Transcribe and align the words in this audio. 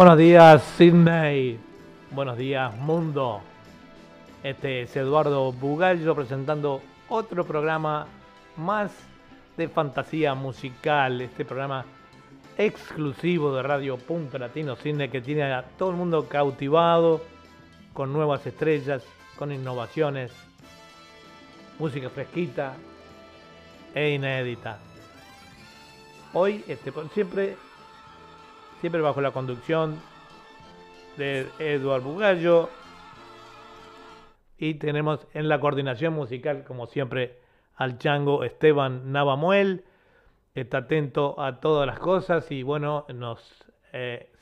Buenos 0.00 0.16
días, 0.16 0.62
Sydney. 0.78 1.60
Buenos 2.10 2.38
días, 2.38 2.74
mundo. 2.74 3.42
Este 4.42 4.80
es 4.80 4.96
Eduardo 4.96 5.52
Bugallo 5.52 6.14
presentando 6.14 6.80
otro 7.10 7.44
programa 7.44 8.06
más 8.56 8.92
de 9.58 9.68
fantasía 9.68 10.32
musical. 10.32 11.20
Este 11.20 11.44
programa 11.44 11.84
exclusivo 12.56 13.54
de 13.54 13.62
Radio 13.62 13.98
Punto 13.98 14.38
Latino 14.38 14.74
Cine 14.74 15.10
que 15.10 15.20
tiene 15.20 15.52
a 15.52 15.64
todo 15.76 15.90
el 15.90 15.96
mundo 15.96 16.26
cautivado 16.30 17.20
con 17.92 18.10
nuevas 18.10 18.46
estrellas, 18.46 19.04
con 19.36 19.52
innovaciones, 19.52 20.32
música 21.78 22.08
fresquita 22.08 22.72
e 23.94 24.12
inédita. 24.14 24.78
Hoy, 26.32 26.64
este, 26.68 26.90
siempre 27.12 27.58
siempre 28.80 29.02
bajo 29.02 29.20
la 29.20 29.30
conducción 29.30 30.00
de 31.16 31.46
Eduardo 31.58 32.08
Bugallo. 32.08 32.70
Y 34.58 34.74
tenemos 34.74 35.26
en 35.34 35.48
la 35.48 35.60
coordinación 35.60 36.14
musical, 36.14 36.64
como 36.64 36.86
siempre, 36.86 37.38
al 37.76 37.98
chango 37.98 38.42
Esteban 38.42 39.12
Navamuel. 39.12 39.84
Está 40.54 40.78
atento 40.78 41.40
a 41.40 41.60
todas 41.60 41.86
las 41.86 41.98
cosas 41.98 42.50
y 42.50 42.62
bueno, 42.62 43.04
nos, 43.14 43.64
eh, 43.92 44.32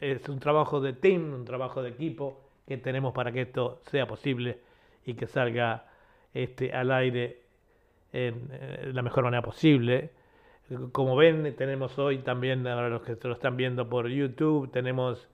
es 0.00 0.28
un 0.28 0.38
trabajo 0.38 0.80
de 0.80 0.92
team, 0.92 1.32
un 1.32 1.44
trabajo 1.44 1.82
de 1.82 1.90
equipo 1.90 2.40
que 2.66 2.76
tenemos 2.76 3.12
para 3.12 3.32
que 3.32 3.42
esto 3.42 3.80
sea 3.90 4.06
posible 4.06 4.60
y 5.04 5.14
que 5.14 5.26
salga 5.26 5.86
este, 6.34 6.72
al 6.72 6.92
aire 6.92 7.42
en 8.12 8.48
eh, 8.52 8.90
la 8.92 9.02
mejor 9.02 9.24
manera 9.24 9.42
posible. 9.42 10.10
Como 10.92 11.16
ven, 11.16 11.54
tenemos 11.56 11.98
hoy 11.98 12.18
también, 12.18 12.66
ahora 12.66 12.90
los 12.90 13.00
que 13.00 13.16
lo 13.22 13.32
están 13.32 13.56
viendo 13.56 13.88
por 13.88 14.08
YouTube, 14.08 14.70
tenemos, 14.70 15.26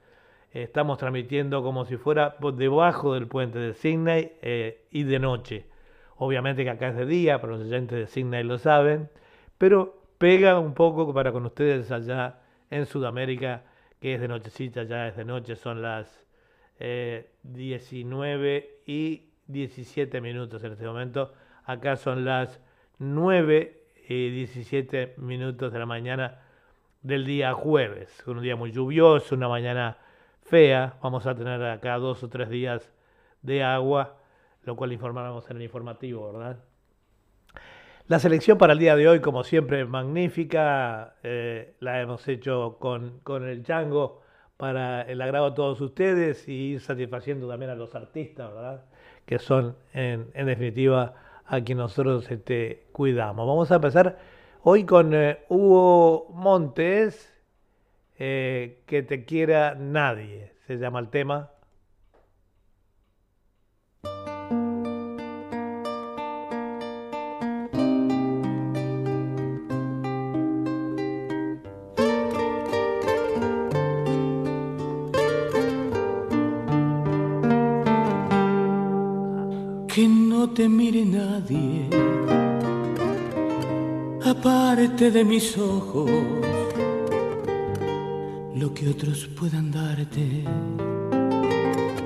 estamos 0.53 0.97
transmitiendo 0.99 1.61
como 1.65 1.85
si 1.87 1.97
fuera 1.97 2.37
debajo 2.57 3.15
del 3.15 3.27
puente 3.27 3.59
de 3.59 3.75
Sydney 3.75 4.31
eh, 4.43 4.87
y 4.93 5.03
de 5.03 5.19
noche. 5.19 5.67
Obviamente 6.19 6.63
que 6.63 6.71
acá 6.71 6.91
es 6.91 6.97
de 6.97 7.07
día, 7.07 7.41
pero 7.41 7.57
los 7.57 7.67
oyentes 7.67 7.99
de 7.99 8.07
Sydney 8.07 8.45
lo 8.45 8.59
saben, 8.59 9.11
pero 9.59 10.05
pega 10.19 10.57
un 10.61 10.73
poco 10.73 11.13
para 11.13 11.33
con 11.33 11.47
ustedes 11.47 11.91
allá 11.91 12.39
en 12.71 12.87
Sudamérica, 12.87 13.65
que 14.01 14.15
es 14.15 14.21
de 14.21 14.29
nochecita, 14.29 14.85
ya 14.85 15.09
es 15.09 15.17
de 15.17 15.25
noche, 15.25 15.57
son 15.57 15.83
las 15.83 16.25
19 16.79 18.57
eh, 18.57 18.83
y 18.87 19.31
17 19.49 20.21
minutos 20.21 20.63
en 20.63 20.73
este 20.75 20.87
momento. 20.87 21.33
Acá 21.65 21.97
son 21.97 22.25
las 22.25 22.61
9 22.99 23.84
y 24.09 24.31
17 24.31 25.15
minutos 25.19 25.73
de 25.73 25.79
la 25.79 25.87
mañana 25.87 26.41
del 27.03 27.25
día 27.25 27.53
jueves. 27.53 28.23
Un 28.27 28.43
día 28.43 28.57
muy 28.57 28.73
lluvioso, 28.73 29.35
una 29.35 29.49
mañana 29.49 29.99
fea. 30.43 30.95
Vamos 31.03 31.27
a 31.27 31.35
tener 31.35 31.63
acá 31.65 31.99
dos 31.99 32.23
o 32.23 32.29
tres 32.29 32.49
días 32.49 32.93
de 33.43 33.63
agua, 33.63 34.17
lo 34.65 34.77
cual 34.77 34.93
informamos 34.93 35.49
en 35.51 35.57
el 35.59 35.63
informativo, 35.63 36.33
¿verdad? 36.33 36.59
La 38.07 38.19
selección 38.19 38.59
para 38.59 38.75
el 38.75 38.79
día 38.79 38.97
de 38.97 39.09
hoy, 39.09 39.21
como 39.21 39.45
siempre, 39.45 39.85
magnífica. 39.87 41.15
Eh, 41.23 41.75
la 41.81 42.01
hemos 42.01 42.27
hecho 42.29 42.77
con, 42.79 43.21
con 43.21 43.49
el 43.49 43.65
Chango 43.65 44.23
para 44.57 45.03
el 45.03 45.21
agrado 45.23 45.51
de 45.51 45.57
todos 45.57 45.81
ustedes 45.81 46.47
y 46.49 46.73
ir 46.73 46.81
satisfaciendo 46.81 47.49
también 47.49 47.71
a 47.71 47.75
los 47.75 47.95
artistas, 47.95 48.53
¿verdad? 48.53 48.85
Que 49.25 49.39
son, 49.39 49.77
en, 49.93 50.31
en 50.35 50.47
definitiva, 50.47 51.15
a 51.47 51.61
quien 51.63 51.79
nosotros 51.79 52.31
este, 52.31 52.87
cuidamos. 52.93 53.47
Vamos 53.47 53.71
a 53.71 53.77
empezar 53.77 54.19
hoy 54.63 54.85
con 54.85 55.15
eh, 55.15 55.41
Hugo 55.49 56.29
Montes, 56.33 57.33
eh, 58.19 58.83
que 58.87 59.03
te 59.03 59.25
quiera 59.25 59.75
nadie, 59.75 60.53
se 60.67 60.77
llama 60.79 61.01
el 61.01 61.09
tema. 61.09 61.51
De 85.11 85.25
mis 85.25 85.59
ojos, 85.59 86.11
lo 88.55 88.73
que 88.73 88.89
otros 88.89 89.27
puedan 89.39 89.71
darte 89.71 90.45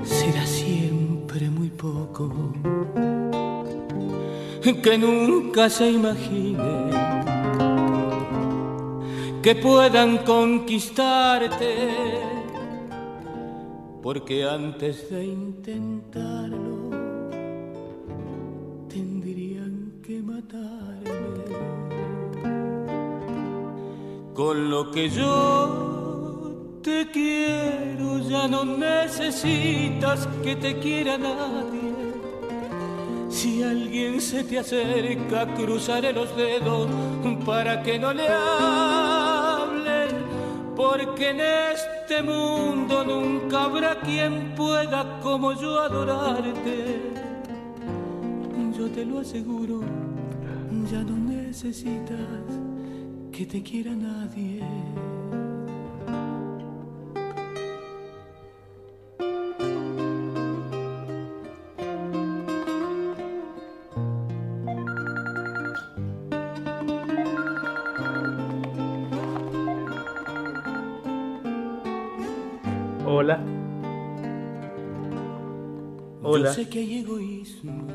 será 0.03 0.45
siempre 0.45 1.49
muy 1.49 1.69
poco. 1.69 2.53
Que 4.83 4.97
nunca 4.97 5.69
se 5.69 5.89
imagine 5.89 6.89
que 9.41 9.55
puedan 9.55 10.19
conquistarte, 10.19 11.75
porque 14.01 14.43
antes 14.43 15.09
de 15.09 15.25
intentarlo, 15.25 16.69
Con 24.39 24.69
lo 24.69 24.89
que 24.89 25.09
yo 25.09 26.79
te 26.81 27.11
quiero 27.11 28.19
ya 28.19 28.47
no 28.47 28.63
necesitas 28.63 30.29
que 30.41 30.55
te 30.55 30.79
quiera 30.79 31.17
nadie. 31.17 32.13
Si 33.29 33.61
alguien 33.61 34.21
se 34.21 34.45
te 34.45 34.59
acerca, 34.59 35.45
cruzaré 35.55 36.13
los 36.13 36.33
dedos 36.37 36.87
para 37.45 37.83
que 37.83 37.99
no 37.99 38.13
le 38.13 38.29
hablen, 38.29 40.07
porque 40.73 41.31
en 41.31 41.41
este 41.41 42.23
mundo 42.23 43.03
nunca 43.03 43.65
habrá 43.65 43.99
quien 43.99 44.55
pueda 44.55 45.19
como 45.19 45.51
yo 45.51 45.81
adorarte. 45.81 47.11
Yo 48.77 48.89
te 48.89 49.03
lo 49.03 49.19
aseguro, 49.19 49.81
ya 50.89 51.03
no 51.03 51.17
necesitas 51.17 52.68
que 53.39 53.45
te 53.45 53.63
quiera 53.63 53.91
nadie. 53.95 54.59
Hola. 73.05 73.41
Hola. 76.21 76.49
Yo 76.49 76.53
sé 76.53 76.67
que 76.67 76.79
hay 76.79 76.99
egoísmo 76.99 77.87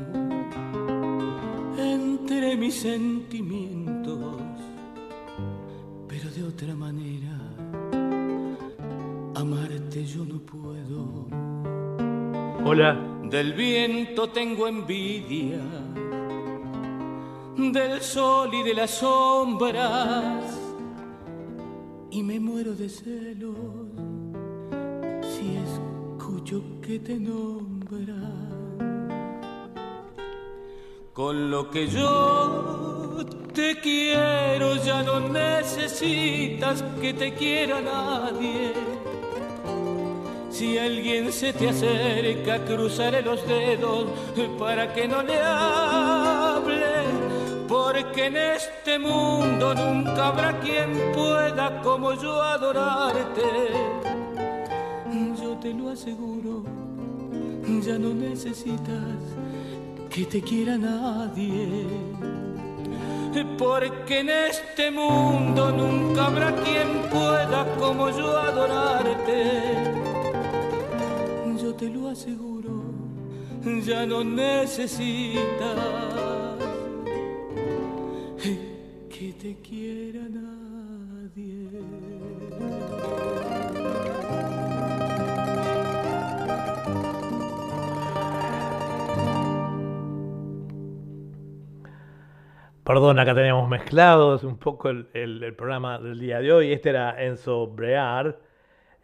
entre 1.77 2.57
mis 2.57 2.73
sentimientos 2.73 3.84
Hola. 12.67 12.97
Del 13.29 13.53
viento 13.53 14.29
tengo 14.29 14.67
envidia, 14.67 15.59
del 17.57 18.01
sol 18.01 18.53
y 18.53 18.63
de 18.63 18.73
las 18.73 18.91
sombras, 18.91 20.43
y 22.11 22.23
me 22.23 22.39
muero 22.39 22.73
de 22.73 22.87
celos 22.87 23.55
si 25.21 25.57
escucho 25.57 26.63
que 26.81 26.99
te 26.99 27.19
nombran. 27.19 28.55
Con 31.13 31.51
lo 31.51 31.69
que 31.69 31.87
yo 31.87 33.25
te 33.53 33.79
quiero, 33.79 34.75
ya 34.83 35.03
no 35.03 35.19
necesitas 35.19 36.83
que 37.01 37.13
te 37.13 37.33
quiera 37.33 37.81
nadie. 37.81 38.94
Si 40.57 40.77
alguien 40.77 41.33
se 41.33 41.51
te 41.51 41.67
acerca, 41.67 42.63
cruzaré 42.63 43.21
los 43.21 43.45
dedos 43.45 44.05
para 44.57 44.93
que 44.93 45.05
no 45.05 45.21
le 45.21 45.37
hable, 45.37 46.93
porque 47.67 48.27
en 48.27 48.37
este 48.37 48.97
mundo 48.97 49.75
nunca 49.75 50.27
habrá 50.27 50.57
quien 50.61 51.11
pueda 51.13 51.81
como 51.81 52.13
yo 52.13 52.41
adorarte. 52.41 53.43
Yo 55.41 55.57
te 55.57 55.73
lo 55.73 55.89
aseguro, 55.89 56.63
ya 57.81 57.99
no 57.99 58.13
necesitas 58.13 59.19
que 60.09 60.23
te 60.23 60.41
quiera 60.41 60.77
nadie. 60.77 61.85
Porque 63.57 64.19
en 64.21 64.29
este 64.29 64.89
mundo 64.89 65.69
nunca 65.73 66.27
habrá 66.27 66.55
quien 66.55 67.09
pueda 67.11 67.65
como 67.77 68.09
yo 68.09 68.37
adorarte. 68.39 70.04
Te 71.77 71.89
lo 71.89 72.07
aseguro, 72.07 72.83
ya 73.85 74.05
no 74.05 74.23
necesitas 74.23 75.75
que 79.09 79.33
te 79.33 79.57
quiera 79.61 80.21
nadie. 80.29 81.69
Perdón, 92.85 93.19
acá 93.19 93.35
teníamos 93.35 93.67
mezclados 93.67 94.43
un 94.45 94.57
poco 94.57 94.89
el, 94.89 95.53
programa 95.57 95.99
del 95.99 96.19
día 96.19 96.39
de 96.39 96.53
hoy. 96.53 96.71
Este 96.71 96.91
era 96.91 97.21
Enzo 97.21 97.67
Brear. 97.67 98.44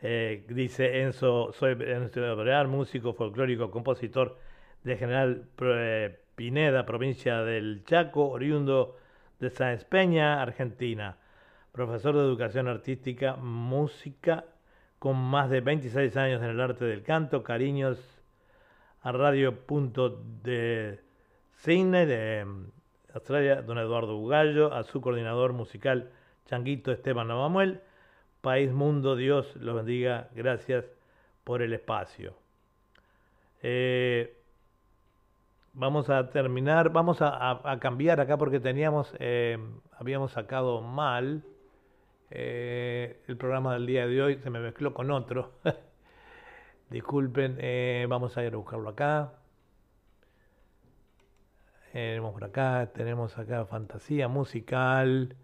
Eh, 0.03 0.45
dice 0.50 1.03
Enzo, 1.03 1.53
soy 1.53 1.77
Enzo 1.80 2.36
Brear, 2.36 2.68
músico 2.68 3.13
folclórico, 3.13 3.69
compositor 3.69 4.38
de 4.83 4.98
General 4.98 5.45
eh, 5.62 6.19
Pineda, 6.36 6.88
provincia 6.88 7.44
del 7.44 7.83
Chaco, 7.86 8.30
oriundo 8.30 8.98
de 9.39 9.51
Sáenz 9.51 9.86
Peña, 9.86 10.42
Argentina. 10.42 11.18
Profesor 11.71 12.15
de 12.15 12.21
educación 12.21 12.68
artística, 12.68 13.36
música, 13.36 14.45
con 14.98 15.18
más 15.18 15.51
de 15.51 15.62
26 15.62 16.18
años 16.18 16.42
en 16.42 16.50
el 16.50 16.62
arte 16.62 16.86
del 16.86 17.03
canto. 17.03 17.44
Cariños 17.44 18.00
a 19.03 19.12
Radio 19.12 19.65
Punto 19.68 20.21
de 20.44 21.00
Cine 21.57 22.07
de 22.07 22.45
Australia, 23.13 23.62
don 23.62 23.77
Eduardo 23.77 24.18
Bugallo, 24.18 24.74
a 24.74 24.83
su 24.83 25.00
coordinador 25.00 25.53
musical, 25.53 26.09
Changuito 26.48 26.92
Esteban 26.92 27.27
Novamuel. 27.27 27.81
País 28.41 28.71
Mundo, 28.71 29.15
Dios 29.15 29.55
los 29.55 29.75
bendiga, 29.75 30.29
gracias 30.33 30.85
por 31.43 31.61
el 31.61 31.73
espacio. 31.73 32.33
Eh, 33.61 34.35
vamos 35.73 36.09
a 36.09 36.31
terminar, 36.31 36.91
vamos 36.91 37.19
a, 37.21 37.77
cambiar 37.79 38.19
acá 38.19 38.38
porque 38.38 38.59
teníamos, 38.59 39.13
eh, 39.19 39.59
habíamos 39.91 40.31
sacado 40.31 40.81
mal 40.81 41.43
eh, 42.31 43.21
el 43.27 43.38
programa 43.38 43.73
del 43.73 43.85
día 43.85 44.07
de 44.07 44.21
hoy, 44.23 44.39
se 44.39 44.49
me 44.49 44.59
mezcló 44.59 44.91
con 44.95 45.11
otro. 45.11 45.51
Disculpen, 46.89 47.59
vamos 48.09 48.38
a 48.38 48.43
ir 48.43 48.53
a 48.53 48.57
buscarlo 48.57 48.89
acá. 48.89 49.33
Tenemos 51.93 52.33
por 52.33 52.43
acá, 52.43 52.89
tenemos 52.93 53.38
acá 53.38 53.65
fantasía 53.65 54.27
musical. 54.27 55.35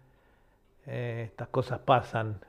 Estas 0.84 1.48
cosas 1.48 1.78
pasan. 1.80 2.40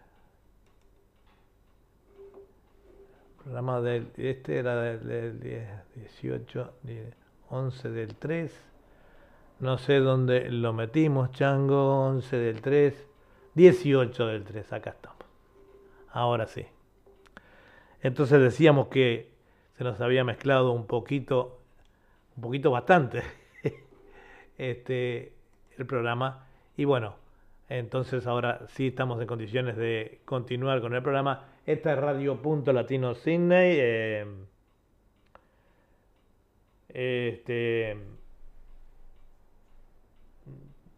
Programa 3.49 3.81
del 3.81 4.11
este 4.17 4.59
era 4.59 4.75
del, 4.75 5.39
18, 5.95 6.73
11 7.49 7.89
del 7.89 8.15
3. 8.15 8.65
No 9.61 9.79
sé 9.79 9.97
dónde 9.97 10.51
lo 10.51 10.71
metimos, 10.71 11.31
Chango, 11.31 12.05
11 12.09 12.37
del 12.37 12.61
3, 12.61 13.07
18 13.55 14.27
del 14.27 14.43
3, 14.43 14.71
acá 14.71 14.91
estamos. 14.91 15.25
Ahora 16.11 16.45
sí. 16.45 16.63
Entonces 18.03 18.39
decíamos 18.39 18.89
que 18.89 19.31
se 19.79 19.83
nos 19.83 19.99
había 19.99 20.23
mezclado 20.23 20.71
un 20.71 20.85
poquito, 20.85 21.59
un 22.35 22.43
poquito 22.43 22.69
bastante 22.69 23.23
este, 24.59 25.33
el 25.75 25.87
programa. 25.87 26.45
Y 26.77 26.85
bueno, 26.85 27.15
entonces 27.67 28.27
ahora 28.27 28.67
sí 28.67 28.89
estamos 28.89 29.19
en 29.19 29.25
condiciones 29.25 29.75
de 29.75 30.21
continuar 30.25 30.81
con 30.81 30.93
el 30.93 31.01
programa. 31.01 31.47
Esta 31.69 31.93
es 31.93 31.99
Radio 31.99 32.41
Punto 32.41 32.73
Latino 32.73 33.13
Sydney. 33.13 33.77
Eh, 33.79 34.25
este, 36.91 37.95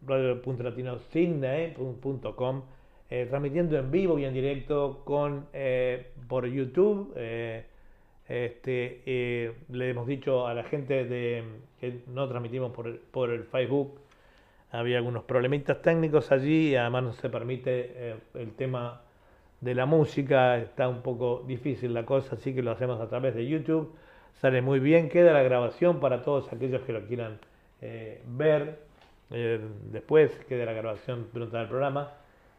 Radio 0.06 0.40
Punto 0.40 0.62
Latino 0.62 0.98
Sydney.com. 1.10 2.62
Eh, 3.10 3.26
transmitiendo 3.28 3.76
en 3.76 3.90
vivo 3.90 4.18
y 4.18 4.24
en 4.24 4.32
directo 4.32 5.02
con 5.04 5.46
eh, 5.52 6.12
por 6.26 6.46
YouTube. 6.46 7.12
Este, 8.26 9.54
le 9.68 9.90
hemos 9.90 10.06
dicho 10.06 10.46
a 10.46 10.54
la 10.54 10.64
gente 10.64 11.04
de, 11.04 11.44
que 11.82 12.00
no 12.06 12.26
transmitimos 12.30 12.72
por 12.72 12.98
por 12.98 13.28
el 13.28 13.44
Facebook, 13.44 14.00
había 14.70 14.96
algunos 14.96 15.24
problemitas 15.24 15.82
técnicos 15.82 16.32
allí, 16.32 16.74
además 16.76 17.02
no 17.02 17.12
se 17.12 17.28
permite 17.28 18.16
el 18.32 18.52
tema 18.56 19.02
de 19.62 19.74
la 19.74 19.86
música, 19.86 20.58
está 20.58 20.88
un 20.88 21.00
poco 21.00 21.42
difícil 21.46 21.94
la 21.94 22.04
cosa, 22.04 22.34
así 22.34 22.54
que 22.54 22.62
lo 22.62 22.72
hacemos 22.72 23.00
a 23.00 23.08
través 23.08 23.34
de 23.34 23.46
YouTube, 23.46 23.94
sale 24.34 24.60
muy 24.60 24.78
bien, 24.78 25.08
queda 25.08 25.32
la 25.32 25.42
grabación 25.42 25.98
para 26.00 26.22
todos 26.22 26.52
aquellos 26.52 26.82
que 26.82 26.92
lo 26.92 27.06
quieran 27.06 27.38
eh, 27.80 28.20
ver, 28.26 28.80
después 29.90 30.30
queda 30.46 30.66
la 30.66 30.74
grabación 30.74 31.28
durante 31.32 31.58
el 31.58 31.68
programa, 31.68 32.10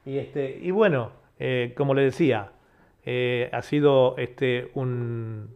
y, 0.05 0.17
este, 0.17 0.57
y 0.59 0.71
bueno, 0.71 1.11
como 1.75 1.93
le 1.93 2.01
decía, 2.01 2.51
ha 3.51 3.61
sido 3.61 4.15
este, 4.17 4.71
un, 4.73 5.55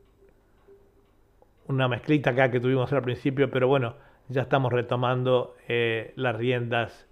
una 1.68 1.88
mezclita 1.88 2.32
acá 2.32 2.50
que 2.52 2.60
tuvimos 2.60 2.92
al 2.94 3.02
principio, 3.02 3.50
pero 3.52 3.68
bueno, 3.68 3.96
ya 4.30 4.42
estamos 4.42 4.72
retomando 4.72 5.56
eh, 5.68 6.14
las 6.16 6.36
riendas 6.36 7.08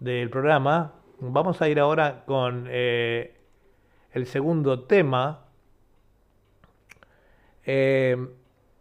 del 0.00 0.30
programa. 0.30 0.94
Vamos 1.20 1.62
a 1.62 1.68
ir 1.68 1.80
ahora 1.80 2.24
con 2.26 2.66
eh, 2.68 3.35
el 4.16 4.26
segundo 4.26 4.84
tema, 4.84 5.44
eh, 7.66 8.16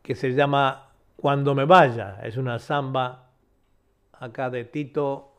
que 0.01 0.15
se 0.15 0.31
llama 0.31 0.93
Cuando 1.17 1.53
me 1.53 1.65
vaya. 1.65 2.21
Es 2.23 2.37
una 2.37 2.57
samba 2.57 3.31
acá 4.13 4.49
de 4.49 4.63
Tito 4.63 5.33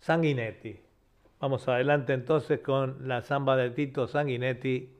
Sanguinetti. 0.00 0.78
Vamos 1.40 1.66
adelante 1.66 2.12
entonces 2.12 2.60
con 2.60 3.08
la 3.08 3.22
samba 3.22 3.56
de 3.56 3.70
Tito 3.70 4.06
Sanguinetti 4.06 4.92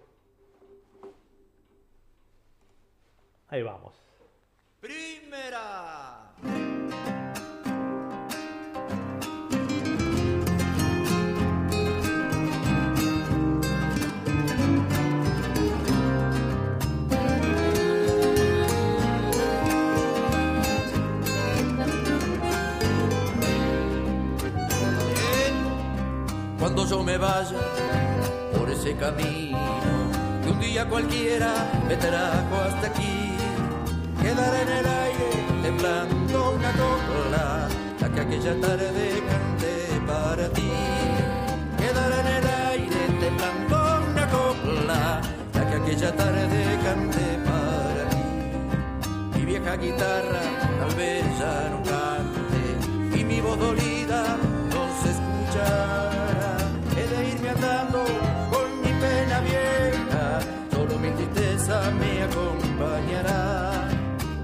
Ahí 3.48 3.62
vamos. 3.62 3.94
Primera. 4.80 5.95
Cuando 26.66 26.84
yo 26.84 27.04
me 27.04 27.16
vaya 27.16 27.60
por 28.58 28.68
ese 28.68 28.96
camino 28.96 29.56
que 30.42 30.48
un 30.50 30.58
día 30.58 30.84
cualquiera 30.88 31.54
me 31.86 31.94
trajo 31.94 32.56
hasta 32.56 32.88
aquí 32.88 33.36
quedará 34.20 34.62
en 34.62 34.68
el 34.70 34.86
aire 34.86 35.30
temblando 35.62 36.50
una 36.50 36.72
copla, 36.72 37.68
la 38.00 38.08
que 38.08 38.20
aquella 38.20 38.60
tarde 38.60 39.22
canté 39.30 40.00
para 40.08 40.48
ti. 40.48 40.72
Quedará 41.78 42.20
en 42.22 42.26
el 42.26 42.46
aire 42.72 43.00
temblando 43.20 43.76
una 44.10 44.26
copla, 44.28 45.20
la 45.54 45.70
que 45.70 45.76
aquella 45.76 46.16
tarde 46.16 46.78
canté 46.82 47.28
para 47.46 48.02
ti. 48.10 49.38
Mi 49.38 49.44
vieja 49.44 49.76
guitarra 49.76 50.42
tal 50.80 50.94
vez 50.96 51.24
ya 51.38 51.70
no 51.70 51.78
cante 51.84 53.20
y 53.20 53.24
mi 53.24 53.40
voz 53.40 53.56
dolida 53.56 54.36
no 54.72 54.82
se 55.00 55.10
escuchará. 55.14 56.15
He 57.46 57.48
irme 57.48 57.62
andando 57.62 58.04
con 58.50 58.80
mi 58.82 58.92
pena 59.00 59.40
vieja, 59.40 60.40
solo 60.72 60.98
mi 60.98 61.10
tristeza 61.10 61.92
me 61.92 62.22
acompañará 62.24 63.86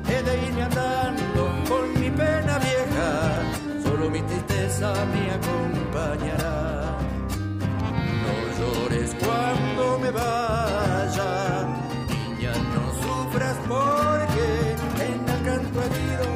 de 0.07 0.47
irme 0.47 0.63
andando 0.63 1.43
con 1.69 2.01
mi 2.01 2.11
pena 2.11 2.59
vieja, 2.61 3.43
solo 3.83 4.09
mi 4.09 4.23
tristeza 4.23 4.93
me 5.13 5.33
acompañará. 5.33 6.99
No 8.23 8.35
llores 8.59 9.17
cuando 9.19 9.99
me 9.99 10.11
vaya, 10.13 11.67
niña, 12.09 12.53
no 12.73 12.85
sufras 13.03 13.57
porque 13.69 14.47
en 15.07 15.29
el 15.29 15.43
canto 15.45 15.83
herido 15.83 16.29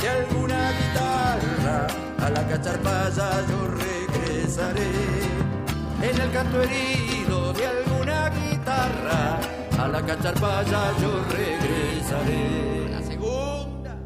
de 0.00 0.08
alguna 0.08 0.72
guitarra 0.78 1.86
a 2.18 2.30
la 2.30 2.48
cacharpaya 2.48 3.46
yo 3.48 3.68
regresaré. 3.68 5.37
En 6.02 6.20
el 6.20 6.30
canto 6.30 6.62
herido 6.62 7.52
de 7.52 7.66
alguna 7.66 8.30
guitarra. 8.30 9.40
A 9.78 9.88
la 9.88 10.02
cacharpaya 10.02 10.92
yo 11.00 11.24
regresaré. 11.30 12.88
La 12.90 13.02
segunda. 13.02 13.96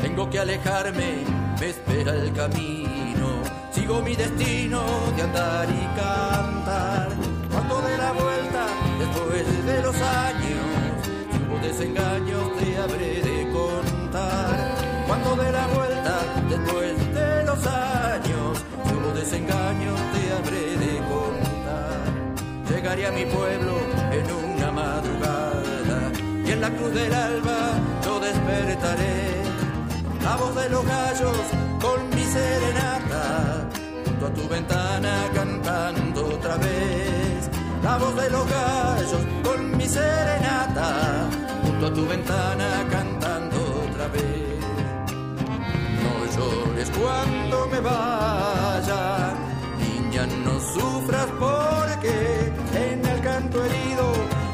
Tengo 0.00 0.30
que 0.30 0.38
alejarme, 0.38 1.23
me 1.60 1.70
espera 1.70 2.12
el 2.14 2.32
camino. 2.32 3.42
Sigo 3.72 4.00
mi 4.02 4.14
destino 4.14 4.82
de 5.16 5.22
andar 5.22 5.68
y 5.68 5.86
cantar. 5.96 7.08
Cuando 7.50 7.80
dé 7.82 7.98
la 7.98 8.12
vuelta, 8.12 8.66
después 8.98 9.66
de 9.66 9.82
los 9.82 9.96
años, 9.96 10.64
si 11.30 11.38
hubo 11.42 11.58
desengaños 11.58 12.56
te 12.58 12.76
habré 12.78 13.20
de 13.20 13.52
contar. 13.52 14.74
Cuando 15.06 15.36
dé 15.36 15.52
la 15.52 15.66
vuelta, 15.68 16.14
después 16.48 17.14
de 17.14 17.44
los 17.44 17.66
años, 17.66 18.64
si 18.86 18.94
hubo 18.94 19.10
desengaños 19.14 19.98
te 20.12 20.32
habré 20.32 20.76
de 20.84 20.98
contar. 21.12 22.00
Llegaré 22.70 23.06
a 23.06 23.12
mi 23.12 23.24
pueblo 23.26 23.74
en 24.12 24.26
una 24.32 24.70
madrugada 24.72 26.12
y 26.46 26.50
en 26.50 26.60
la 26.60 26.70
cruz 26.70 26.94
del 26.94 27.14
alba 27.14 27.58
yo 28.04 28.20
despertaré. 28.20 29.33
La 30.24 30.36
voz 30.36 30.54
de 30.54 30.68
los 30.70 30.84
gallos 30.86 31.36
con 31.82 32.08
mi 32.08 32.24
serenata, 32.24 33.68
junto 34.06 34.26
a 34.26 34.30
tu 34.32 34.48
ventana 34.48 35.30
cantando 35.34 36.26
otra 36.28 36.56
vez. 36.56 37.50
La 37.82 37.98
voz 37.98 38.16
de 38.16 38.30
los 38.30 38.48
gallos 38.48 39.22
con 39.44 39.76
mi 39.76 39.86
serenata, 39.86 41.28
junto 41.62 41.86
a 41.88 41.92
tu 41.92 42.06
ventana 42.06 42.68
cantando 42.90 43.56
otra 43.86 44.08
vez. 44.08 44.60
No 46.02 46.12
llores 46.34 46.90
cuando 46.98 47.66
me 47.66 47.80
vaya, 47.80 49.34
niña, 49.78 50.26
no 50.42 50.58
sufras 50.58 51.28
porque 51.38 52.50
en 52.74 53.04
el 53.04 53.20
canto 53.20 53.62
herido 53.62 54.06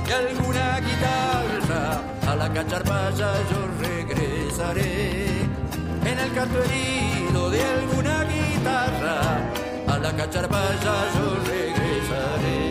de 0.04 0.14
alguna 0.14 0.80
guitarra 0.80 2.02
a 2.26 2.34
la 2.34 2.52
cacharpaya 2.52 3.30
yo 3.50 3.60
regresaré. 3.86 5.19
El 6.22 6.34
canto 6.34 6.58
herido 6.62 7.50
de 7.50 7.62
alguna 7.62 8.24
guitarra 8.24 9.52
a 9.88 9.98
la 9.98 10.14
cacharpaya 10.14 10.94
yo 11.14 11.34
regresaré. 11.48 12.70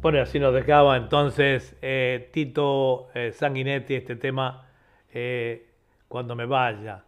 Bueno, 0.00 0.20
así 0.20 0.38
nos 0.38 0.54
dejaba 0.54 0.96
entonces 0.96 1.76
eh, 1.82 2.30
Tito 2.32 3.08
eh, 3.14 3.32
Sanguinetti 3.32 3.96
este 3.96 4.14
tema 4.14 4.68
eh, 5.12 5.66
Cuando 6.06 6.36
me 6.36 6.46
vaya. 6.46 7.04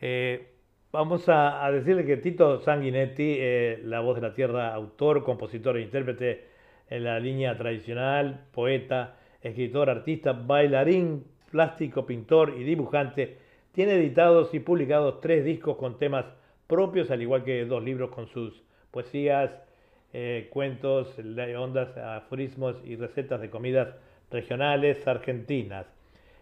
Eh, 0.00 0.54
vamos 0.90 1.28
a, 1.28 1.64
a 1.64 1.70
decirle 1.70 2.04
que 2.04 2.16
Tito 2.16 2.60
Sanguinetti, 2.60 3.38
la 3.84 4.00
voz 4.00 4.16
de 4.16 4.22
la 4.22 4.34
tierra, 4.34 4.74
autor, 4.74 5.22
compositor 5.22 5.76
e 5.76 5.82
intérprete 5.82 6.48
en 6.90 7.04
la 7.04 7.20
línea 7.20 7.56
tradicional, 7.56 8.46
poeta, 8.50 9.14
escritor, 9.42 9.90
artista, 9.90 10.32
bailarín, 10.32 11.24
plástico, 11.50 12.06
pintor 12.06 12.54
y 12.58 12.64
dibujante, 12.64 13.38
tiene 13.72 13.94
editados 13.94 14.52
y 14.54 14.60
publicados 14.60 15.20
tres 15.20 15.44
discos 15.44 15.76
con 15.76 15.98
temas 15.98 16.26
propios, 16.66 17.10
al 17.10 17.22
igual 17.22 17.44
que 17.44 17.64
dos 17.64 17.82
libros 17.82 18.10
con 18.10 18.26
sus 18.28 18.62
poesías, 18.90 19.50
eh, 20.12 20.48
cuentos, 20.50 21.16
ondas, 21.58 21.96
aforismos 21.96 22.76
y 22.84 22.96
recetas 22.96 23.40
de 23.40 23.50
comidas 23.50 23.94
regionales 24.30 25.06
argentinas. 25.06 25.86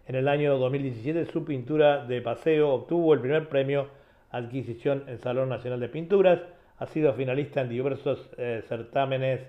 En 0.07 0.15
el 0.15 0.27
año 0.27 0.57
2017 0.57 1.25
su 1.25 1.45
pintura 1.45 2.05
de 2.05 2.21
paseo 2.21 2.73
obtuvo 2.73 3.13
el 3.13 3.21
primer 3.21 3.47
premio 3.47 3.87
adquisición 4.31 5.03
en 5.07 5.19
Salón 5.19 5.49
Nacional 5.49 5.79
de 5.79 5.89
Pinturas. 5.89 6.41
Ha 6.79 6.87
sido 6.87 7.13
finalista 7.13 7.61
en 7.61 7.69
diversos 7.69 8.29
eh, 8.37 8.63
certámenes 8.67 9.41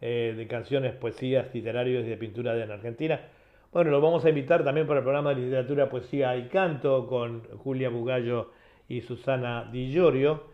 eh, 0.00 0.34
de 0.36 0.46
canciones, 0.46 0.94
poesías, 0.94 1.54
literarios 1.54 2.04
y 2.04 2.08
de 2.08 2.16
pintura 2.16 2.62
en 2.62 2.70
Argentina. 2.70 3.20
Bueno, 3.72 3.90
lo 3.90 4.00
vamos 4.00 4.24
a 4.24 4.28
invitar 4.28 4.64
también 4.64 4.86
para 4.86 5.00
el 5.00 5.04
programa 5.04 5.34
de 5.34 5.42
literatura, 5.42 5.88
poesía 5.88 6.36
y 6.36 6.48
canto 6.48 7.06
con 7.06 7.42
Julia 7.58 7.90
Bugallo 7.90 8.50
y 8.88 9.02
Susana 9.02 9.68
Di 9.70 9.92
Llorio, 9.92 10.44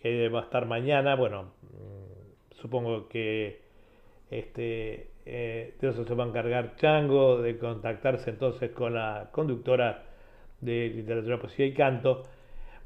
que 0.00 0.28
va 0.28 0.40
a 0.40 0.42
estar 0.44 0.66
mañana. 0.66 1.14
Bueno, 1.14 1.52
mm, 1.62 2.52
supongo 2.60 3.08
que 3.08 3.60
este, 4.30 5.10
eh, 5.26 5.74
de 5.80 5.88
eso 5.88 6.04
se 6.04 6.14
va 6.14 6.24
a 6.24 6.28
encargar 6.28 6.76
Chango, 6.76 7.42
de 7.42 7.58
contactarse 7.58 8.30
entonces 8.30 8.70
con 8.70 8.94
la 8.94 9.28
conductora 9.32 10.04
de 10.60 10.88
literatura, 10.88 11.38
poesía 11.38 11.66
y 11.66 11.74
canto. 11.74 12.22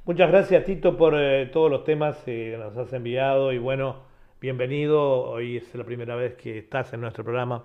Muchas 0.04 0.30
gracias 0.30 0.64
Tito 0.64 0.96
por 0.96 1.14
eh, 1.16 1.46
todos 1.46 1.70
los 1.70 1.84
temas 1.84 2.18
eh, 2.26 2.50
que 2.52 2.58
nos 2.58 2.76
has 2.76 2.92
enviado 2.92 3.52
y 3.52 3.58
bueno, 3.58 4.02
bienvenido, 4.44 5.22
hoy 5.22 5.56
es 5.56 5.74
la 5.74 5.84
primera 5.84 6.16
vez 6.16 6.34
que 6.34 6.58
estás 6.58 6.92
en 6.92 7.00
nuestro 7.00 7.24
programa. 7.24 7.64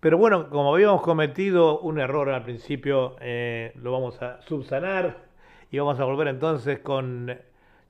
Pero 0.00 0.16
bueno, 0.16 0.48
como 0.48 0.72
habíamos 0.72 1.02
cometido 1.02 1.80
un 1.80 2.00
error 2.00 2.30
al 2.30 2.44
principio, 2.44 3.16
eh, 3.20 3.72
lo 3.74 3.92
vamos 3.92 4.22
a 4.22 4.40
subsanar 4.40 5.18
y 5.70 5.78
vamos 5.78 6.00
a 6.00 6.04
volver 6.04 6.28
entonces 6.28 6.78
con 6.78 7.36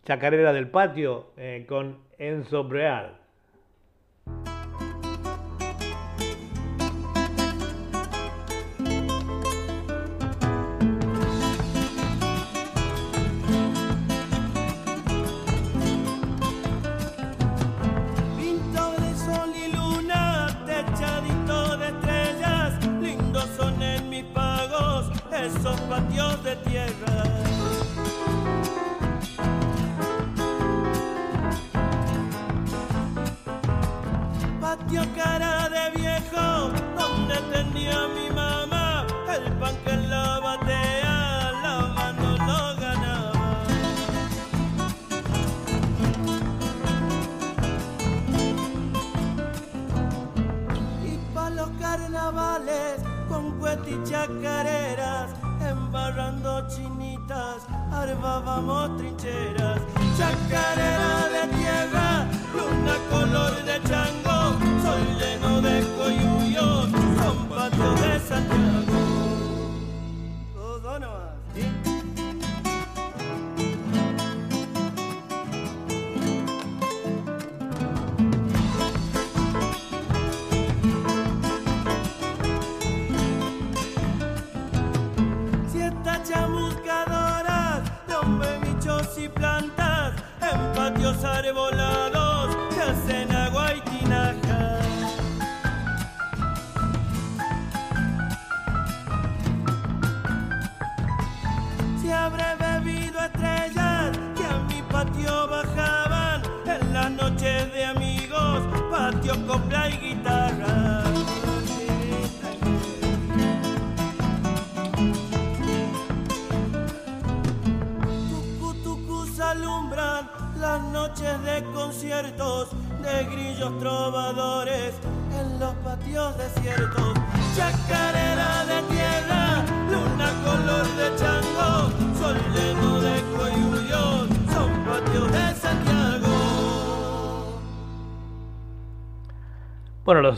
Chacarera 0.05 0.53
del 0.53 0.69
Patio, 0.69 1.31
eh, 1.37 1.65
con 1.69 1.99
Enzo 2.19 2.65
Breal. 2.65 3.17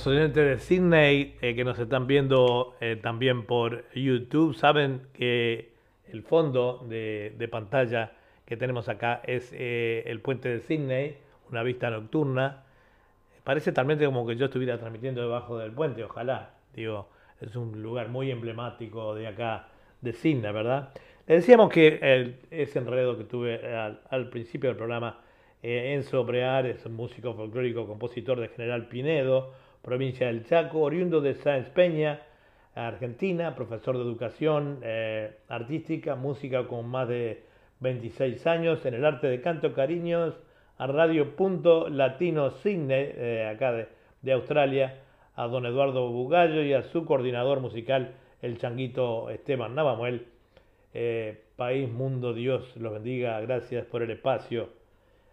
Bueno, 0.05 0.13
los 0.13 0.21
oyentes 0.21 0.47
de 0.47 0.59
Sydney 0.59 1.37
eh, 1.43 1.55
que 1.55 1.63
nos 1.65 1.79
están 1.79 2.07
viendo 2.07 2.75
eh, 2.81 2.97
también 2.97 3.45
por 3.45 3.85
YouTube 3.93 4.55
saben 4.55 5.03
que 5.13 5.73
el 6.11 6.23
fondo 6.23 6.87
de, 6.89 7.35
de 7.37 7.49
pantalla 7.49 8.13
que 8.47 8.57
tenemos 8.57 8.89
acá 8.89 9.21
es 9.27 9.53
eh, 9.53 10.03
el 10.07 10.21
puente 10.21 10.49
de 10.49 10.61
Sydney, 10.61 11.17
una 11.51 11.63
vista 11.63 11.91
nocturna. 11.91 12.63
Parece 13.45 13.73
talmente 13.73 14.07
como 14.07 14.27
que 14.27 14.37
yo 14.37 14.47
estuviera 14.47 14.79
transmitiendo 14.79 15.21
debajo 15.21 15.59
del 15.59 15.73
puente, 15.73 16.03
ojalá. 16.05 16.55
Digo, 16.75 17.09
es 17.41 17.55
un 17.57 17.83
lugar 17.83 18.09
muy 18.09 18.31
emblemático 18.31 19.15
de 19.15 19.27
acá, 19.27 19.69
de 20.01 20.13
Sydney, 20.15 20.53
¿verdad? 20.53 20.91
Le 21.27 21.35
decíamos 21.37 21.69
que 21.71 21.99
el- 22.03 22.37
ese 22.51 22.79
enredo 22.79 23.19
que 23.19 23.25
tuve 23.25 23.75
al, 23.77 24.01
al 24.09 24.31
principio 24.31 24.71
del 24.71 24.77
programa, 24.79 25.19
eh, 25.63 25.93
Enzo 25.95 26.25
Brear 26.25 26.65
es 26.67 26.87
un 26.87 26.95
músico 26.95 27.35
folclórico, 27.35 27.87
compositor 27.87 28.41
de 28.41 28.49
General 28.49 28.87
Pinedo, 28.89 29.53
provincia 29.83 30.27
del 30.27 30.45
Chaco, 30.45 30.81
oriundo 30.81 31.21
de 31.21 31.35
Sáenz 31.35 31.69
Peña, 31.71 32.21
Argentina, 32.75 33.55
profesor 33.55 33.97
de 33.97 34.03
educación 34.03 34.81
eh, 34.83 35.39
artística, 35.49 36.15
música 36.15 36.67
con 36.69 36.87
más 36.87 37.09
de 37.09 37.45
26 37.81 38.47
años 38.47 38.85
en 38.87 38.95
el 38.95 39.05
arte 39.05 39.27
de 39.27 39.41
canto, 39.41 39.73
cariños 39.73 40.35
a 40.79 40.87
Radio 40.87 41.37
Punto 41.37 41.89
Latino 41.89 42.51
Sydney, 42.51 43.13
eh, 43.15 43.53
acá 43.55 43.73
de, 43.73 43.89
de 44.23 44.33
Australia, 44.33 45.01
a 45.35 45.47
don 45.47 45.67
Eduardo 45.67 46.11
Bugallo 46.11 46.63
y 46.63 46.73
a 46.73 46.83
su 46.83 47.05
coordinador 47.05 47.61
musical, 47.61 48.15
el 48.43 48.59
changuito 48.59 49.31
Esteban 49.31 49.75
Navamuel. 49.75 50.27
Eh, 50.93 51.45
país, 51.57 51.91
mundo, 51.91 52.33
Dios 52.33 52.75
los 52.77 52.93
bendiga, 52.93 53.39
gracias 53.41 53.85
por 53.87 54.03
el 54.03 54.11
espacio. 54.11 54.71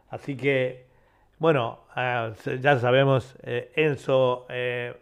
Así 0.09 0.35
que, 0.35 0.86
bueno, 1.39 1.81
ah, 1.95 2.31
ya 2.59 2.79
sabemos, 2.79 3.35
eh, 3.43 3.71
Enzo, 3.75 4.47
eh, 4.49 4.95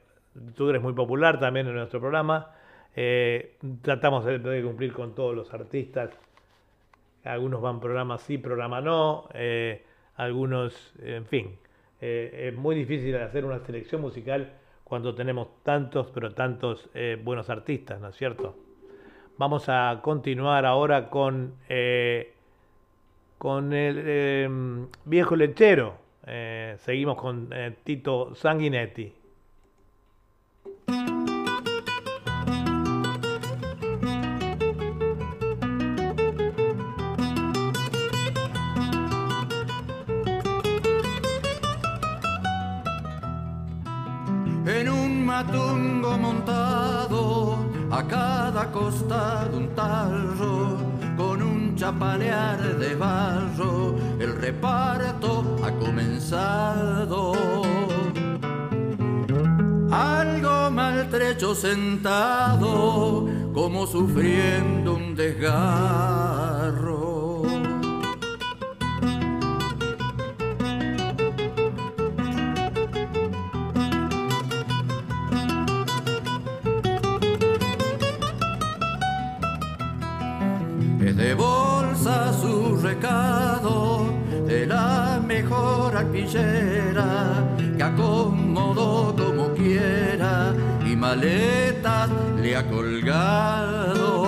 tú 0.55 0.69
eres 0.69 0.81
muy 0.81 0.91
popular 0.91 1.39
también 1.39 1.67
en 1.67 1.75
nuestro 1.75 2.01
programa. 2.01 2.51
Eh, 2.93 3.57
tratamos 3.81 4.25
de, 4.25 4.61
cumplir 4.61 4.91
con 4.91 5.15
todos 5.15 5.33
los 5.33 5.53
artistas. 5.53 6.11
Algunos 7.23 7.61
van 7.61 7.79
programa 7.79 8.17
sí, 8.17 8.37
programa 8.37 8.81
no. 8.81 9.29
algunos, 10.17 10.93
en 11.01 11.25
fin. 11.25 11.57
es 11.99 12.53
muy 12.55 12.75
difícil 12.75 13.15
hacer 13.17 13.45
una 13.45 13.59
selección 13.59 14.01
musical 14.01 14.51
cuando 14.83 15.15
tenemos 15.15 15.47
tantos, 15.63 16.11
pero 16.13 16.33
tantos 16.33 16.89
buenos 17.23 17.49
artistas, 17.49 17.99
¿no 17.99 18.09
es 18.09 18.15
cierto? 18.15 18.55
Vamos 19.37 19.69
a 19.69 19.99
continuar 20.03 20.65
ahora 20.65 21.09
con, 21.09 21.55
con 23.39 23.73
el 23.73 24.87
viejo 25.05 25.35
lechero. 25.35 26.04
Eh, 26.27 26.75
seguimos 26.79 27.17
con 27.17 27.49
eh, 27.51 27.77
Tito 27.83 28.33
Sanguinetti. 28.35 29.13
en 44.67 44.89
un 44.89 45.25
matungo 45.25 46.17
montado, 46.17 47.57
a 47.91 48.03
cada 48.07 48.71
costado 48.71 49.57
un 49.57 49.67
tarro, 49.75 50.77
chapalear 51.85 52.79
de 52.79 52.95
barro, 52.95 53.95
el 54.19 54.35
reparto 54.37 55.59
ha 55.63 55.71
comenzado. 55.73 57.33
Algo 59.91 60.71
maltrecho 60.71 61.53
sentado, 61.53 63.27
como 63.53 63.85
sufriendo 63.85 64.95
un 64.95 65.15
desgarro. 65.15 67.14
Que 87.77 87.83
acomodó 87.83 89.15
como 89.15 89.53
quiera 89.53 90.53
y 90.85 90.95
maletas 90.95 92.09
le 92.41 92.55
ha 92.57 92.67
colgado. 92.69 94.25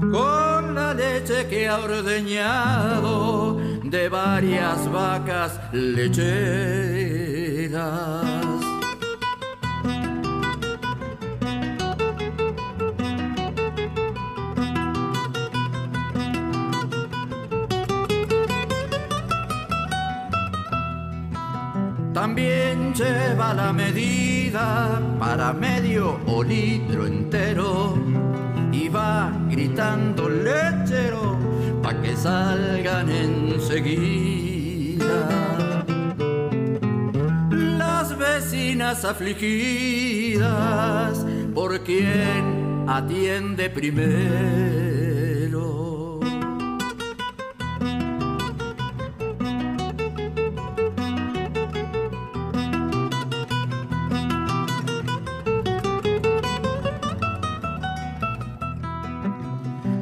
Con 0.00 0.74
la 0.74 0.94
leche 0.94 1.46
que 1.48 1.68
ha 1.68 1.78
ordeñado 1.78 3.58
de 3.84 4.08
varias 4.08 4.90
vacas 4.90 5.60
lecheras. 5.72 6.50
También 22.20 22.92
lleva 22.92 23.54
la 23.54 23.72
medida 23.72 25.00
para 25.18 25.54
medio 25.54 26.20
o 26.26 26.42
litro 26.44 27.06
entero 27.06 27.94
y 28.70 28.90
va 28.90 29.32
gritando 29.48 30.28
lechero 30.28 31.38
pa' 31.82 31.94
que 32.02 32.14
salgan 32.14 33.08
enseguida. 33.08 34.18
Las 37.78 38.18
vecinas 38.18 39.02
afligidas 39.06 40.44
por 41.54 41.80
quien 41.80 42.84
atiende 42.86 43.70
primero. 43.70 44.99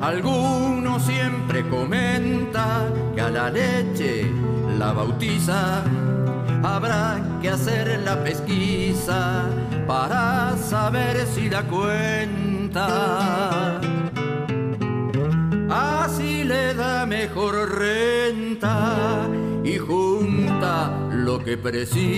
Alguno 0.08 0.98
siempre 1.00 1.68
comenta 1.68 2.90
que 3.14 3.20
a 3.20 3.28
la 3.28 3.50
leche 3.50 4.24
la 4.78 4.94
bautiza. 4.94 5.84
Habrá 6.62 7.20
que 7.42 7.50
hacer 7.50 8.00
la 8.06 8.24
pesquisa 8.24 9.50
para 9.86 10.56
saber 10.56 11.26
si 11.26 11.50
la 11.50 11.62
cuenta. 11.64 12.88
Así 15.68 16.42
le 16.42 16.72
da 16.72 17.04
mejor 17.04 17.78
renta 17.78 19.28
y 19.62 19.76
junta 19.76 20.90
lo 21.10 21.44
que 21.44 21.58
precisa. 21.58 22.08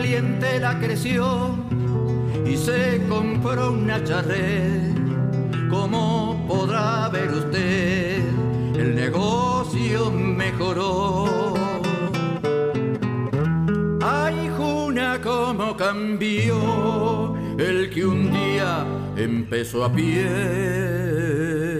Clientela 0.00 0.78
creció 0.80 1.50
y 2.46 2.56
se 2.56 3.02
compró 3.08 3.72
una 3.72 4.02
charret. 4.02 4.98
Como 5.68 6.46
podrá 6.48 7.08
ver 7.10 7.30
usted, 7.30 8.22
el 8.76 8.94
negocio 8.94 10.10
mejoró. 10.10 11.54
Ay, 14.02 14.50
Juna, 14.56 15.20
cómo 15.22 15.76
cambió 15.76 17.36
el 17.58 17.90
que 17.90 18.04
un 18.04 18.32
día 18.32 18.86
empezó 19.16 19.84
a 19.84 19.92
pie. 19.92 21.79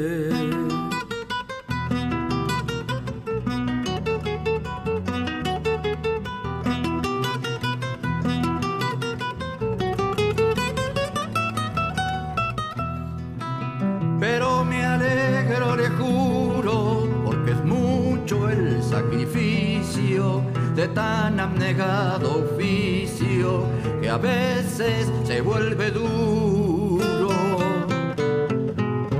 Tan 20.94 21.40
abnegado 21.40 22.44
oficio 22.44 23.64
que 24.00 24.08
a 24.08 24.16
veces 24.16 25.10
se 25.24 25.40
vuelve 25.40 25.90
duro. 25.90 27.28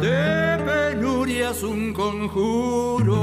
De 0.01 0.59
penurias 0.65 1.63
un 1.63 1.93
conjuro, 1.93 3.19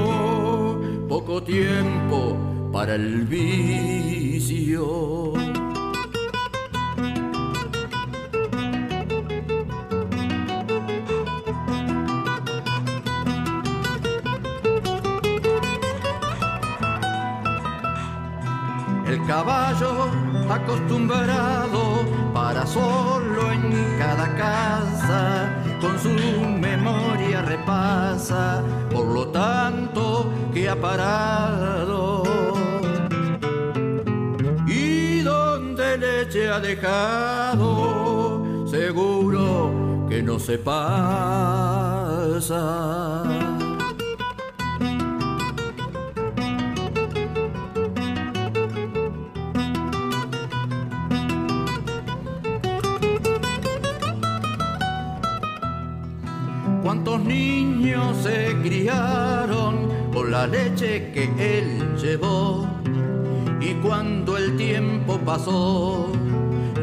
poco 1.08 1.42
tiempo 1.44 2.38
para 2.72 2.96
el 2.96 3.26
vicio. 3.26 4.38
Acostumbrado 20.58 22.06
para 22.34 22.66
solo 22.66 23.52
en 23.52 23.98
cada 23.98 24.36
casa, 24.36 25.54
con 25.80 26.00
su 26.00 26.10
memoria 26.10 27.42
repasa 27.42 28.64
por 28.92 29.06
lo 29.08 29.28
tanto 29.28 30.32
que 30.54 30.70
ha 30.70 30.76
parado. 30.76 32.24
Y 34.68 35.22
donde 35.22 35.98
leche 35.98 36.50
ha 36.50 36.60
dejado, 36.60 38.44
seguro 38.68 40.08
que 40.10 40.22
no 40.24 40.40
se 40.40 40.58
pasa. 40.58 40.88
Niños 57.28 58.18
se 58.24 58.56
criaron 58.64 59.90
con 60.14 60.32
la 60.32 60.48
leche 60.48 61.12
que 61.12 61.26
él 61.38 61.96
llevó. 61.98 62.68
Y 63.60 63.74
cuando 63.76 64.38
el 64.38 64.56
tiempo 64.58 65.20
pasó, 65.20 66.12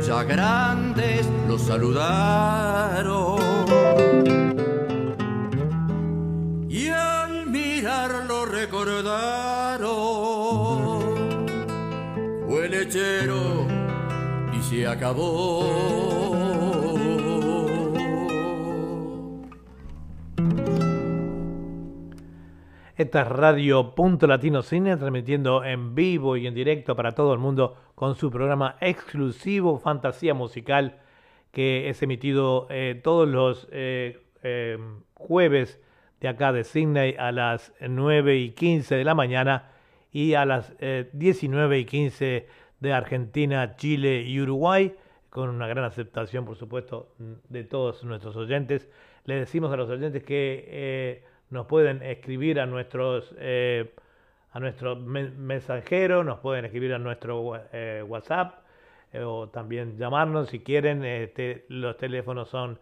ya 0.07 0.23
grandes 0.25 1.27
los 1.49 1.63
saludaron. 1.63 3.41
Y 6.69 6.89
al 6.89 7.47
mirarlo 7.47 8.45
recordaron, 8.47 9.85
fue 12.47 12.69
lechero 12.69 13.67
y 14.53 14.63
se 14.63 14.87
acabó. 14.87 16.24
Esta 22.97 23.23
es 23.23 23.29
Radio 23.29 23.93
Punto 23.97 24.29
Latino 24.29 24.63
Cine, 24.63 24.97
transmitiendo 24.97 25.65
en 25.65 25.97
vivo 25.97 26.37
y 26.37 26.47
en 26.47 26.55
directo 26.55 26.95
para 26.95 27.11
todo 27.11 27.33
el 27.33 27.41
mundo 27.41 27.77
con 27.97 28.15
su 28.15 28.31
programa 28.31 28.77
exclusivo 28.81 29.81
Fantasía 29.81 30.33
Musical, 30.33 31.01
que 31.51 31.89
es 31.89 32.01
emitido 32.05 32.69
eh, 32.71 33.01
todos 33.03 33.29
los 33.29 33.67
eh, 33.73 34.23
eh, 34.45 34.79
jueves 35.15 35.81
de 36.21 36.29
acá 36.29 36.53
de 36.53 36.63
Sydney 36.63 37.17
a 37.19 37.33
las 37.33 37.73
9 37.81 38.37
y 38.37 38.51
15 38.51 38.95
de 38.95 39.03
la 39.03 39.17
mañana 39.17 39.73
y 40.13 40.35
a 40.35 40.45
las 40.45 40.73
19 40.79 41.81
y 41.81 41.85
15 41.87 42.47
de 42.79 42.93
Argentina, 42.93 43.75
Chile 43.75 44.23
y 44.23 44.41
Uruguay, 44.41 44.95
con 45.31 45.49
una 45.49 45.67
gran 45.67 45.85
aceptación, 45.85 46.45
por 46.45 46.55
supuesto, 46.55 47.09
de 47.49 47.65
todos 47.65 48.05
nuestros 48.05 48.37
oyentes. 48.37 48.89
Le 49.25 49.35
decimos 49.35 49.73
a 49.73 49.77
los 49.77 49.91
oyentes 49.91 50.23
que 50.23 51.34
nos 51.51 51.67
pueden 51.67 52.03
escribir 52.03 52.61
a 52.61 52.67
nuestros 52.67 53.35
eh, 53.39 53.95
a 54.53 54.61
nuestro 54.61 54.95
mensajero, 54.97 56.23
nos 56.23 56.39
pueden 56.39 56.65
escribir 56.65 56.95
a 56.95 56.99
nuestro 56.99 57.61
eh, 57.73 58.05
WhatsApp 58.07 58.61
eh, 59.13 59.25
o 59.25 59.49
también 59.49 59.99
llamarnos 59.99 60.51
si 60.51 60.61
quieren. 60.61 61.05
Este, 61.05 61.65
los 61.69 61.97
teléfonos 61.97 62.49
son 62.49 62.79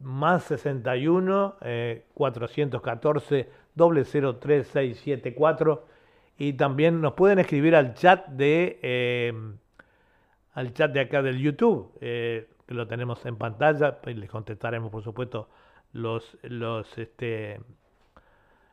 más 0.00 0.44
61 0.44 1.56
414 2.14 3.48
003674 3.74 5.86
y 6.38 6.52
también 6.52 7.00
nos 7.00 7.14
pueden 7.14 7.40
escribir 7.40 7.74
al 7.74 7.94
chat 7.94 8.28
de 8.28 9.34
al 10.52 10.72
chat 10.74 10.92
de 10.92 11.00
acá 11.00 11.22
del 11.22 11.38
YouTube 11.38 11.98
que 11.98 12.46
lo 12.68 12.86
tenemos 12.86 13.26
en 13.26 13.34
pantalla 13.36 13.98
y 14.06 14.14
les 14.14 14.30
contestaremos 14.30 14.92
por 14.92 15.02
supuesto 15.02 15.48
los, 15.92 16.38
los, 16.42 16.98
este, 16.98 17.60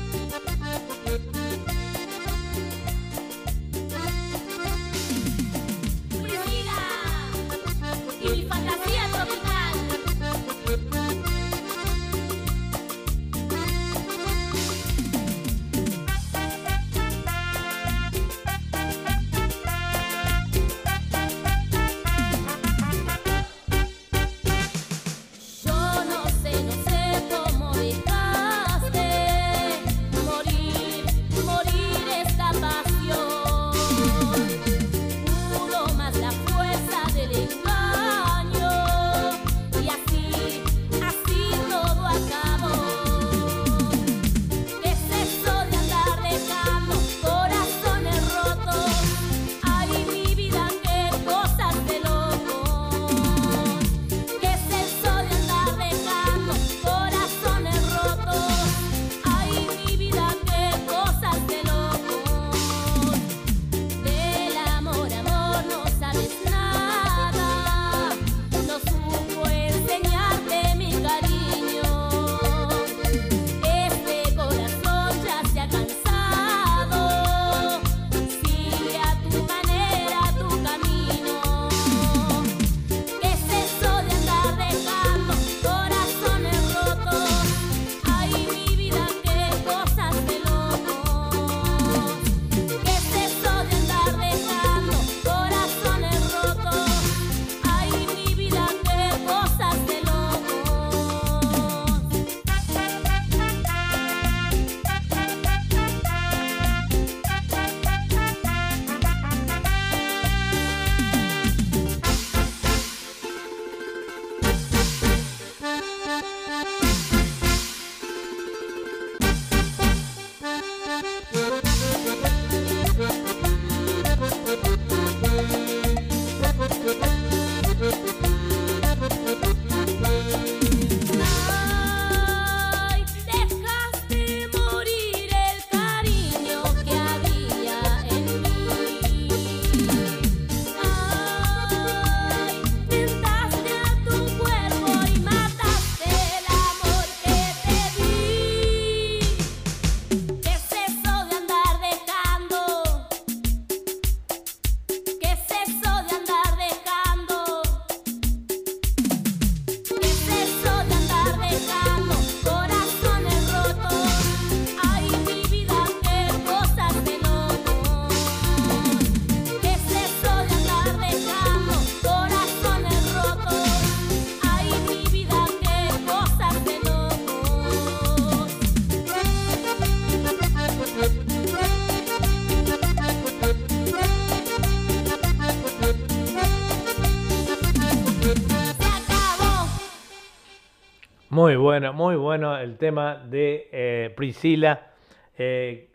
Muy 191.42 191.56
bueno, 191.56 191.92
muy 191.92 192.16
bueno 192.18 192.56
el 192.56 192.78
tema 192.78 193.16
de 193.16 193.68
eh, 193.72 194.14
Priscila, 194.16 194.92
eh, 195.36 195.90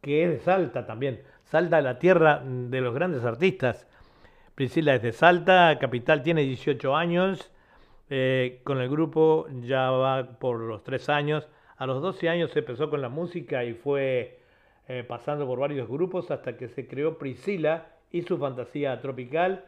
que 0.00 0.24
es 0.24 0.30
de 0.30 0.38
Salta 0.40 0.84
también. 0.84 1.22
Salta, 1.44 1.80
la 1.80 2.00
tierra 2.00 2.42
de 2.44 2.80
los 2.80 2.92
grandes 2.92 3.24
artistas. 3.24 3.86
Priscila 4.56 4.96
es 4.96 5.02
de 5.02 5.12
Salta, 5.12 5.78
capital, 5.78 6.24
tiene 6.24 6.42
18 6.42 6.96
años. 6.96 7.52
Eh, 8.10 8.62
con 8.64 8.80
el 8.80 8.88
grupo 8.88 9.46
ya 9.60 9.92
va 9.92 10.40
por 10.40 10.58
los 10.58 10.82
3 10.82 11.08
años. 11.08 11.48
A 11.76 11.86
los 11.86 12.02
12 12.02 12.28
años 12.28 12.50
se 12.50 12.58
empezó 12.58 12.90
con 12.90 13.00
la 13.00 13.08
música 13.08 13.62
y 13.62 13.74
fue 13.74 14.40
pasando 15.06 15.46
por 15.46 15.60
varios 15.60 15.88
grupos 15.88 16.32
hasta 16.32 16.56
que 16.56 16.66
se 16.66 16.88
creó 16.88 17.16
Priscila 17.16 17.92
y 18.10 18.22
su 18.22 18.38
fantasía 18.38 19.00
tropical 19.00 19.66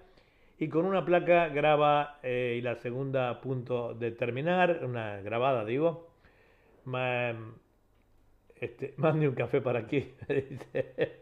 y 0.59 0.69
con 0.69 0.87
una 0.87 1.05
placa 1.05 1.49
graba 1.49 2.19
eh, 2.23 2.57
y 2.59 2.63
la 2.63 2.77
segunda 2.77 3.41
punto 3.41 3.95
de 3.95 4.11
terminar, 4.13 4.81
una 4.85 5.21
grabada 5.21 5.65
digo, 5.65 6.09
este, 8.61 8.95
mande 8.97 9.29
un 9.29 9.35
café 9.35 9.61
para 9.61 9.81
aquí, 9.81 10.13
dice, 10.29 11.21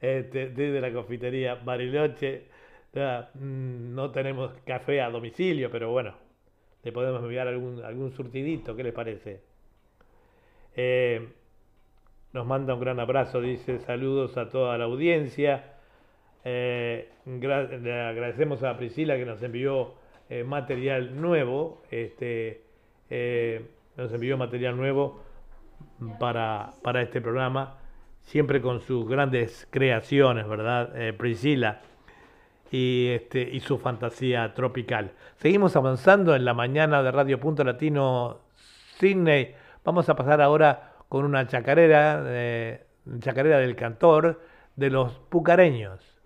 este, 0.00 0.50
desde 0.50 0.80
la 0.80 0.92
confitería 0.92 1.56
Bariloche, 1.56 2.44
mm, 2.94 3.94
no 3.94 4.10
tenemos 4.12 4.52
café 4.64 5.00
a 5.00 5.10
domicilio, 5.10 5.70
pero 5.70 5.90
bueno, 5.90 6.14
le 6.84 6.92
podemos 6.92 7.22
enviar 7.22 7.48
algún, 7.48 7.84
algún 7.84 8.12
surtidito, 8.12 8.76
¿qué 8.76 8.84
les 8.84 8.92
parece? 8.92 9.42
Eh, 10.76 11.28
nos 12.32 12.46
manda 12.46 12.74
un 12.74 12.80
gran 12.80 13.00
abrazo, 13.00 13.40
dice 13.40 13.80
saludos 13.80 14.36
a 14.36 14.48
toda 14.48 14.78
la 14.78 14.84
audiencia. 14.84 15.77
Eh, 16.50 17.06
le 17.26 18.00
agradecemos 18.00 18.62
a 18.62 18.78
Priscila 18.78 19.18
que 19.18 19.26
nos 19.26 19.42
envió 19.42 19.92
eh, 20.30 20.44
material 20.44 21.20
nuevo. 21.20 21.82
Este, 21.90 22.62
eh, 23.10 23.66
nos 23.98 24.10
envió 24.14 24.38
material 24.38 24.74
nuevo 24.74 25.20
para, 26.18 26.70
para, 26.82 27.02
este 27.02 27.20
programa, 27.20 27.76
siempre 28.22 28.62
con 28.62 28.80
sus 28.80 29.06
grandes 29.06 29.68
creaciones, 29.70 30.48
¿verdad? 30.48 31.14
Priscila 31.18 31.82
y, 32.70 33.08
este, 33.08 33.42
y 33.42 33.60
su 33.60 33.76
fantasía 33.76 34.54
tropical. 34.54 35.12
Seguimos 35.36 35.76
avanzando 35.76 36.34
en 36.34 36.46
la 36.46 36.54
mañana 36.54 37.02
de 37.02 37.10
Radio 37.10 37.38
Punto 37.38 37.62
Latino 37.62 38.40
Sydney. 38.98 39.54
Vamos 39.84 40.08
a 40.08 40.16
pasar 40.16 40.40
ahora 40.40 40.94
con 41.10 41.26
una 41.26 41.46
chacarera, 41.46 42.80
chacarera 43.20 43.58
del 43.58 43.76
cantor 43.76 44.40
de 44.76 44.90
los 44.90 45.12
pucareños. 45.28 46.17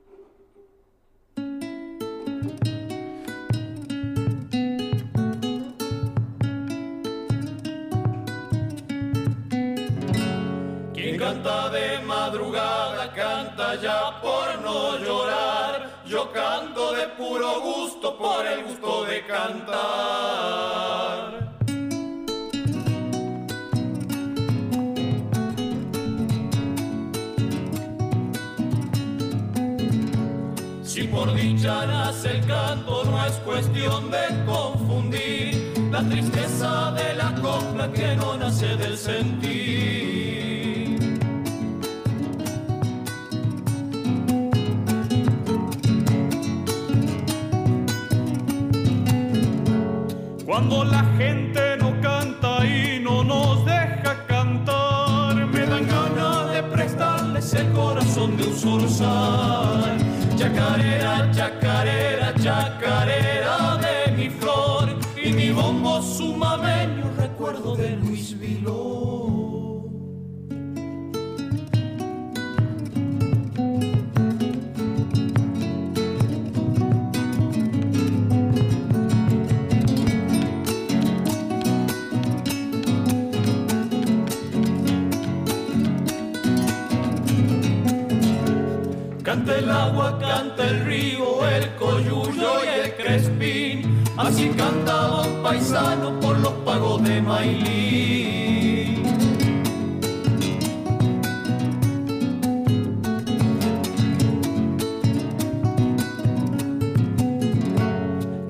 Ya 13.81 14.20
por 14.20 14.61
no 14.61 14.98
llorar. 14.98 16.03
Yo 16.07 16.31
canto 16.33 16.92
de 16.92 17.07
puro 17.09 17.61
gusto 17.61 18.16
por 18.18 18.46
el 18.46 18.64
gusto 18.64 19.05
de 19.05 19.27
cantar. 19.27 20.72
Si 30.83 31.05
por 31.05 31.35
dicha 31.35 31.87
nace 31.87 32.33
el 32.37 32.46
canto, 32.46 33.05
no 33.05 33.25
es 33.25 33.33
cuestión 33.48 34.11
de 34.11 34.44
confundir 34.44 35.72
la 35.90 36.03
tristeza 36.03 36.92
de 36.92 37.14
la 37.14 37.35
copla 37.40 37.90
que 37.92 38.16
no 38.16 38.37
nace 38.37 38.77
del 38.77 38.98
sentir. 38.98 40.21
Cuando 50.53 50.85
la 50.85 51.03
gente 51.17 51.79
no 51.79 51.99
canta 52.03 52.62
y 52.67 53.01
no 53.01 53.25
nos 53.25 53.65
deja 53.65 54.27
cantar, 54.27 55.35
me 55.47 55.61
dan 55.61 55.87
ganas 55.88 56.53
de 56.53 56.62
prestarles 56.65 57.55
el 57.55 57.73
corazón 57.73 58.37
de 58.37 58.49
un 58.49 58.55
zorzal. 58.55 59.97
Chacarera, 60.37 61.31
chacarera, 61.33 62.35
chacarera 62.35 63.79
de 63.79 64.12
mi 64.12 64.29
flor 64.29 64.95
y 65.17 65.33
mi 65.33 65.53
bombo 65.53 66.03
sumameño, 66.03 67.11
recuerdo 67.17 67.75
de 67.75 67.97
Luis 67.97 68.38
Viló. 68.38 69.32
Canta 89.33 89.57
el 89.57 89.71
agua, 89.71 90.18
canta 90.18 90.68
el 90.68 90.85
río, 90.85 91.49
el 91.49 91.75
coyuyo 91.77 92.51
y 92.66 92.81
el 92.81 92.95
crespín. 92.97 94.05
Así 94.18 94.51
cantaba 94.51 95.23
un 95.23 95.42
paisano 95.42 96.21
por 96.21 96.38
los 96.38 96.53
pagos 96.66 97.03
de 97.03 97.23
Mailí. 97.23 99.03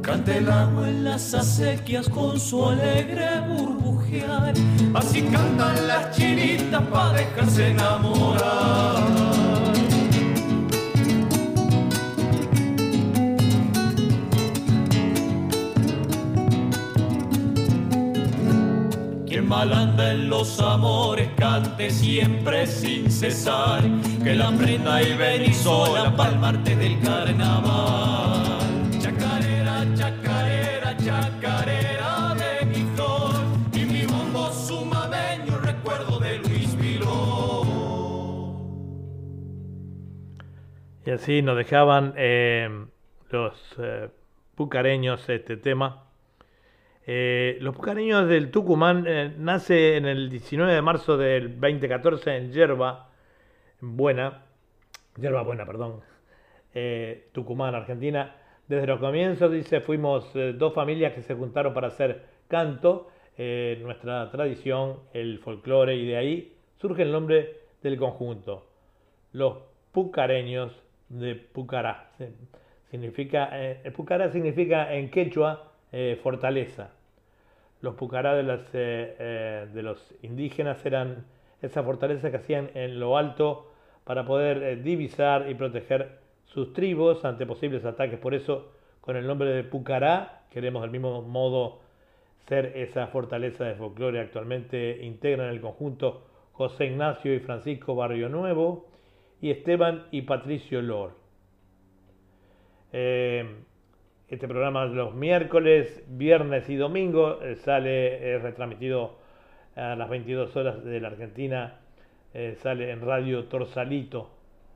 Canta 0.02 0.36
el 0.36 0.50
agua 0.50 0.88
en 0.88 1.04
las 1.04 1.32
acequias 1.32 2.08
con 2.08 2.40
su 2.40 2.66
alegre 2.66 3.28
burbujear. 3.46 4.54
Así 4.94 5.22
cantan 5.22 5.86
las 5.86 6.10
chinitas 6.10 6.82
para 6.88 7.12
dejarse 7.12 7.68
enamorar. 7.68 9.41
Malanda 19.42 20.12
en 20.12 20.30
los 20.30 20.60
amores, 20.60 21.28
cante 21.36 21.90
siempre 21.90 22.66
sin 22.66 23.10
cesar, 23.10 23.82
que 24.22 24.34
la 24.34 24.50
prenda 24.52 25.02
y 25.02 25.16
ven 25.16 25.52
sola 25.52 26.14
palmarte 26.16 26.76
del 26.76 27.00
carnaval. 27.00 28.58
Chacarera, 28.98 29.84
chacarera, 29.94 30.96
chacarera 30.96 32.34
de 32.34 32.66
mi 32.66 32.84
flor, 32.94 33.34
y 33.72 33.84
mi 33.84 34.06
bombo 34.06 34.50
sumameño, 34.52 35.58
recuerdo 35.58 36.18
de 36.18 36.38
Luis 36.38 36.76
Viló. 36.76 37.64
Y 41.04 41.10
así 41.10 41.42
nos 41.42 41.56
dejaban 41.56 42.14
eh, 42.16 42.86
los 43.30 43.54
eh, 43.78 44.08
pucareños 44.54 45.28
este 45.28 45.56
tema 45.56 46.11
eh, 47.04 47.58
los 47.60 47.74
Pucareños 47.74 48.28
del 48.28 48.52
Tucumán 48.52 49.04
eh, 49.08 49.34
nace 49.36 49.96
en 49.96 50.06
el 50.06 50.30
19 50.30 50.72
de 50.72 50.82
marzo 50.82 51.16
del 51.16 51.60
2014 51.60 52.36
en 52.36 52.52
Yerba 52.52 53.10
Buena, 53.80 54.44
Yerba 55.16 55.42
Buena, 55.42 55.66
perdón, 55.66 56.00
eh, 56.74 57.28
Tucumán, 57.32 57.74
Argentina. 57.74 58.36
Desde 58.68 58.86
los 58.86 59.00
comienzos, 59.00 59.50
dice, 59.50 59.80
fuimos 59.80 60.32
dos 60.54 60.72
familias 60.72 61.12
que 61.12 61.22
se 61.22 61.34
juntaron 61.34 61.74
para 61.74 61.88
hacer 61.88 62.24
canto, 62.48 63.10
nuestra 63.36 64.30
tradición, 64.30 65.00
el 65.12 65.40
folclore, 65.40 65.96
y 65.96 66.06
de 66.06 66.16
ahí 66.16 66.56
surge 66.80 67.02
el 67.02 67.10
nombre 67.10 67.56
del 67.82 67.98
conjunto, 67.98 68.66
los 69.32 69.58
Pucareños 69.90 70.72
de 71.08 71.34
Pucará. 71.34 72.12
Significa, 72.90 73.50
Pucará 73.94 74.30
significa 74.30 74.94
en 74.94 75.10
quechua 75.10 75.71
eh, 75.92 76.18
fortaleza. 76.22 76.90
Los 77.82 77.96
pucará 77.96 78.40
eh, 78.40 78.44
eh, 78.72 79.66
de 79.72 79.82
los 79.82 80.14
indígenas 80.22 80.84
eran 80.86 81.26
esa 81.60 81.82
fortaleza 81.82 82.30
que 82.30 82.38
hacían 82.38 82.70
en 82.74 82.98
lo 82.98 83.18
alto 83.18 83.70
para 84.04 84.24
poder 84.24 84.82
divisar 84.82 85.50
y 85.50 85.54
proteger 85.54 86.18
sus 86.46 86.72
tribus 86.72 87.24
ante 87.24 87.44
posibles 87.46 87.84
ataques. 87.84 88.18
Por 88.18 88.34
eso, 88.34 88.72
con 89.00 89.16
el 89.16 89.26
nombre 89.26 89.50
de 89.50 89.64
Pucará, 89.64 90.44
queremos 90.50 90.82
del 90.82 90.90
mismo 90.90 91.22
modo 91.22 91.80
ser 92.48 92.72
esa 92.76 93.06
fortaleza 93.08 93.64
de 93.64 93.74
folclore. 93.74 94.20
Actualmente 94.20 95.04
integran 95.04 95.50
el 95.50 95.60
conjunto 95.60 96.24
José 96.52 96.86
Ignacio 96.86 97.34
y 97.34 97.40
Francisco 97.40 97.94
Barrio 97.94 98.28
Nuevo 98.28 98.86
y 99.40 99.50
Esteban 99.50 100.06
y 100.10 100.22
Patricio 100.22 100.80
Lor. 100.80 101.12
Este 104.32 104.48
programa 104.48 104.86
los 104.86 105.14
miércoles, 105.14 106.02
viernes 106.08 106.66
y 106.70 106.76
domingo 106.76 107.38
sale 107.56 108.38
retransmitido 108.38 109.18
a 109.76 109.94
las 109.94 110.08
22 110.08 110.56
horas 110.56 110.82
de 110.82 111.00
la 111.02 111.08
Argentina. 111.08 111.80
sale 112.62 112.92
en 112.92 113.02
Radio 113.02 113.44
Torsalito, 113.44 114.30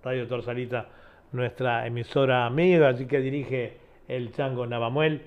Radio 0.05 0.29
Torsalita, 0.29 0.89
nuestra 1.33 1.87
emisora 1.87 2.45
amiga, 2.45 2.91
así 2.91 3.07
que 3.07 3.19
dirige 3.21 3.79
el 4.09 4.31
Chango 4.33 4.67
Navamuel, 4.67 5.23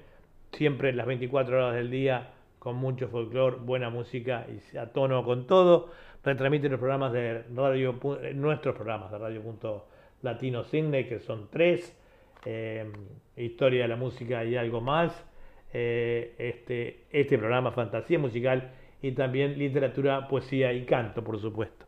siempre 0.51 0.93
las 0.93 1.07
24 1.07 1.57
horas 1.57 1.73
del 1.73 1.89
día 1.89 2.27
con 2.59 2.75
mucho 2.75 3.07
folclore, 3.07 3.57
buena 3.57 3.89
música 3.89 4.45
y 4.47 4.77
a 4.77 4.93
tono 4.93 5.23
con 5.23 5.47
todo. 5.47 5.89
Retransmite 6.23 6.69
los 6.69 6.77
programas 6.77 7.13
de 7.13 7.45
radio, 7.55 7.99
eh, 8.21 8.33
nuestros 8.35 8.75
programas 8.75 9.09
de 9.09 9.17
Radio 9.17 9.41
Punto 9.41 9.87
Latino 10.21 10.65
Cine, 10.65 11.07
que 11.07 11.17
son 11.17 11.47
tres, 11.49 11.97
eh, 12.45 12.91
Historia 13.35 13.83
de 13.83 13.87
la 13.87 13.95
Música 13.95 14.43
y 14.43 14.55
algo 14.55 14.81
más, 14.81 15.25
eh, 15.73 16.35
este, 16.37 17.05
este 17.11 17.37
programa 17.37 17.71
Fantasía 17.71 18.19
Musical 18.19 18.71
y 19.01 19.11
también 19.11 19.57
Literatura, 19.57 20.27
Poesía 20.27 20.73
y 20.73 20.85
Canto, 20.85 21.23
por 21.23 21.39
supuesto. 21.39 21.85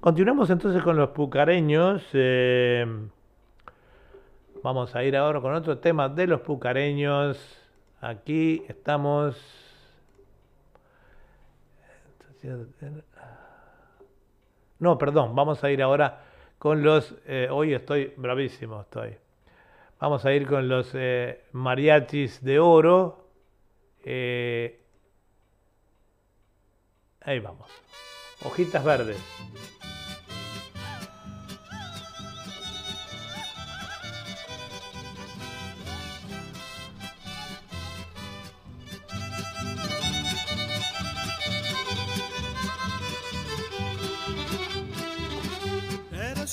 Continuamos 0.00 0.50
entonces 0.50 0.82
con 0.82 0.96
los 0.96 1.10
pucareños. 1.10 2.02
vamos 4.62 4.94
a 4.96 5.04
ir 5.04 5.16
ahora 5.16 5.40
con 5.40 5.54
otro 5.54 5.78
tema 5.78 6.08
de 6.08 6.26
los 6.26 6.40
pucareños. 6.40 7.62
Aquí 8.00 8.62
estamos 8.68 9.66
no, 14.78 14.98
perdón, 14.98 15.34
vamos 15.34 15.62
a 15.64 15.70
ir 15.70 15.82
ahora 15.82 16.22
con 16.58 16.82
los... 16.82 17.14
Eh, 17.26 17.48
hoy 17.50 17.74
estoy 17.74 18.12
bravísimo, 18.16 18.82
estoy. 18.82 19.16
Vamos 20.06 20.24
a 20.24 20.32
ir 20.32 20.46
con 20.46 20.68
los 20.68 20.90
eh, 20.94 21.40
mariachis 21.50 22.40
de 22.44 22.60
oro. 22.60 23.28
Eh, 24.04 24.80
ahí 27.22 27.40
vamos. 27.40 27.68
Hojitas 28.44 28.84
verdes. 28.84 29.18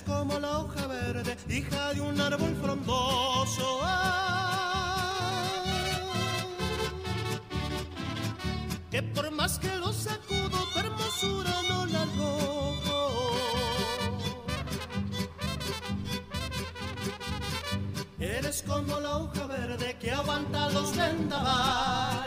como 0.07 0.39
la 0.39 0.57
hoja 0.57 0.87
verde, 0.87 1.37
hija 1.47 1.93
de 1.93 2.01
un 2.01 2.19
árbol 2.19 2.55
frondoso. 2.61 3.32
Tu 11.23 11.41
hermosura 11.41 11.55
no 11.69 11.85
la 11.85 12.05
logro. 12.17 13.01
Eres 18.19 18.63
como 18.63 18.99
la 18.99 19.17
hoja 19.17 19.45
verde 19.47 19.97
que 19.99 20.11
aguanta 20.11 20.69
los 20.69 20.95
vendavales. 20.95 22.23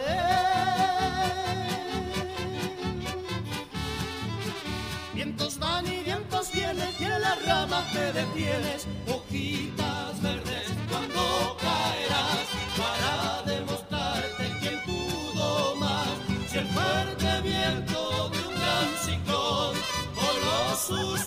Vientos 5.15 5.59
van 5.59 5.87
y 5.87 6.03
vientos 6.03 6.53
vienen 6.53 6.95
y 7.01 7.05
en 7.05 7.21
las 7.21 7.47
ramas 7.47 7.93
te 7.93 8.13
detienes, 8.13 8.87
hojitas 9.09 10.23
verdes 10.23 10.46
los 20.91 21.27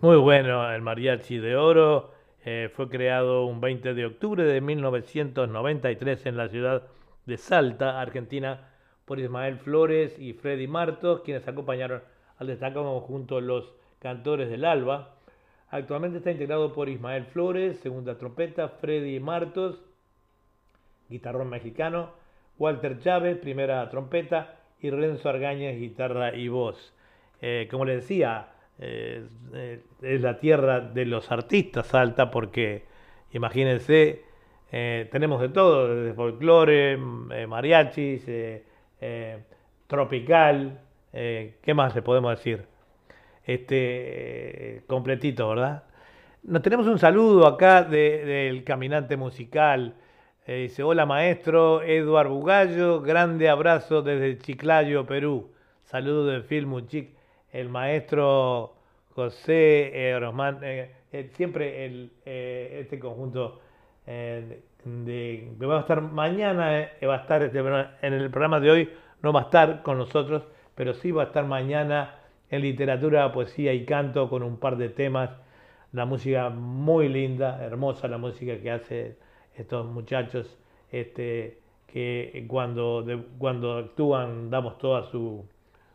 Muy 0.00 0.16
bueno 0.16 0.72
el 0.72 0.80
Mariachi 0.80 1.38
de 1.38 1.56
Oro. 1.56 2.12
Eh, 2.44 2.70
fue 2.74 2.88
creado 2.88 3.44
un 3.44 3.60
20 3.60 3.94
de 3.94 4.06
octubre 4.06 4.42
de 4.42 4.60
1993 4.60 6.26
en 6.26 6.36
la 6.36 6.48
ciudad 6.48 6.84
de 7.26 7.36
Salta, 7.36 8.00
Argentina, 8.00 8.70
por 9.04 9.20
Ismael 9.20 9.58
Flores 9.58 10.18
y 10.18 10.32
Freddy 10.32 10.66
Martos, 10.66 11.20
quienes 11.20 11.46
acompañaron 11.46 12.02
al 12.38 12.46
destacado 12.46 12.84
conjunto 12.84 13.40
Los 13.40 13.74
Cantores 13.98 14.48
del 14.48 14.64
Alba. 14.64 15.17
Actualmente 15.70 16.18
está 16.18 16.30
integrado 16.30 16.72
por 16.72 16.88
Ismael 16.88 17.26
Flores, 17.26 17.78
segunda 17.80 18.16
trompeta, 18.16 18.68
Freddy 18.68 19.20
Martos, 19.20 19.82
guitarrón 21.08 21.50
mexicano, 21.50 22.10
Walter 22.58 22.98
Chávez, 23.00 23.38
primera 23.38 23.88
trompeta, 23.90 24.56
y 24.80 24.90
Renzo 24.90 25.28
Argañez, 25.28 25.78
guitarra 25.78 26.34
y 26.34 26.48
voz. 26.48 26.94
Eh, 27.40 27.68
como 27.70 27.84
les 27.84 27.96
decía, 27.96 28.48
eh, 28.80 29.26
es 30.02 30.20
la 30.20 30.38
tierra 30.38 30.80
de 30.80 31.04
los 31.04 31.32
artistas 31.32 31.88
Salta 31.88 32.30
porque 32.30 32.84
imagínense, 33.32 34.22
eh, 34.70 35.08
tenemos 35.10 35.40
de 35.40 35.48
todo, 35.48 35.94
desde 35.96 36.14
folclore, 36.14 36.92
eh, 36.92 37.46
mariachis, 37.48 38.24
tropical, 39.86 40.80
¿qué 41.12 41.74
más 41.74 41.94
le 41.94 42.02
podemos 42.02 42.30
decir? 42.30 42.66
Este, 43.48 44.82
completito, 44.86 45.48
¿verdad? 45.48 45.84
Nos 46.42 46.60
tenemos 46.60 46.86
un 46.86 46.98
saludo 46.98 47.46
acá 47.46 47.82
del 47.82 48.62
caminante 48.62 49.16
musical. 49.16 49.94
dice, 50.46 50.82
hola 50.82 51.06
maestro 51.06 51.82
Eduardo 51.82 52.34
Bugallo, 52.34 53.00
grande 53.00 53.48
abrazo 53.48 54.02
desde 54.02 54.36
Chiclayo, 54.36 55.06
Perú. 55.06 55.50
Saludo 55.84 56.26
de 56.26 56.42
Filmuchic 56.42 57.16
el 57.52 57.70
maestro 57.70 58.74
José 59.14 59.90
eh, 59.94 60.20
eh, 60.62 60.94
eh, 61.12 61.30
siempre 61.34 61.86
este 62.80 62.98
conjunto 62.98 63.60
de, 64.06 64.62
que 65.58 65.66
va 65.66 65.78
a 65.78 65.80
estar 65.80 66.02
mañana, 66.02 66.88
va 67.02 67.14
a 67.14 67.18
estar 67.18 67.42
este, 67.42 67.58
en 67.58 68.12
el 68.12 68.30
programa 68.30 68.60
de 68.60 68.70
hoy, 68.70 68.90
no 69.22 69.32
va 69.32 69.40
a 69.40 69.44
estar 69.44 69.82
con 69.82 69.96
nosotros, 69.96 70.44
pero 70.74 70.92
sí 70.94 71.10
va 71.10 71.22
a 71.22 71.26
estar 71.26 71.46
mañana 71.46 72.17
en 72.50 72.62
literatura, 72.62 73.32
poesía 73.32 73.72
y 73.74 73.84
canto 73.84 74.28
con 74.28 74.42
un 74.42 74.58
par 74.58 74.76
de 74.76 74.88
temas. 74.88 75.30
La 75.92 76.04
música 76.04 76.50
muy 76.50 77.08
linda, 77.08 77.64
hermosa 77.64 78.08
la 78.08 78.18
música 78.18 78.58
que 78.58 78.70
hace 78.70 79.16
estos 79.54 79.86
muchachos, 79.86 80.58
este, 80.90 81.60
que 81.86 82.44
cuando, 82.48 83.04
cuando 83.38 83.78
actúan 83.78 84.50
damos 84.50 84.78
toda 84.78 85.04
su, 85.04 85.46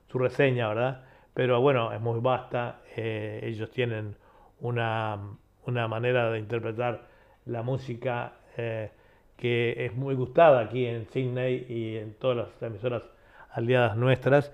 su 0.08 0.20
reseña, 0.20 0.68
¿verdad? 0.70 1.04
pero 1.34 1.62
bueno, 1.62 1.92
es 1.94 2.02
muy 2.02 2.20
vasta, 2.20 2.82
eh, 2.96 3.40
ellos 3.44 3.72
tienen 3.72 4.16
una, 4.60 5.20
manera 5.66 6.32
de 6.32 6.40
interpretar 6.40 7.08
la 7.46 7.64
música 7.64 8.34
eh, 8.58 8.92
que 9.38 9.86
es 9.86 9.96
muy 9.96 10.16
gustada 10.16 10.62
aquí 10.62 10.86
en 10.86 11.08
Sydney 11.08 11.66
y 11.70 11.98
en 11.98 12.14
todas 12.16 12.38
las 12.38 12.62
emisoras 12.62 13.04
aliadas 13.52 13.96
nuestras, 13.96 14.52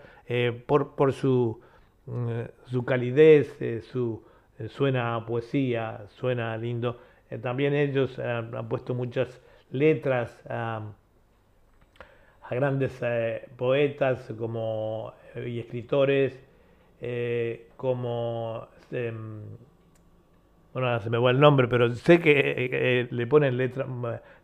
por, 0.67 0.95
por 0.95 1.13
su, 1.13 1.61
su 2.65 2.85
calidez, 2.85 3.57
su, 3.91 4.23
suena 4.69 5.15
a 5.15 5.25
poesía, 5.25 6.05
suena 6.09 6.57
lindo. 6.57 6.99
también 7.41 7.73
ellos 7.73 8.17
han 8.19 8.67
puesto 8.67 8.93
muchas 8.93 9.41
letras 9.71 10.31
a 10.49 10.81
grandes 12.49 12.99
poetas 13.57 14.33
como, 14.37 15.13
y 15.35 15.59
escritores 15.59 16.39
como 17.77 18.67
em, 18.91 19.41
bueno, 20.73 20.99
se 20.99 21.09
me 21.09 21.17
va 21.17 21.31
el 21.31 21.39
nombre, 21.39 21.67
pero 21.67 21.93
sé 21.95 22.19
que 22.19 22.31
eh, 22.31 22.69
eh, 22.71 23.07
le 23.09 23.27
ponen 23.27 23.57
letra, 23.57 23.87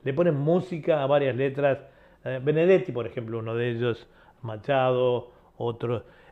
le 0.03 0.13
ponen 0.13 0.35
música 0.35 1.03
a 1.03 1.07
varias 1.07 1.35
letras. 1.35 1.79
Eh, 2.23 2.39
Benedetti, 2.43 2.91
por 2.91 3.05
ejemplo, 3.05 3.39
uno 3.39 3.55
de 3.55 3.69
ellos, 3.71 4.07
Machado, 4.41 5.31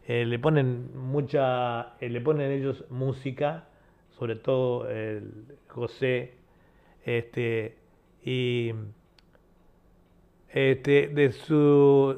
otros, 0.03 0.27
le 0.27 0.39
ponen 0.39 0.97
mucha, 0.97 1.95
le 1.99 2.21
ponen 2.21 2.51
ellos 2.51 2.85
música, 2.89 3.65
sobre 4.17 4.35
todo 4.35 4.87
José, 5.67 6.33
este, 7.05 7.77
y 8.23 8.73
este, 10.49 11.07
de 11.07 11.31
su, 11.31 12.15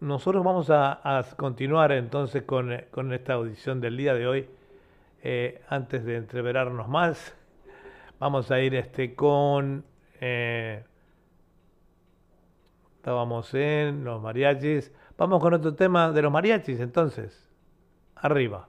nosotros 0.00 0.44
vamos 0.44 0.68
a, 0.70 1.24
continuar 1.36 1.92
entonces 1.92 2.42
con, 2.42 2.70
con 2.90 3.12
esta 3.12 3.34
audición 3.34 3.80
del 3.80 3.96
día 3.96 4.14
de 4.14 4.26
hoy. 4.26 4.48
Eh, 5.26 5.62
antes 5.70 6.04
de 6.04 6.16
entreverarnos 6.16 6.86
más, 6.86 7.34
vamos 8.18 8.50
a 8.50 8.60
ir 8.60 8.74
este 8.74 9.14
con... 9.14 9.82
Eh, 10.20 10.84
estábamos 12.96 13.54
en 13.54 14.04
los 14.04 14.20
mariachis. 14.20 14.92
Vamos 15.16 15.40
con 15.40 15.54
otro 15.54 15.74
tema 15.74 16.10
de 16.10 16.22
los 16.22 16.32
mariachis 16.32 16.80
entonces. 16.80 17.48
Arriba. 18.16 18.68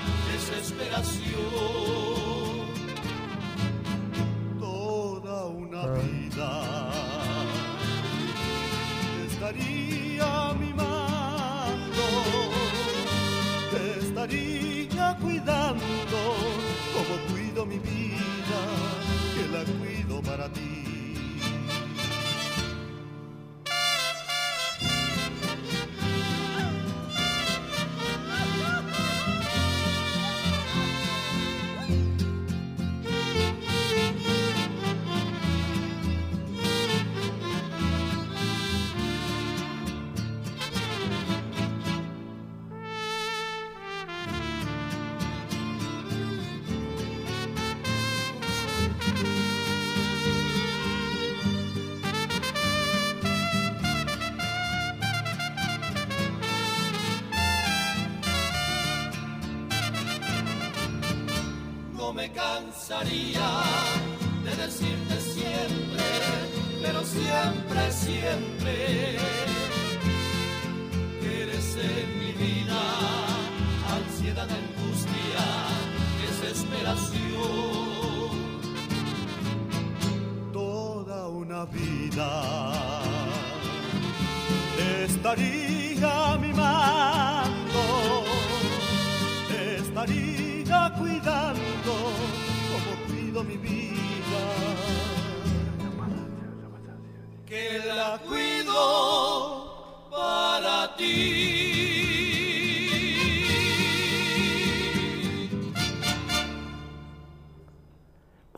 desesperación. 0.51 1.31
Toda 4.59 5.45
una 5.45 5.81
ah. 5.81 5.99
vida 6.03 6.51
te 9.17 9.25
estaría 9.33 10.53
mimando, 10.59 12.05
te 13.71 13.83
estaría 13.99 15.17
cuidando. 15.21 16.10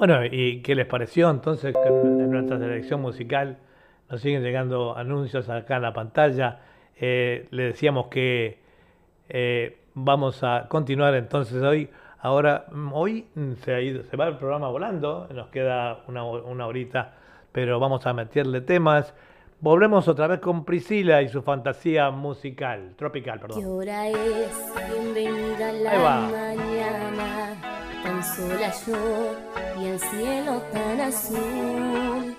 Bueno, 0.06 0.26
¿y 0.30 0.62
qué 0.62 0.76
les 0.76 0.86
pareció 0.86 1.30
entonces 1.30 1.74
en 1.74 2.30
nuestra 2.30 2.60
selección 2.60 2.99
musical? 2.99 3.58
Nos 4.10 4.20
siguen 4.20 4.43
llegando 4.43 4.97
anuncios 4.97 5.47
acá 5.47 5.78
en 5.78 5.82
la 5.82 5.93
pantalla. 5.93 6.60
Eh, 6.97 7.47
le 7.51 7.64
decíamos 7.68 8.08
que 8.08 8.60
eh, 9.30 9.78
vamos 9.93 10.43
a 10.43 10.68
continuar 10.68 11.16
entonces 11.16 11.64
hoy 11.64 11.89
Ahora, 12.20 12.66
mm, 12.70 12.93
hoy 12.93 13.28
se, 13.64 13.74
ha 13.74 13.80
ido, 13.80 14.04
se 14.04 14.18
va 14.18 14.28
el 14.28 14.36
programa 14.36 14.68
volando, 14.68 15.30
nos 15.34 15.47
queda 15.47 16.04
una, 16.10 16.26
una 16.26 16.68
horita, 16.68 17.14
pero 17.54 17.80
vamos 17.80 18.06
a 18.06 18.12
meterle 18.12 18.60
temas. 18.60 19.14
Volvemos 19.62 20.10
otra 20.10 20.28
vez 20.28 20.41
con 20.41 20.66
Priscila 20.66 21.22
y 21.22 21.30
su 21.30 21.41
fantasía 21.43 22.12
musical, 22.12 22.93
tropical, 22.97 23.39
perdón. 23.39 23.62
¿Qué 23.62 23.66
hora 23.66 24.10
es? 24.10 24.74
Bienvenida 24.91 25.72
la 25.72 26.28
mañana, 26.30 27.82
tan 28.04 28.24
sola 28.24 28.74
yo 28.86 29.36
y 29.82 29.86
el 29.88 29.99
cielo 29.99 30.62
tan 30.72 31.01
azul. 31.01 32.36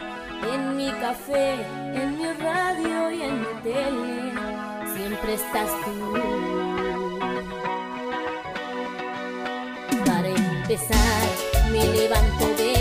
En 0.53 0.77
mi 0.77 0.91
café, 0.93 1.55
en 1.95 2.19
mi 2.19 2.33
radio 2.35 3.11
y 3.11 3.23
en 3.23 3.41
mi 3.41 3.63
tele, 3.63 4.33
siempre 4.95 5.35
estás 5.35 5.71
tú. 5.85 6.55
me 11.71 11.85
levanto 11.87 12.47
de 12.57 12.74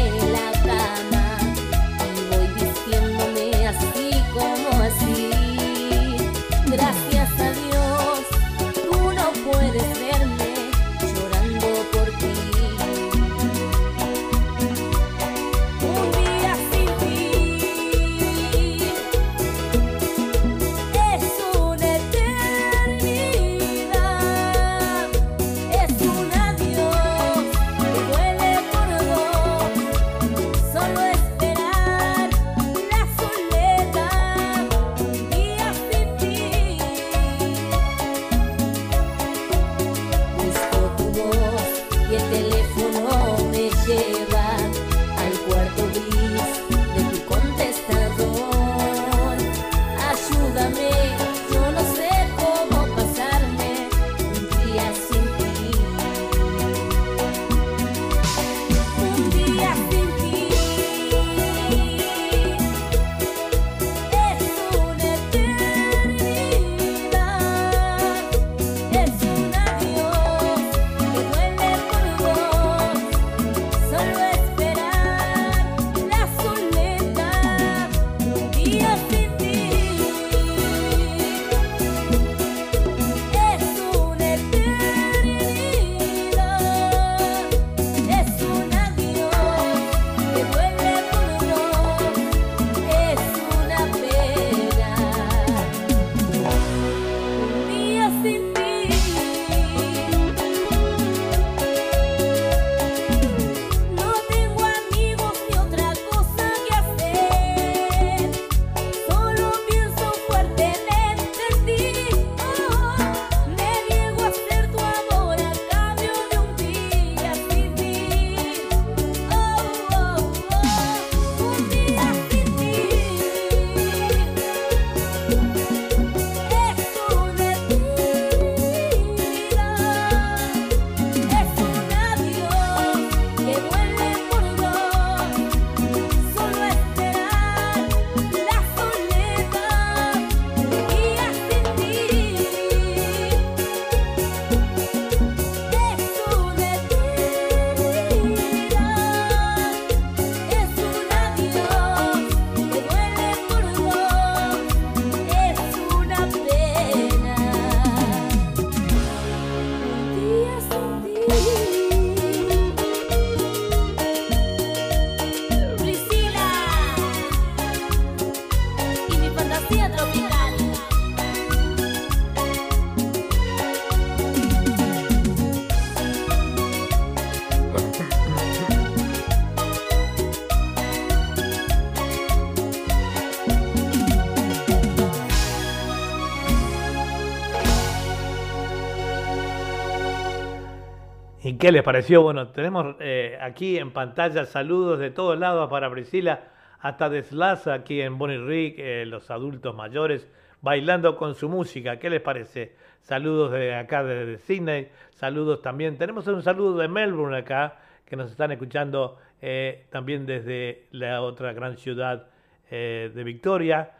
qué 191.64 191.72
les 191.72 191.82
pareció? 191.82 192.22
Bueno, 192.22 192.49
tenemos 192.49 192.97
eh, 192.99 193.38
aquí 193.39 193.78
en 193.78 193.91
pantalla 193.91 194.43
saludos 194.43 194.99
de 194.99 195.11
todos 195.11 195.39
lados 195.39 195.70
para 195.70 195.89
Priscila, 195.89 196.41
hasta 196.82 197.07
de 197.07 197.24
Slaza 197.24 197.74
aquí 197.74 198.01
en 198.01 198.18
Bonnie 198.18 198.38
Rick, 198.38 198.76
eh, 198.80 199.05
los 199.05 199.32
adultos 199.32 199.74
mayores 199.74 200.28
bailando 200.61 201.16
con 201.16 201.36
su 201.36 201.47
música. 201.47 201.99
¿Qué 201.99 202.09
les 202.09 202.20
parece? 202.20 202.76
Saludos 202.99 203.53
de 203.53 203.76
acá 203.76 204.03
de, 204.03 204.39
Sydney, 204.39 204.89
saludos 205.11 205.61
también. 205.61 205.97
Tenemos 205.97 206.28
un 206.28 206.43
saludo 206.43 206.80
de 206.80 206.89
Melbourne 206.89 207.38
acá, 207.38 207.78
que 208.03 208.18
nos 208.18 208.30
están 208.30 208.51
escuchando 208.51 209.18
eh, 209.41 209.86
también 209.89 210.26
desde 210.26 210.88
la 210.91 211.22
otra 211.22 211.53
gran 211.53 211.78
ciudad 211.78 212.28
de 212.70 213.24
Victoria. 213.24 213.91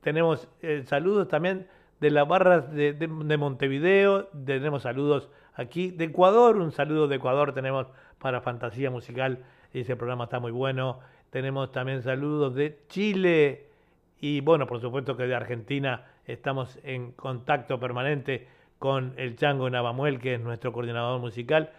tenemos 0.00 0.46
saludos 0.84 1.26
también 1.26 1.66
de 1.98 2.10
las 2.10 2.28
barras 2.28 2.70
de 2.72 3.36
Montevideo, 3.38 4.28
tenemos 4.44 4.82
saludos 4.82 5.28
aquí 5.54 5.90
de 5.90 6.04
Ecuador. 6.04 6.56
Un 6.56 6.72
saludo 6.72 7.08
de 7.08 7.16
Ecuador 7.16 7.52
tenemos 7.52 7.86
para 8.18 8.40
Fantasía 8.40 8.90
Musical. 8.90 9.44
Ese 9.72 9.96
programa 9.96 10.24
está 10.24 10.40
muy 10.40 10.52
bueno. 10.52 11.00
Tenemos 11.30 11.72
también 11.72 12.02
saludos 12.02 12.54
de 12.54 12.78
Chile 12.88 13.66
y 14.20 14.40
bueno, 14.40 14.66
por 14.66 14.80
supuesto 14.80 15.16
que 15.16 15.26
de 15.26 15.34
Argentina 15.34 16.06
estamos 16.26 16.78
en 16.84 17.12
contacto 17.12 17.80
permanente 17.80 18.46
con 18.78 19.14
el 19.16 19.36
Chango 19.36 19.68
Navamuel, 19.68 20.20
que 20.20 20.34
es 20.34 20.40
nuestro 20.40 20.72
coordinador 20.72 21.20
musical. 21.20 21.70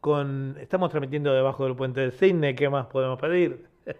Con, 0.00 0.56
estamos 0.60 0.90
transmitiendo 0.90 1.32
debajo 1.34 1.64
del 1.64 1.76
puente 1.76 2.00
de 2.00 2.10
Cine, 2.10 2.54
¿qué 2.54 2.68
más 2.68 2.86
podemos 2.86 3.18
pedir? 3.18 3.66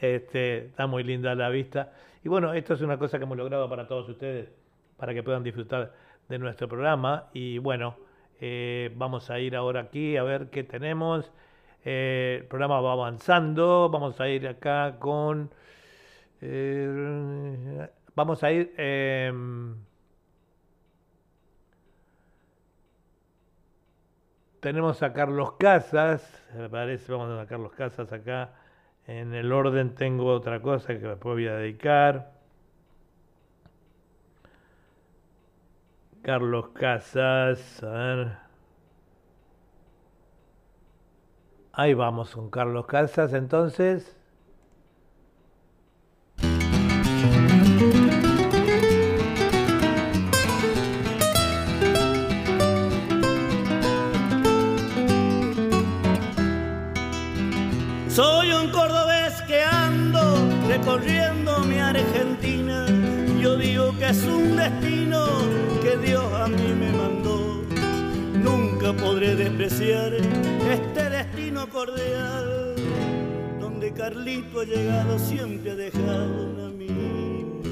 Este, 0.00 0.66
está 0.66 0.88
muy 0.88 1.04
linda 1.04 1.32
la 1.36 1.48
vista. 1.48 1.92
Y 2.24 2.28
bueno, 2.28 2.52
esto 2.54 2.74
es 2.74 2.80
una 2.80 2.98
cosa 2.98 3.18
que 3.18 3.24
hemos 3.24 3.38
logrado 3.38 3.68
para 3.68 3.86
todos 3.86 4.08
ustedes, 4.08 4.50
para 4.96 5.14
que 5.14 5.22
puedan 5.22 5.44
disfrutar 5.44 5.92
de 6.28 6.38
nuestro 6.40 6.66
programa. 6.66 7.26
Y 7.32 7.58
bueno, 7.58 7.94
eh, 8.44 8.90
vamos 8.96 9.30
a 9.30 9.38
ir 9.38 9.54
ahora 9.54 9.82
aquí 9.82 10.16
a 10.16 10.24
ver 10.24 10.50
qué 10.50 10.64
tenemos. 10.64 11.30
Eh, 11.84 12.38
el 12.40 12.46
programa 12.46 12.80
va 12.80 12.92
avanzando. 12.92 13.88
Vamos 13.88 14.20
a 14.20 14.28
ir 14.28 14.48
acá 14.48 14.96
con... 14.98 15.48
Eh, 16.40 17.88
vamos 18.16 18.42
a 18.42 18.50
ir... 18.50 18.74
Em, 18.76 19.76
tenemos 24.58 25.04
a 25.04 25.12
Carlos 25.12 25.52
Casas. 25.52 26.42
Me 26.56 26.68
parece, 26.68 27.12
vamos 27.12 27.40
a 27.40 27.46
Carlos 27.46 27.72
Casas 27.74 28.12
acá. 28.12 28.54
En 29.06 29.34
el 29.34 29.52
orden 29.52 29.94
tengo 29.94 30.26
otra 30.26 30.60
cosa 30.60 30.88
que 30.88 31.06
después 31.06 31.34
voy 31.34 31.46
a 31.46 31.54
dedicar. 31.58 32.41
Carlos 36.22 36.68
Casas, 36.68 37.82
a 37.82 37.88
ver. 37.88 38.36
Ahí 41.72 41.94
vamos 41.94 42.30
con 42.30 42.48
Carlos 42.48 42.86
Casas, 42.86 43.32
entonces. 43.34 44.16
Soy 58.08 58.52
un 58.52 58.70
cordobés 58.70 59.42
que 59.42 59.60
ando 59.60 60.20
recorriendo 60.68 61.41
es 64.22 64.28
un 64.28 64.56
destino 64.56 65.26
que 65.82 65.96
Dios 65.96 66.24
a 66.34 66.46
mí 66.46 66.74
me 66.78 66.92
mandó. 66.92 67.62
Nunca 68.34 68.92
podré 68.92 69.34
despreciar 69.34 70.14
este 70.14 71.10
destino 71.10 71.68
cordial, 71.68 72.74
donde 73.60 73.92
Carlito 73.92 74.60
ha 74.60 74.64
llegado 74.64 75.18
siempre 75.18 75.72
ha 75.72 75.76
dejado 75.76 76.50
una 76.50 76.66
amigo. 76.66 77.62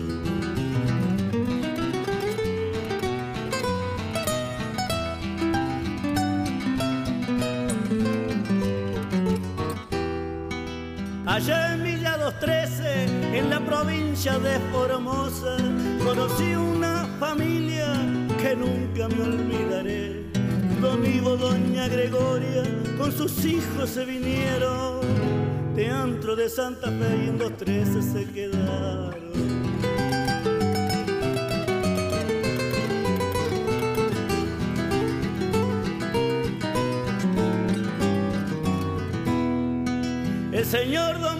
Allá 11.26 11.74
en 11.74 11.99
213, 12.38 13.38
en 13.38 13.50
la 13.50 13.58
provincia 13.60 14.38
de 14.38 14.58
Formosa, 14.70 15.56
conocí 16.04 16.54
una 16.54 17.06
familia 17.18 17.92
que 18.40 18.54
nunca 18.54 19.08
me 19.08 19.22
olvidaré. 19.24 20.24
Don 20.80 21.04
Ivo, 21.04 21.36
Doña 21.36 21.88
Gregoria, 21.88 22.62
con 22.98 23.10
sus 23.10 23.44
hijos 23.44 23.90
se 23.90 24.04
vinieron. 24.04 25.00
De 25.74 25.88
antro 25.88 26.36
de 26.36 26.48
Santa 26.48 26.86
Fe 26.86 27.24
y 27.24 27.28
en 27.28 27.38
213 27.38 28.02
se 28.02 28.24
quedaron. 28.32 29.30
El 40.52 40.66
señor 40.66 41.18
Don 41.20 41.39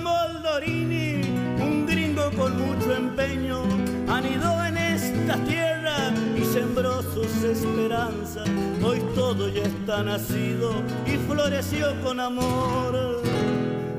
empeño, 3.30 3.62
anidó 4.08 4.64
en 4.64 4.76
esta 4.76 5.36
tierra 5.44 6.12
y 6.36 6.44
sembró 6.44 7.02
sus 7.02 7.42
esperanzas. 7.44 8.48
Hoy 8.82 9.00
todo 9.14 9.48
ya 9.48 9.62
está 9.62 10.02
nacido 10.02 10.72
y 11.06 11.16
floreció 11.28 12.00
con 12.02 12.20
amor, 12.20 13.22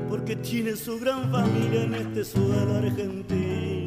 porque 0.08 0.36
tiene 0.36 0.76
su 0.76 0.98
gran 0.98 1.30
familia 1.30 1.84
en 1.84 1.94
este 1.94 2.24
suelo 2.24 2.76
argentino. 2.76 3.81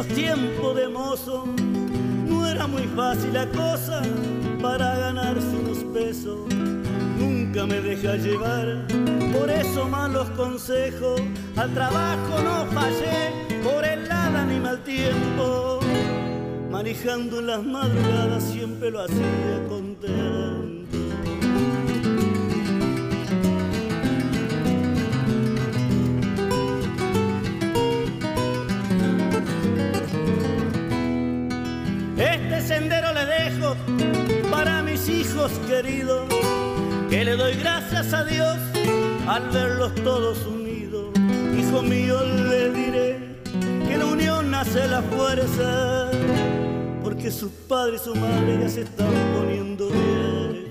Esos 0.00 0.14
tiempos 0.14 0.76
de 0.76 0.88
mozo 0.88 1.44
no 2.26 2.46
era 2.46 2.66
muy 2.66 2.84
fácil 2.96 3.34
la 3.34 3.46
cosa 3.48 4.00
para 4.62 4.98
ganarse 4.98 5.46
unos 5.48 5.78
pesos. 5.92 6.38
Nunca 7.18 7.66
me 7.66 7.80
deja 7.80 8.16
llevar 8.16 8.86
por 9.32 9.50
eso 9.50 9.86
malos 9.88 10.30
consejos. 10.30 11.20
Al 11.56 11.74
trabajo 11.74 12.40
no 12.42 12.66
fallé 12.72 13.62
por 13.62 13.84
el 13.84 14.08
nada 14.08 14.44
ni 14.46 14.58
mal 14.58 14.82
tiempo. 14.84 15.80
Manejando 16.70 17.42
las 17.42 17.62
madrugadas 17.62 18.42
siempre 18.44 18.90
lo 18.90 19.02
hacía 19.02 19.66
contento. 19.68 20.79
Sendero 32.70 33.12
le 33.12 33.26
dejo 33.26 33.76
para 34.48 34.80
mis 34.80 35.08
hijos 35.08 35.50
queridos, 35.66 36.28
que 37.10 37.24
le 37.24 37.34
doy 37.34 37.54
gracias 37.54 38.12
a 38.12 38.22
Dios 38.24 38.56
al 39.26 39.48
verlos 39.50 39.92
todos 40.04 40.46
unidos. 40.46 41.06
Hijo 41.58 41.82
mío, 41.82 42.20
le 42.24 42.70
diré 42.70 43.18
que 43.88 43.98
la 43.98 44.06
unión 44.06 44.54
hace 44.54 44.86
la 44.86 45.02
fuerza, 45.02 46.12
porque 47.02 47.32
su 47.32 47.50
padre 47.66 47.96
y 47.96 47.98
su 47.98 48.14
madre 48.14 48.60
ya 48.60 48.68
se 48.68 48.82
están 48.82 49.14
poniendo 49.34 49.88
viejos. 49.88 50.69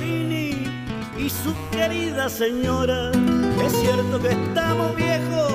Y 0.00 1.28
su 1.28 1.54
querida 1.70 2.30
señora, 2.30 3.10
es 3.62 3.72
cierto 3.72 4.22
que 4.22 4.28
estamos 4.28 4.96
viejos, 4.96 5.52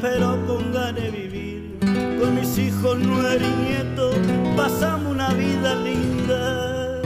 pero 0.00 0.38
con 0.46 0.72
ganas 0.72 0.94
de 0.94 1.10
vivir. 1.10 1.76
Con 2.20 2.36
mis 2.36 2.56
hijos, 2.56 2.98
nuera 3.00 3.44
y 3.44 3.64
nietos, 3.64 4.14
pasamos 4.56 5.12
una 5.12 5.30
vida 5.30 5.74
linda. 5.74 7.02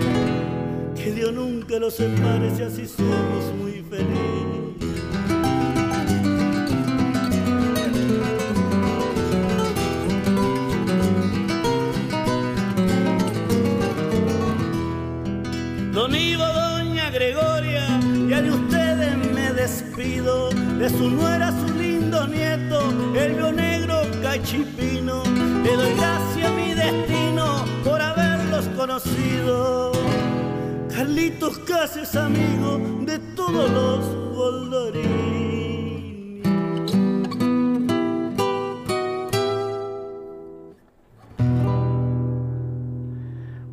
Que 0.94 1.12
Dios 1.12 1.32
nunca 1.32 1.78
los 1.78 1.94
separe 1.94 2.54
si 2.54 2.62
así 2.64 2.86
somos 2.86 3.54
muy 3.58 3.82
felices. 3.88 4.73
De 20.84 20.90
su 20.90 21.08
nuera, 21.08 21.50
su 21.50 21.74
niña 21.74 22.08
los 22.10 22.28
nietos, 22.28 22.94
el 23.16 23.34
vio 23.36 23.52
negro 23.52 24.02
cachipino. 24.22 25.22
Le 25.64 25.76
doy 25.76 25.94
gracias 25.94 26.46
a 26.46 26.52
mi 26.52 26.74
destino 26.74 27.64
por 27.82 28.02
haberlos 28.02 28.68
conocido. 28.76 29.92
Carlitos 30.94 31.58
Cases, 31.60 32.14
amigo 32.14 32.78
de 33.00 33.18
todos 33.34 33.70
los 33.70 34.36
Goldorini. 34.36 36.42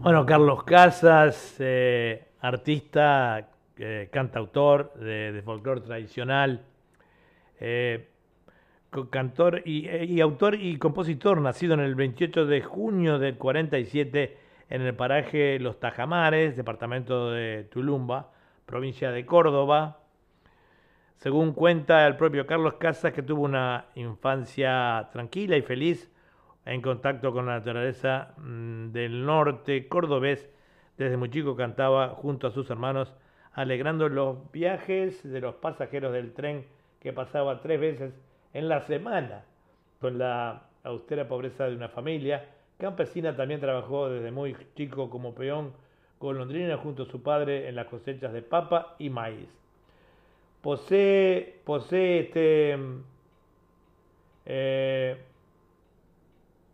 Bueno, 0.02 0.26
Carlos 0.26 0.64
Casas, 0.64 1.56
eh, 1.60 2.26
artista, 2.40 3.50
eh, 3.78 4.08
cantautor 4.14 4.94
de, 4.94 5.34
de 5.34 5.42
folclore 5.42 5.82
tradicional, 5.82 6.71
eh, 7.62 8.10
cantor 9.10 9.62
y, 9.66 10.20
autor 10.20 10.56
y 10.56 10.78
compositor, 10.78 11.40
nacido 11.40 11.76
en 11.76 11.80
el 11.80 11.96
28 11.96 12.46
de 12.46 12.62
junio 12.62 13.20
del 13.20 13.38
47 13.38 14.38
en 14.70 14.82
el 14.82 14.96
paraje 14.96 15.60
Los 15.60 15.80
Tajamares, 15.80 16.58
departamento 16.58 17.32
de 17.32 17.64
Tulumba, 17.72 18.32
provincia 18.66 19.12
de 19.12 19.26
Córdoba. 19.26 20.00
Según 21.18 21.54
cuenta 21.54 22.06
el 22.08 22.18
propio 22.18 22.48
Carlos 22.48 22.74
Casas, 22.76 23.14
que 23.14 23.22
tuvo 23.22 23.44
una 23.44 23.86
infancia 23.96 25.10
tranquila 25.14 25.56
y 25.56 25.62
feliz, 25.62 26.12
en 26.66 26.82
contacto 26.82 27.32
con 27.32 27.46
la 27.46 27.60
naturaleza 27.60 28.34
mm, 28.38 28.92
del 28.92 29.26
norte 29.26 29.88
cordobés. 29.88 30.50
Desde 30.98 31.18
muy 31.18 31.30
chico 31.30 31.56
cantaba 31.56 32.10
junto 32.10 32.48
a 32.48 32.52
sus 32.52 32.70
hermanos, 32.70 33.14
alegrando 33.54 34.10
los 34.10 34.52
viajes 34.52 35.22
de 35.24 35.42
los 35.42 35.56
pasajeros 35.56 36.12
del 36.14 36.34
tren 36.34 36.66
que 37.02 37.12
pasaba 37.12 37.62
tres 37.62 37.80
veces 37.80 38.14
en 38.54 38.70
la 38.70 38.82
semana. 38.82 39.44
Con 40.00 40.18
la 40.18 40.64
austera 40.84 41.28
pobreza 41.28 41.68
de 41.68 41.76
una 41.76 41.90
familia, 41.90 42.46
Campesina 42.78 43.36
también 43.36 43.60
trabajó 43.60 44.10
desde 44.10 44.32
muy 44.32 44.56
chico 44.76 45.10
como 45.10 45.36
peón 45.36 45.74
golondrina 46.20 46.78
junto 46.78 47.04
a 47.04 47.06
su 47.06 47.22
padre 47.22 47.68
en 47.68 47.76
las 47.76 47.88
cosechas 47.88 48.32
de 48.34 48.42
papa 48.42 48.96
y 49.00 49.10
maíz. 49.10 49.50
Posee, 50.62 51.60
posee 51.64 52.20
este, 52.20 52.78
eh, 54.46 55.18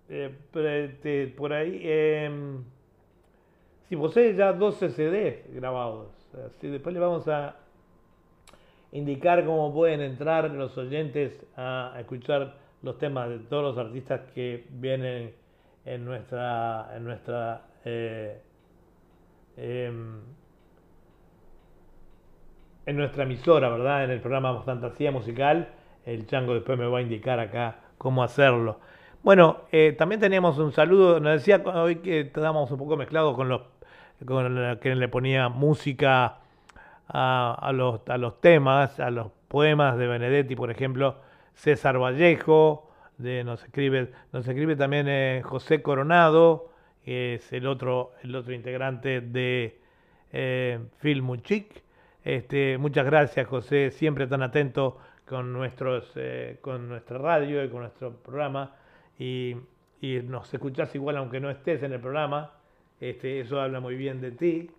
eh, 0.10 1.34
por 1.38 1.54
ahí, 1.54 1.80
eh, 1.84 2.30
si 3.88 3.96
posee 3.96 4.36
ya 4.36 4.52
12 4.52 4.90
CDs 4.90 5.54
grabados. 5.54 6.08
Después 6.62 6.94
le 6.94 7.00
vamos 7.00 7.28
a 7.28 7.56
indicar 8.92 9.46
cómo 9.46 9.74
pueden 9.74 10.02
entrar 10.02 10.50
los 10.52 10.78
oyentes 10.78 11.46
a, 11.56 11.96
escuchar 12.00 12.56
los 12.82 12.98
temas 12.98 13.30
de 13.30 13.40
todos 13.40 13.76
los 13.76 13.86
artistas 13.86 14.22
que 14.34 14.66
vienen 14.70 15.34
en 15.86 16.06
nuestra 16.06 16.92
en 16.96 17.04
nuestra 17.04 17.62
eh, 17.86 18.42
em, 19.58 20.22
en 22.86 22.96
nuestra 22.96 23.24
emisora, 23.24 23.70
¿verdad? 23.70 24.06
En 24.06 24.12
el 24.12 24.22
programa 24.22 24.62
Fantasía 24.62 25.12
Musical. 25.12 25.70
El 26.06 26.26
Chango 26.26 26.54
después 26.54 26.80
me 26.80 26.88
va 26.88 27.00
a 27.00 27.02
indicar 27.02 27.40
acá 27.40 27.80
cómo 27.98 28.24
hacerlo. 28.24 28.80
Bueno, 29.24 29.64
eh, 29.74 29.94
también 29.98 30.22
teníamos 30.22 30.58
un 30.58 30.72
saludo, 30.72 31.20
nos 31.20 31.34
decía 31.34 31.62
hoy 31.66 31.98
que 31.98 32.22
estábamos 32.22 32.72
un 32.72 32.78
poco 32.78 32.96
mezclados 32.96 33.36
con 33.36 33.50
los 33.50 33.62
con 34.26 34.80
que 34.80 34.96
le 34.96 35.08
ponía 35.10 35.50
música 35.50 36.40
a, 37.08 37.72
los, 37.74 38.02
a 38.08 38.18
los 38.18 38.42
temas, 38.42 39.00
a 39.00 39.10
los 39.10 39.32
poemas 39.48 39.98
de 39.98 40.08
Benedetti, 40.08 40.56
por 40.56 40.72
ejemplo, 40.72 41.22
César 41.54 42.00
Vallejo, 42.00 42.90
de, 43.18 43.44
nos 43.44 43.64
escribe, 43.64 44.12
nos 44.32 44.48
escribe 44.48 44.76
también 44.76 45.08
eh, 45.08 45.42
José 45.44 45.82
Coronado, 45.82 46.72
que 47.04 47.36
es 47.36 47.54
el 47.54 47.68
otro, 47.68 48.12
el 48.24 48.36
otro 48.36 48.54
integrante 48.54 49.22
de 49.22 49.80
eh, 50.32 50.80
Filmuchic. 51.00 51.84
Este, 52.24 52.78
muchas 52.78 53.06
gracias 53.06 53.48
José, 53.48 53.92
siempre 53.92 54.28
tan 54.28 54.44
atento 54.44 54.98
con 55.26 55.54
nuestros, 55.54 56.12
eh, 56.16 56.58
con 56.62 56.90
nuestra 56.90 57.18
radio 57.18 57.64
y 57.64 57.70
con 57.70 57.82
nuestro 57.82 58.12
programa 58.18 58.76
y, 59.18 59.56
nos 60.00 60.54
escuchás 60.54 60.94
igual 60.94 61.18
aunque 61.18 61.40
no 61.40 61.50
estés 61.50 61.82
en 61.82 61.92
el 61.92 62.00
programa, 62.00 62.52
este, 63.00 63.40
eso 63.40 63.60
habla 63.60 63.80
muy 63.80 63.96
bien 63.96 64.22
de 64.22 64.32
ti. 64.32 64.70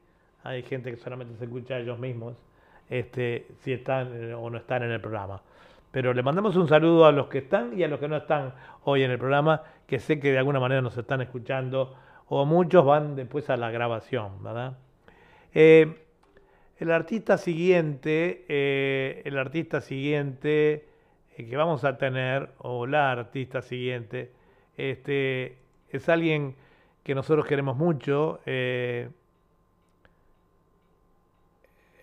Hay 0.48 0.62
gente 0.62 0.90
que 0.90 0.96
solamente 0.96 1.36
se 1.36 1.44
escucha 1.44 1.74
a 1.74 1.78
ellos 1.78 1.98
mismos, 1.98 2.34
este, 2.88 3.48
si 3.60 3.74
están 3.74 4.10
eh, 4.14 4.32
o 4.32 4.48
no 4.48 4.56
están 4.56 4.82
en 4.82 4.90
el 4.90 5.00
programa. 5.00 5.42
Pero 5.90 6.14
le 6.14 6.22
mandamos 6.22 6.56
un 6.56 6.66
saludo 6.66 7.04
a 7.04 7.12
los 7.12 7.26
que 7.26 7.38
están 7.38 7.78
y 7.78 7.82
a 7.82 7.88
los 7.88 8.00
que 8.00 8.08
no 8.08 8.16
están 8.16 8.54
hoy 8.84 9.02
en 9.02 9.10
el 9.10 9.18
programa, 9.18 9.62
que 9.86 9.98
sé 9.98 10.18
que 10.18 10.32
de 10.32 10.38
alguna 10.38 10.58
manera 10.58 10.80
nos 10.80 10.96
están 10.96 11.20
escuchando, 11.20 11.94
o 12.28 12.46
muchos 12.46 12.82
van 12.86 13.14
después 13.14 13.50
a 13.50 13.58
la 13.58 13.70
grabación, 13.70 14.42
¿verdad? 14.42 14.78
Eh, 15.52 16.02
el 16.78 16.92
artista 16.92 17.36
siguiente, 17.36 18.46
eh, 18.48 19.20
el 19.26 19.36
artista 19.36 19.82
siguiente 19.82 20.88
que 21.36 21.56
vamos 21.58 21.84
a 21.84 21.98
tener, 21.98 22.52
o 22.56 22.86
la 22.86 23.12
artista 23.12 23.60
siguiente, 23.60 24.32
este, 24.78 25.58
es 25.90 26.08
alguien 26.08 26.56
que 27.02 27.14
nosotros 27.14 27.44
queremos 27.44 27.76
mucho. 27.76 28.40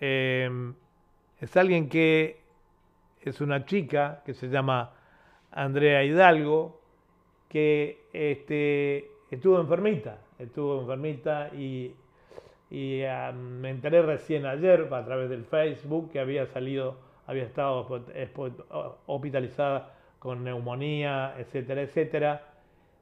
Em, 0.00 0.74
es 1.40 1.56
alguien 1.56 1.88
que 1.88 2.40
es 3.22 3.40
una 3.40 3.64
chica 3.64 4.22
que 4.24 4.34
se 4.34 4.48
llama 4.48 4.92
Andrea 5.50 6.04
Hidalgo, 6.04 6.80
que 7.48 7.98
este, 8.12 9.10
estuvo 9.30 9.60
enfermita, 9.60 10.18
estuvo 10.38 10.80
enfermita 10.80 11.50
y, 11.54 11.94
me 12.70 13.70
enteré 13.70 14.02
recién 14.02 14.44
ayer 14.44 14.88
a 14.92 15.04
través 15.04 15.30
del 15.30 15.44
Facebook 15.44 16.10
que 16.10 16.18
había 16.18 16.46
salido, 16.46 16.98
había 17.26 17.44
estado 17.44 17.86
hospitalizada 19.06 19.94
con 20.18 20.42
neumonía, 20.42 21.34
etcétera, 21.38 21.82
etcétera. 21.82 22.42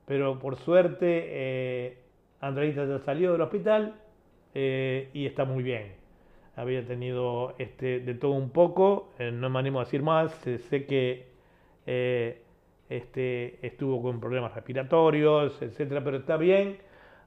Pero 0.07 0.38
por 0.38 0.57
suerte, 0.57 1.24
eh, 1.28 1.99
Andreita 2.40 2.84
ya 2.84 2.99
salió 2.99 3.32
del 3.32 3.40
hospital 3.40 3.95
eh, 4.55 5.09
y 5.14 5.24
está 5.26 5.47
muy 5.47 5.62
bien. 5.62 6.03
Había 6.57 6.86
tenido 6.86 7.55
este, 7.59 8.00
de 8.00 8.14
todo 8.14 8.32
un 8.32 8.50
poco, 8.50 9.09
eh, 9.18 9.30
no 9.32 9.50
me 9.50 9.59
animo 9.59 9.80
a 9.80 9.84
decir 9.84 10.02
más, 10.02 10.32
sé 10.34 10.86
que 10.86 11.32
este, 12.88 13.66
estuvo 13.66 14.00
con 14.02 14.20
problemas 14.20 14.55
respiratorios, 14.55 15.61
etcétera, 15.61 16.02
pero 16.05 16.18
está 16.18 16.36
bien. 16.36 16.78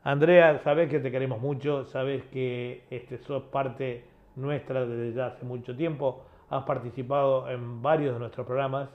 Andrea, 0.03 0.59
sabes 0.59 0.89
que 0.89 0.99
te 0.99 1.11
queremos 1.11 1.41
mucho, 1.41 1.83
sabes 1.85 2.23
que 2.31 2.83
este, 2.89 3.17
sos 3.17 3.43
parte 3.43 4.03
nuestra 4.35 4.85
desde 4.85 5.15
ya 5.15 5.27
hace 5.27 5.45
mucho 5.45 5.75
tiempo, 5.75 6.23
has 6.49 6.63
participado 6.63 7.49
en 7.49 7.81
varios 7.81 8.13
de 8.13 8.19
nuestros 8.19 8.45
programas 8.47 8.89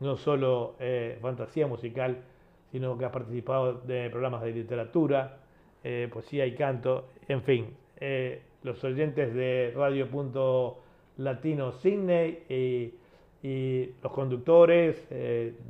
no 0.00 0.16
solo 0.16 0.74
eh, 0.80 1.18
fantasía 1.20 1.66
musical, 1.66 2.22
sino 2.72 2.96
que 2.98 3.04
ha 3.04 3.12
participado 3.12 3.74
de 3.74 4.08
programas 4.10 4.42
de 4.42 4.52
literatura, 4.52 5.38
eh, 5.84 6.08
poesía 6.12 6.46
y 6.46 6.54
canto, 6.54 7.08
en 7.28 7.42
fin, 7.42 7.76
eh, 7.98 8.42
los 8.62 8.82
oyentes 8.84 9.34
de 9.34 9.72
Radio 9.76 10.08
Punto 10.08 10.78
Latino 11.16 11.72
Sydney 11.72 12.44
y, 12.48 12.94
los 14.02 14.12
conductores, 14.12 15.08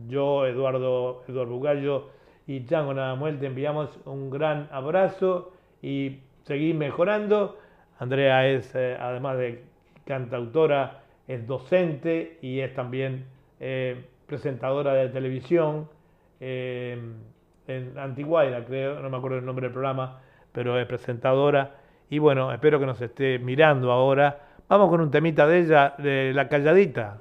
yo, 0.08 0.44
Eduardo, 0.44 1.22
Eduardo 1.28 1.52
Bugallo 1.52 2.08
y 2.48 2.64
Chango 2.66 2.92
Nadamuel, 2.92 3.38
te 3.38 3.46
enviamos 3.46 3.96
un 4.06 4.28
gran 4.28 4.68
abrazo 4.72 5.52
y 5.80 6.18
seguir 6.42 6.74
mejorando. 6.74 7.58
Andrea 8.00 8.48
es, 8.48 8.74
además 8.74 9.38
de 9.38 9.62
cantautora, 10.04 11.04
es 11.28 11.46
docente 11.46 12.38
y 12.42 12.58
es 12.58 12.74
también 12.74 13.26
presentadora 14.26 14.94
de 14.94 15.08
televisión 15.10 15.88
eh, 16.40 16.98
en 17.66 17.98
Antiguaira, 17.98 18.64
creo, 18.64 19.00
no 19.00 19.10
me 19.10 19.16
acuerdo 19.18 19.38
el 19.38 19.44
nombre 19.44 19.66
del 19.66 19.72
programa, 19.72 20.20
pero 20.52 20.78
es 20.80 20.86
presentadora. 20.86 21.79
Y 22.10 22.18
bueno, 22.18 22.52
espero 22.52 22.80
que 22.80 22.86
nos 22.86 23.00
esté 23.00 23.38
mirando 23.38 23.92
ahora. 23.92 24.40
Vamos 24.68 24.90
con 24.90 25.00
un 25.00 25.12
temita 25.12 25.46
de 25.46 25.60
ella, 25.60 25.94
de 25.96 26.32
La 26.34 26.48
Calladita. 26.48 27.18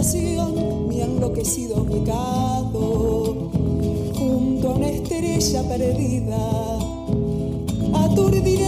Mi 0.00 1.00
enloquecido 1.00 1.84
pecado. 1.84 3.50
Junto 4.16 4.68
a 4.70 4.74
una 4.74 4.90
estrella 4.90 5.62
perdida, 5.64 6.78
aturdiré 7.94 8.67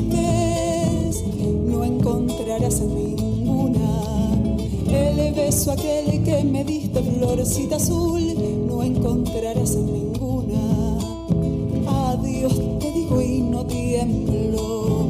no 0.00 1.84
encontrarás 1.84 2.80
en 2.80 2.94
ninguna. 2.94 4.34
El 4.88 5.34
beso 5.34 5.72
aquel 5.72 6.22
que 6.22 6.44
me 6.44 6.64
diste, 6.64 7.02
florcita 7.02 7.76
azul, 7.76 8.22
no 8.66 8.82
encontrarás 8.82 9.74
en 9.74 9.92
ninguna. 9.92 10.98
Adiós 11.86 12.54
te 12.80 12.92
digo 12.92 13.20
y 13.20 13.40
no 13.40 13.64
tiemblo, 13.66 15.08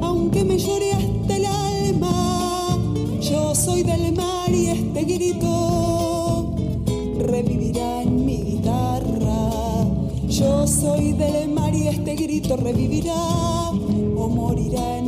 aunque 0.00 0.44
me 0.44 0.58
llore 0.58 0.92
hasta 0.92 1.36
el 1.36 1.46
alma. 1.46 2.78
Yo 3.20 3.54
soy 3.54 3.82
del 3.82 4.14
mar 4.14 4.50
y 4.54 4.66
este 4.66 5.04
grito 5.04 6.54
revivirá 7.18 8.02
en 8.02 8.24
mi 8.24 8.36
guitarra. 8.42 9.50
Yo 10.28 10.66
soy 10.66 11.12
del 11.12 11.50
mar 11.50 11.74
y 11.74 11.88
este 11.88 12.14
grito 12.14 12.56
revivirá 12.56 13.54
o 14.56 15.03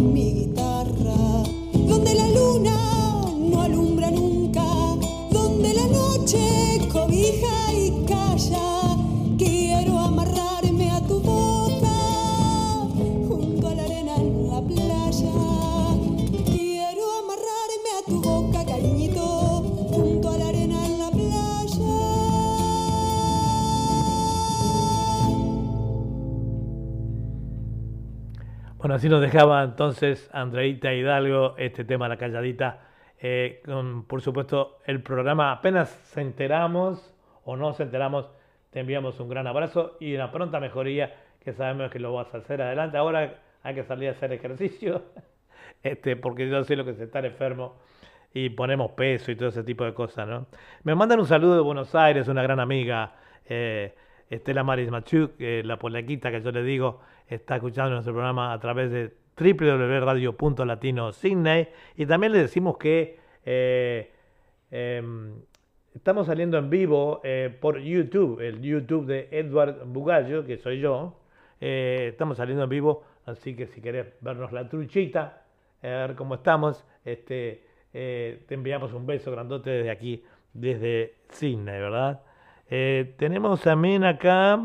Bueno, 28.87 28.95
así 28.99 29.09
nos 29.09 29.21
dejaba 29.21 29.65
entonces 29.65 30.31
Andreita 30.33 30.95
Hidalgo 30.95 31.57
este 31.59 31.85
tema 31.85 32.07
La 32.07 32.19
Calladita. 32.19 32.87
Eh, 33.19 33.61
con, 33.65 34.05
por 34.05 34.23
supuesto, 34.23 34.79
el 34.87 35.03
programa 35.03 35.51
apenas 35.51 35.89
se 35.89 36.21
enteramos 36.21 37.13
o 37.45 37.57
no 37.57 37.73
se 37.73 37.83
enteramos, 37.83 38.31
te 38.71 38.79
enviamos 38.79 39.19
un 39.19 39.29
gran 39.29 39.49
abrazo 39.49 39.97
y 39.99 40.15
una 40.15 40.31
pronta 40.31 40.61
mejoría 40.61 41.17
que 41.41 41.53
sabemos 41.53 41.91
que 41.91 41.99
lo 41.99 42.13
vas 42.15 42.33
a 42.33 42.39
hacer 42.39 42.63
adelante. 42.63 42.97
Ahora 42.97 43.41
hay 43.65 43.75
que 43.75 43.83
salir 43.83 44.09
a 44.11 44.13
hacer 44.13 44.33
ejercicio, 44.33 45.03
este, 45.83 46.15
porque 46.15 46.49
yo 46.49 46.63
sé 46.63 46.77
lo 46.77 46.85
que 46.85 46.93
es 46.93 47.01
estar 47.01 47.27
enfermo 47.27 47.75
y 48.33 48.51
ponemos 48.51 48.93
peso 48.93 49.33
y 49.33 49.35
todo 49.35 49.49
ese 49.49 49.65
tipo 49.65 49.85
de 49.85 49.95
cosas, 49.95 50.29
¿no? 50.29 50.47
Me 50.85 50.95
mandan 50.95 51.19
un 51.19 51.27
saludo 51.27 51.57
de 51.57 51.61
Buenos 51.61 51.93
Aires, 51.97 52.29
una 52.29 52.45
gran 52.45 52.61
amiga, 52.61 53.17
eh, 53.49 53.97
Estela 54.31 54.63
Maris 54.63 54.93
Machuk, 54.93 55.33
eh, 55.41 55.63
la 55.65 55.77
polaquita 55.77 56.31
que 56.31 56.41
yo 56.41 56.53
le 56.53 56.63
digo, 56.63 57.01
está 57.29 57.57
escuchando 57.57 57.91
nuestro 57.93 58.13
programa 58.13 58.53
a 58.53 58.59
través 58.59 58.91
de 58.91 59.13
www.radio.latino 59.39 61.13
Sydney 61.13 61.69
y 61.97 62.07
también 62.07 62.33
le 62.33 62.39
decimos 62.39 62.79
que 62.79 63.19
eh, 63.45 64.11
em, 64.71 65.35
estamos 65.95 66.27
saliendo 66.27 66.57
en 66.59 66.71
vivo 66.71 67.21
eh, 67.23 67.55
por 67.61 67.79
YouTube, 67.79 68.41
el 68.41 68.63
YouTube 68.63 69.07
de 69.07 69.29
Edward 69.31 69.85
Bugallo, 69.87 70.45
que 70.45 70.57
soy 70.57 70.81
yo. 70.81 71.21
Eh, 71.61 72.09
estamos 72.11 72.39
saliendo 72.39 72.65
en 72.65 72.71
vivo, 72.71 73.05
así 73.27 73.55
que 73.55 73.67
si 73.67 73.81
querés 73.81 74.07
vernos 74.21 74.53
la 74.53 74.69
truchita, 74.69 75.43
a 75.83 75.87
ver 75.87 76.15
cómo 76.15 76.37
estamos, 76.37 76.85
este, 77.05 77.65
te 77.93 78.55
enviamos 78.55 78.93
un 78.93 79.07
beso 79.07 79.31
grandote 79.31 79.71
desde 79.71 79.91
aquí, 79.91 80.23
desde 80.53 81.15
Sydney, 81.31 81.81
¿verdad? 81.81 82.21
Tenemos 83.17 83.63
también 83.63 84.05
acá, 84.05 84.61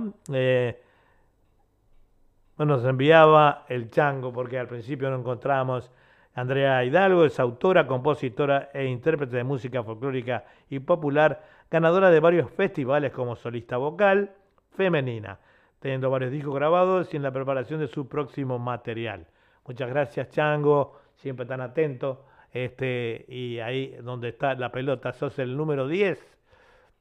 nos 2.65 2.83
enviaba 2.85 3.65
el 3.69 3.89
chango, 3.89 4.31
porque 4.33 4.59
al 4.59 4.67
principio 4.67 5.09
no 5.09 5.17
encontramos 5.17 5.91
Andrea 6.33 6.83
Hidalgo, 6.85 7.25
es 7.25 7.39
autora, 7.39 7.87
compositora 7.87 8.69
e 8.73 8.85
intérprete 8.85 9.35
de 9.37 9.43
música 9.43 9.83
folclórica 9.83 10.45
y 10.69 10.79
popular, 10.79 11.43
ganadora 11.69 12.09
de 12.09 12.19
varios 12.19 12.49
festivales 12.51 13.11
como 13.11 13.35
solista 13.35 13.77
vocal 13.77 14.31
femenina, 14.75 15.39
teniendo 15.79 16.09
varios 16.09 16.31
discos 16.31 16.55
grabados 16.55 17.13
y 17.13 17.17
en 17.17 17.23
la 17.23 17.31
preparación 17.31 17.79
de 17.79 17.87
su 17.87 18.07
próximo 18.07 18.59
material. 18.59 19.27
Muchas 19.67 19.89
gracias, 19.89 20.29
Chango, 20.29 20.99
siempre 21.15 21.45
tan 21.45 21.61
atento. 21.61 22.25
Este, 22.53 23.25
y 23.29 23.59
ahí 23.59 23.95
donde 24.03 24.29
está 24.29 24.55
la 24.55 24.71
pelota, 24.71 25.13
sos 25.13 25.39
el 25.39 25.55
número 25.55 25.87
10 25.87 26.19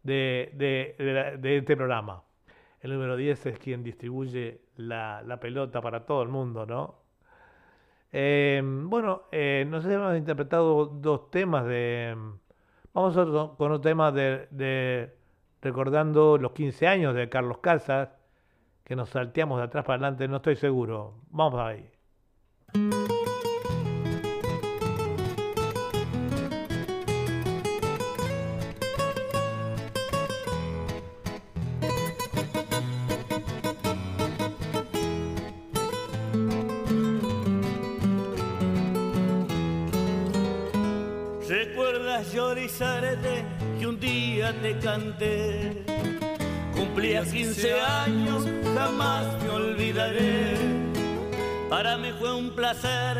de, 0.02 0.50
de- 0.54 0.94
de 0.98 1.12
la- 1.12 1.36
de 1.36 1.56
este 1.58 1.76
programa. 1.76 2.22
El 2.80 2.92
número 2.92 3.16
10 3.16 3.46
es 3.46 3.58
quien 3.58 3.82
distribuye 3.82 4.62
la, 4.76 5.38
pelota 5.40 5.82
para 5.82 6.06
todo 6.06 6.22
el 6.22 6.28
mundo, 6.28 6.64
¿no? 6.66 6.94
Eh, 8.12 8.60
bueno, 8.64 9.22
eh, 9.30 9.64
hemos 9.66 10.16
interpretado 10.16 10.86
dos 10.86 11.30
temas 11.30 11.66
de... 11.66 12.16
Vamos 12.92 13.16
a 13.16 13.22
otro- 13.22 13.56
con 13.56 13.70
un 13.70 13.80
tema 13.80 14.10
de, 14.10 14.48
de 14.50 15.14
recordando 15.62 16.38
los 16.38 16.52
15 16.52 16.88
años 16.88 17.14
de 17.14 17.28
Carlos 17.28 17.58
Casas, 17.58 18.08
que 18.84 18.96
nos 18.96 19.10
salteamos 19.10 19.58
de 19.58 19.64
atrás 19.64 19.84
para 19.84 19.96
adelante, 19.96 20.26
no 20.26 20.36
estoy 20.36 20.56
seguro. 20.56 21.14
Vamos 21.30 21.60
ahí. 21.60 21.90
Canté? 44.90 45.84
Cumplías 46.74 47.28
15 47.28 47.80
años, 47.80 48.44
jamás 48.74 49.24
me 49.42 49.50
olvidaré. 49.50 50.56
Para 51.68 51.96
mí 51.96 52.10
fue 52.18 52.34
un 52.34 52.50
placer 52.50 53.18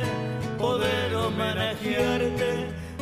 poder 0.59 1.15
homenajearte. 1.15 2.51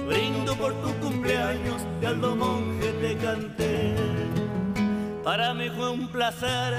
Brindo 0.06 0.54
por 0.56 0.72
tu 0.82 0.90
cumpleaños, 1.00 1.80
de 2.00 2.06
Aldo 2.06 2.36
Monje 2.36 2.92
te 3.02 3.16
canté. 3.16 3.94
Para 5.24 5.54
mí 5.54 5.68
fue 5.70 5.90
un 5.90 6.08
placer 6.08 6.74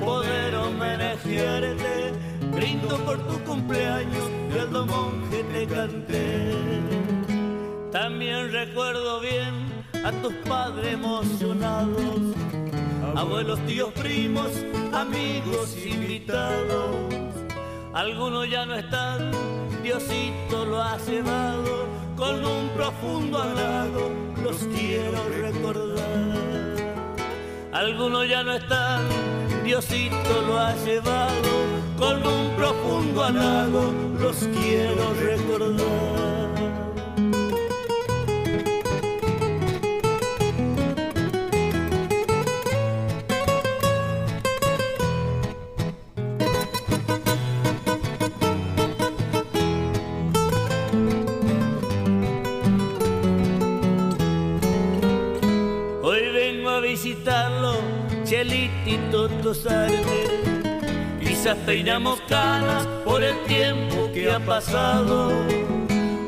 poder 0.00 0.54
homenajearte. 0.54 2.12
Brindo 2.56 2.96
por 3.04 3.18
tu 3.28 3.38
cumpleaños, 3.44 4.24
de 4.52 4.60
Aldo 4.60 4.86
Monje 4.86 5.44
te 5.52 5.66
canté. 5.66 6.52
También 7.92 8.52
recuerdo 8.52 9.20
bien 9.20 9.69
a 10.04 10.12
tus 10.22 10.32
padres 10.48 10.94
emocionados, 10.94 12.34
abuelos, 13.14 13.58
tíos, 13.66 13.92
primos, 13.92 14.48
amigos, 14.92 15.76
invitados. 15.84 16.96
Algunos 17.92 18.48
ya 18.48 18.64
no 18.64 18.76
están, 18.76 19.30
Diosito 19.82 20.64
lo 20.64 20.82
ha 20.82 20.96
llevado, 20.98 21.86
con 22.16 22.44
un 22.44 22.68
profundo 22.70 23.38
agrado 23.38 24.10
los 24.42 24.56
quiero 24.74 25.28
recordar. 25.28 26.00
Algunos 27.72 28.28
ya 28.28 28.42
no 28.42 28.54
están, 28.54 29.02
Diosito 29.64 30.42
lo 30.46 30.58
ha 30.58 30.74
llevado, 30.76 31.50
con 31.98 32.26
un 32.26 32.56
profundo 32.56 33.24
halago 33.24 33.92
los 34.18 34.36
quiero 34.36 35.14
recordar. 35.14 36.39
Chelitito 59.30 59.42
Tosarte. 59.42 61.20
Quizás 61.20 61.56
peinamos 61.66 62.20
canas 62.28 62.86
por 63.04 63.22
el 63.22 63.36
tiempo 63.44 64.10
que 64.12 64.30
ha 64.30 64.40
pasado. 64.40 65.30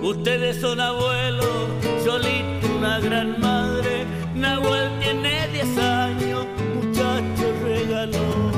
Ustedes 0.02 0.60
son 0.60 0.80
abuelos, 0.80 1.68
Cholito 2.04 2.76
una 2.76 2.98
gran 3.00 3.40
madre. 3.40 4.06
Nahuel 4.34 4.90
tiene 5.00 5.48
10 5.48 5.78
años, 5.78 6.46
muchacho 6.74 7.52
regaló. 7.62 8.50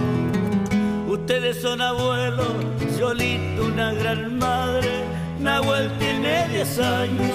Ustedes 1.09 1.61
son 1.61 1.81
abuelos, 1.81 2.55
Cholito 2.99 3.65
una 3.65 3.93
gran 3.93 4.39
madre. 4.39 5.05
Nahuel 5.39 5.91
tiene 5.99 6.49
10 6.49 6.79
años, 6.79 7.31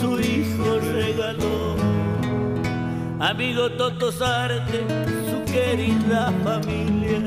su 0.00 0.20
hijo 0.20 0.78
regaló 0.92 1.74
amigo 3.24 3.70
Toto 3.70 4.12
Sarte, 4.12 4.84
su 5.30 5.43
querida 5.54 6.32
familia. 6.42 7.20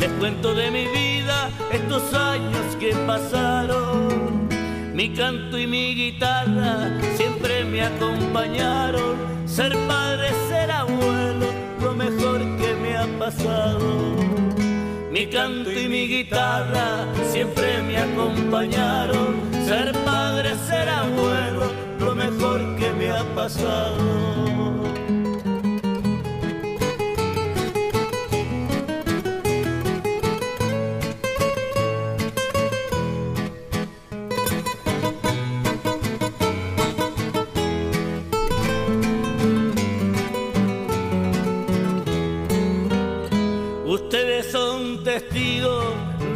Les 0.00 0.10
cuento 0.18 0.52
de 0.52 0.70
mi 0.70 0.86
vida 0.88 1.50
estos 1.72 2.12
años 2.12 2.66
que 2.80 2.92
pasaron. 3.06 4.48
Mi 4.92 5.10
canto 5.14 5.56
y 5.56 5.66
mi 5.66 5.94
guitarra 5.94 6.98
siempre 7.16 7.64
me 7.64 7.82
acompañaron. 7.82 9.14
Ser 9.46 9.72
padre, 9.86 10.28
ser 10.48 10.70
abuelo, 10.72 11.46
lo 11.80 11.94
mejor 11.94 12.38
que 12.60 12.74
me 12.82 12.96
ha 12.96 13.06
pasado. 13.18 13.88
Mi 15.12 15.26
canto 15.26 15.70
y 15.70 15.88
mi 15.88 16.08
guitarra 16.08 17.06
siempre 17.30 17.80
me 17.82 17.96
acompañaron. 17.96 19.28
Ser 19.68 19.92
padre, 20.04 20.50
ser 20.68 20.88
abuelo, 20.88 21.66
lo 22.00 22.12
mejor 22.14 22.58
que 22.76 22.90
me 22.98 23.10
ha 23.10 23.24
pasado. 23.36 24.49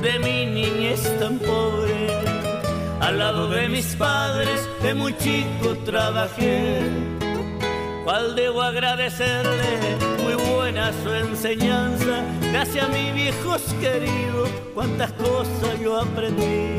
De 0.04 0.18
mi 0.18 0.44
niñez 0.44 1.02
tan 1.18 1.38
pobre. 1.38 2.08
Al 3.00 3.18
lado 3.18 3.48
de 3.48 3.68
mis 3.70 3.96
padres, 3.96 4.68
de 4.82 4.92
muy 4.92 5.16
chico 5.16 5.76
trabajé. 5.84 6.82
¿Cuál 8.04 8.36
debo 8.36 8.60
agradecerle? 8.60 9.96
Muy 10.22 10.34
buena 10.34 10.92
su 11.02 11.10
enseñanza. 11.10 12.22
Gracias 12.52 12.84
a 12.84 12.88
mis 12.88 13.14
viejos 13.14 13.62
queridos, 13.80 14.50
cuántas 14.74 15.10
cosas 15.12 15.80
yo 15.82 15.98
aprendí. 15.98 16.76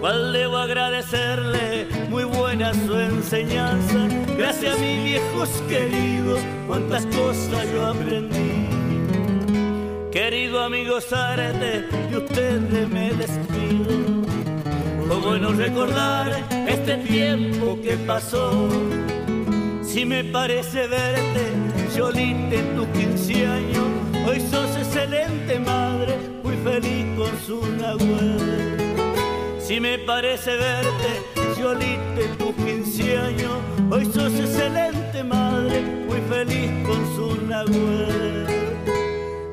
¿Cuál 0.00 0.32
debo 0.32 0.56
agradecerle? 0.56 1.88
Muy 2.08 2.22
buena 2.22 2.72
su 2.74 2.96
enseñanza. 2.96 4.06
Gracias 4.36 4.76
a 4.76 4.80
mis 4.80 5.02
viejos 5.02 5.48
queridos, 5.68 6.38
cuántas 6.68 7.04
cosas 7.06 7.66
yo 7.72 7.86
aprendí. 7.86 8.77
Querido 10.18 10.60
amigo 10.64 11.00
Zárate, 11.00 11.86
y 12.10 12.16
ustedes 12.16 12.88
me 12.88 13.12
despido. 13.12 14.24
Fue 15.06 15.16
bueno 15.20 15.52
recordar 15.52 16.44
este 16.66 16.96
tiempo 16.96 17.78
que 17.80 17.96
pasó. 17.98 18.68
Si 19.80 20.04
me 20.04 20.24
parece 20.24 20.88
verte, 20.88 21.52
Yolita, 21.96 22.56
en 22.56 22.74
tus 22.74 22.88
15 22.88 23.46
años, 23.46 23.84
hoy 24.26 24.40
sos 24.40 24.76
excelente 24.76 25.60
madre, 25.60 26.16
muy 26.42 26.56
feliz 26.64 27.06
con 27.16 27.38
su 27.46 27.64
Nahuel. 27.76 28.76
Si 29.60 29.78
me 29.78 30.00
parece 30.00 30.56
verte, 30.56 31.60
Yolita, 31.60 32.20
en 32.22 32.38
tus 32.38 32.56
15 32.56 33.18
años, 33.18 33.52
hoy 33.88 34.04
sos 34.06 34.34
excelente 34.34 35.22
madre, 35.22 35.80
muy 36.08 36.20
feliz 36.28 36.72
con 36.84 37.06
su 37.14 37.46
Nahuel 37.46 38.67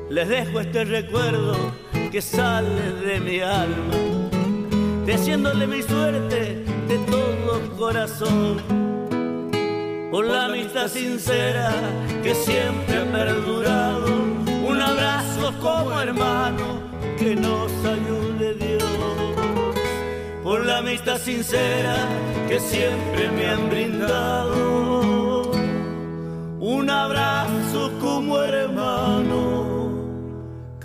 les 0.08 0.28
dejo 0.28 0.60
este 0.60 0.84
recuerdo 0.84 1.56
que 2.12 2.22
sale 2.22 2.92
de 3.04 3.20
mi 3.20 3.40
alma, 3.40 3.96
deseándole 5.04 5.66
mi 5.66 5.82
suerte 5.82 6.64
de 6.88 6.98
todo 7.10 7.60
corazón, 7.76 8.60
por 10.10 10.24
la 10.24 10.46
amistad 10.46 10.88
sincera 10.88 11.72
que 12.22 12.34
siempre 12.34 12.98
ha 12.98 13.04
perdurado, 13.12 14.06
un 14.66 14.80
abrazo 14.80 15.52
como 15.60 16.00
hermano 16.00 16.80
que 17.18 17.34
nos 17.34 17.72
ayude 17.84 18.54
Dios, 18.54 18.84
por 20.44 20.64
la 20.64 20.78
amistad 20.78 21.18
sincera 21.18 21.96
que 22.48 22.60
siempre 22.60 23.28
me 23.30 23.48
han 23.48 23.68
brindado, 23.68 25.50
un 26.60 26.88
abrazo 26.88 27.90
como 28.00 28.40
hermano 28.40 29.75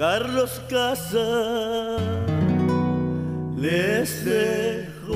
Carlos 0.01 0.59
Casa 0.67 1.95
les 3.55 4.25
dejo. 4.25 5.13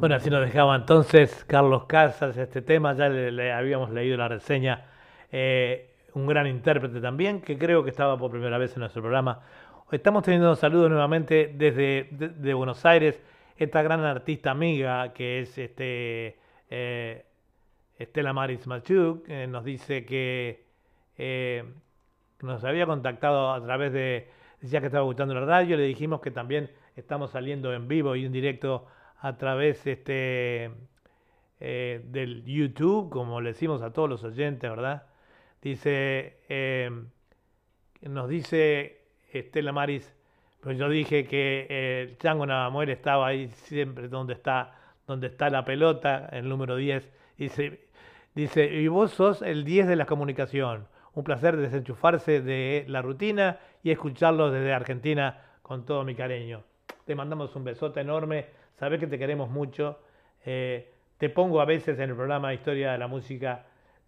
Bueno, 0.00 0.16
así 0.16 0.28
nos 0.28 0.40
dejaba 0.40 0.74
entonces 0.74 1.44
Carlos 1.44 1.84
Casas 1.84 2.36
este 2.36 2.62
tema, 2.62 2.94
ya 2.94 3.08
le, 3.08 3.52
habíamos 3.52 3.90
leído 3.90 4.16
la 4.16 4.26
reseña, 4.26 4.86
eh, 5.30 5.92
un 6.14 6.26
gran 6.26 6.48
intérprete 6.48 7.00
también, 7.00 7.42
que 7.42 7.56
creo 7.56 7.84
que 7.84 7.90
estaba 7.90 8.18
por 8.18 8.32
primera 8.32 8.58
vez 8.58 8.74
en 8.74 8.80
nuestro 8.80 9.02
programa. 9.02 9.42
Estamos 9.92 10.24
teniendo 10.24 10.56
saludos 10.56 10.90
nuevamente 10.90 11.54
desde 11.54 12.08
de 12.10 12.54
Buenos 12.54 12.84
Aires, 12.84 13.22
esta 13.56 13.82
gran 13.82 14.00
artista 14.00 14.50
amiga 14.50 15.12
que 15.12 15.42
es 15.42 15.56
este 15.58 16.47
eh, 16.70 17.24
Estela 17.98 18.32
Maris 18.32 18.66
Machuk 18.66 19.28
eh, 19.28 19.46
nos 19.46 19.64
dice 19.64 20.04
que 20.04 20.64
eh, 21.16 21.64
nos 22.40 22.62
había 22.64 22.86
contactado 22.86 23.52
a 23.52 23.62
través 23.62 23.92
de, 23.92 24.28
decía 24.60 24.80
que 24.80 24.86
estaba 24.86 25.04
gustando 25.04 25.34
la 25.34 25.40
radio, 25.40 25.76
le 25.76 25.84
dijimos 25.84 26.20
que 26.20 26.30
también 26.30 26.70
estamos 26.96 27.30
saliendo 27.32 27.72
en 27.72 27.88
vivo 27.88 28.14
y 28.14 28.24
en 28.24 28.32
directo 28.32 28.86
a 29.20 29.36
través 29.36 29.84
este, 29.86 30.70
del 31.58 32.44
YouTube, 32.44 33.10
como 33.10 33.40
le 33.40 33.50
decimos 33.50 33.82
a 33.82 33.92
todos 33.92 34.08
los 34.08 34.22
oyentes, 34.22 34.70
¿verdad? 34.70 35.06
Dice, 35.60 36.36
nos 38.02 38.28
dice 38.28 39.02
Estela 39.32 39.72
Maris, 39.72 40.14
pues 40.60 40.78
yo 40.78 40.88
dije 40.88 41.26
que 41.26 41.66
el 42.02 42.18
Chango 42.18 42.46
Navamuere 42.46 42.92
estaba 42.92 43.26
ahí 43.26 43.48
siempre 43.48 44.08
donde 44.08 44.34
está 44.34 44.78
donde 45.08 45.26
está 45.26 45.50
la 45.50 45.64
pelota, 45.64 46.28
el 46.30 46.48
número 46.48 46.76
10. 46.76 47.10
Dice, 47.38 47.80
dice, 48.34 48.66
y 48.66 48.86
vos 48.86 49.10
sos 49.10 49.42
el 49.42 49.64
10 49.64 49.88
de 49.88 49.96
la 49.96 50.06
comunicación. 50.06 50.86
Un 51.14 51.24
placer 51.24 51.56
desenchufarse 51.56 52.42
de 52.42 52.84
la 52.86 53.02
rutina 53.02 53.58
y 53.82 53.90
escucharlo 53.90 54.52
desde 54.52 54.72
Argentina 54.72 55.42
con 55.62 55.84
todo 55.84 56.04
mi 56.04 56.14
cariño. 56.14 56.62
Te 57.06 57.14
mandamos 57.14 57.56
un 57.56 57.64
besote 57.64 58.00
enorme, 58.00 58.46
sabes 58.78 59.00
que 59.00 59.06
te 59.06 59.18
queremos 59.18 59.50
mucho. 59.50 59.98
Eh, 60.44 60.92
te 61.16 61.30
pongo 61.30 61.60
a 61.60 61.64
veces 61.64 61.98
en 61.98 62.10
el 62.10 62.14
programa 62.14 62.52
Historia 62.54 62.92
de 62.92 62.98
la 62.98 63.08
Música 63.08 63.64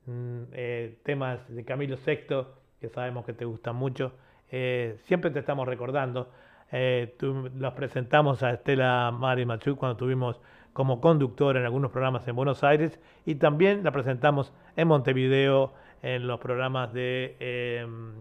mm, 0.07 0.43
eh, 0.53 0.99
temas 1.03 1.41
de 1.49 1.65
Camilo 1.65 1.97
VI, 1.97 2.47
que 2.79 2.89
sabemos 2.91 3.25
que 3.25 3.33
te 3.33 3.47
gustan 3.47 3.75
mucho. 3.75 4.13
Eh, 4.51 4.99
siempre 5.07 5.31
te 5.31 5.39
estamos 5.39 5.67
recordando. 5.67 6.31
Eh, 6.73 7.17
los 7.21 7.73
presentamos 7.73 8.43
a 8.43 8.53
Estela 8.53 9.11
Mari 9.13 9.45
Machu 9.45 9.77
cuando 9.77 9.97
tuvimos 9.97 10.41
como 10.73 11.01
conductor 11.01 11.57
en 11.57 11.65
algunos 11.65 11.91
programas 11.91 12.27
en 12.29 12.37
Buenos 12.37 12.63
Aires 12.65 13.01
y 13.27 13.37
también 13.37 13.83
la 13.85 13.91
presentamos 13.91 14.53
en 14.77 14.89
Montevideo 14.89 15.73
en 16.03 16.27
los 16.27 16.41
programas 16.41 16.93
de, 16.93 17.37
em, 17.41 18.15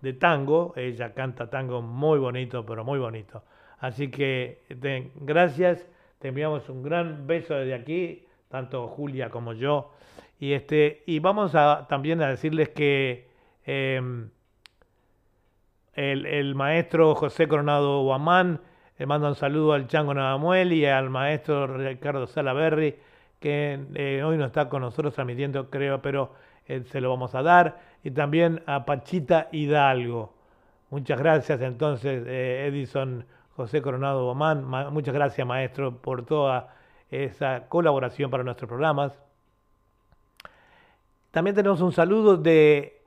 de 0.00 0.12
tango. 0.14 0.72
Ella 0.76 1.14
canta 1.14 1.50
tango 1.50 1.82
muy 1.82 2.18
bonito, 2.18 2.64
pero 2.66 2.84
muy 2.84 2.98
bonito. 2.98 3.42
Así 3.78 4.10
que 4.10 4.62
gracias, 5.16 5.88
te 6.18 6.28
enviamos 6.28 6.68
un 6.68 6.82
gran 6.82 7.26
beso 7.26 7.54
desde 7.54 7.74
aquí, 7.74 8.26
tanto 8.48 8.86
Julia 8.88 9.30
como 9.30 9.52
yo. 9.52 9.92
Y, 10.38 10.52
este, 10.52 11.02
y 11.06 11.18
vamos 11.18 11.52
también 11.88 12.22
a 12.22 12.28
decirles 12.28 12.68
que 12.70 13.28
em, 13.64 14.30
el, 15.94 16.26
el, 16.26 16.54
maestro 16.54 17.14
José 17.14 17.46
Coronado 17.48 18.02
Guamán 18.02 18.60
le 19.02 19.06
manda 19.06 19.26
un 19.26 19.34
saludo 19.34 19.72
al 19.72 19.88
Chango 19.88 20.14
Navamuel 20.14 20.72
y 20.72 20.86
al 20.86 21.10
maestro 21.10 21.66
Ricardo 21.66 22.28
Salaberry, 22.28 22.94
que 23.40 23.84
eh, 23.96 24.22
hoy 24.22 24.36
no 24.36 24.44
está 24.44 24.68
con 24.68 24.82
nosotros 24.82 25.12
transmitiendo, 25.12 25.70
creo, 25.70 26.00
pero 26.00 26.34
eh, 26.68 26.84
se 26.84 27.00
lo 27.00 27.10
vamos 27.10 27.34
a 27.34 27.42
dar. 27.42 27.80
Y 28.04 28.12
también 28.12 28.62
a 28.64 28.84
Pachita 28.84 29.48
Hidalgo. 29.50 30.32
Muchas 30.90 31.18
gracias 31.18 31.60
entonces, 31.62 32.22
eh, 32.28 32.66
Edison 32.68 33.26
José 33.56 33.82
Coronado 33.82 34.24
Guamán. 34.26 34.64
muchas 34.92 35.14
gracias, 35.14 35.44
maestro, 35.44 35.96
por 35.96 36.24
toda 36.24 36.72
esa 37.10 37.66
colaboración 37.68 38.30
para 38.30 38.44
nuestros 38.44 38.68
programas. 38.68 39.20
También 41.32 41.56
tenemos 41.56 41.80
un 41.80 41.90
saludo 41.90 42.36
de 42.36 43.00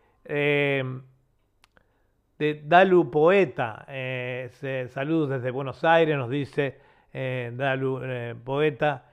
de 2.37 2.61
Dalu 2.65 3.09
Poeta. 3.09 3.85
Eh, 3.87 4.49
saludos 4.89 5.29
desde 5.29 5.51
Buenos 5.51 5.83
Aires, 5.83 6.17
nos 6.17 6.29
dice 6.29 6.77
eh, 7.13 7.51
Dalu 7.55 8.01
eh, 8.03 8.35
Poeta. 8.43 9.05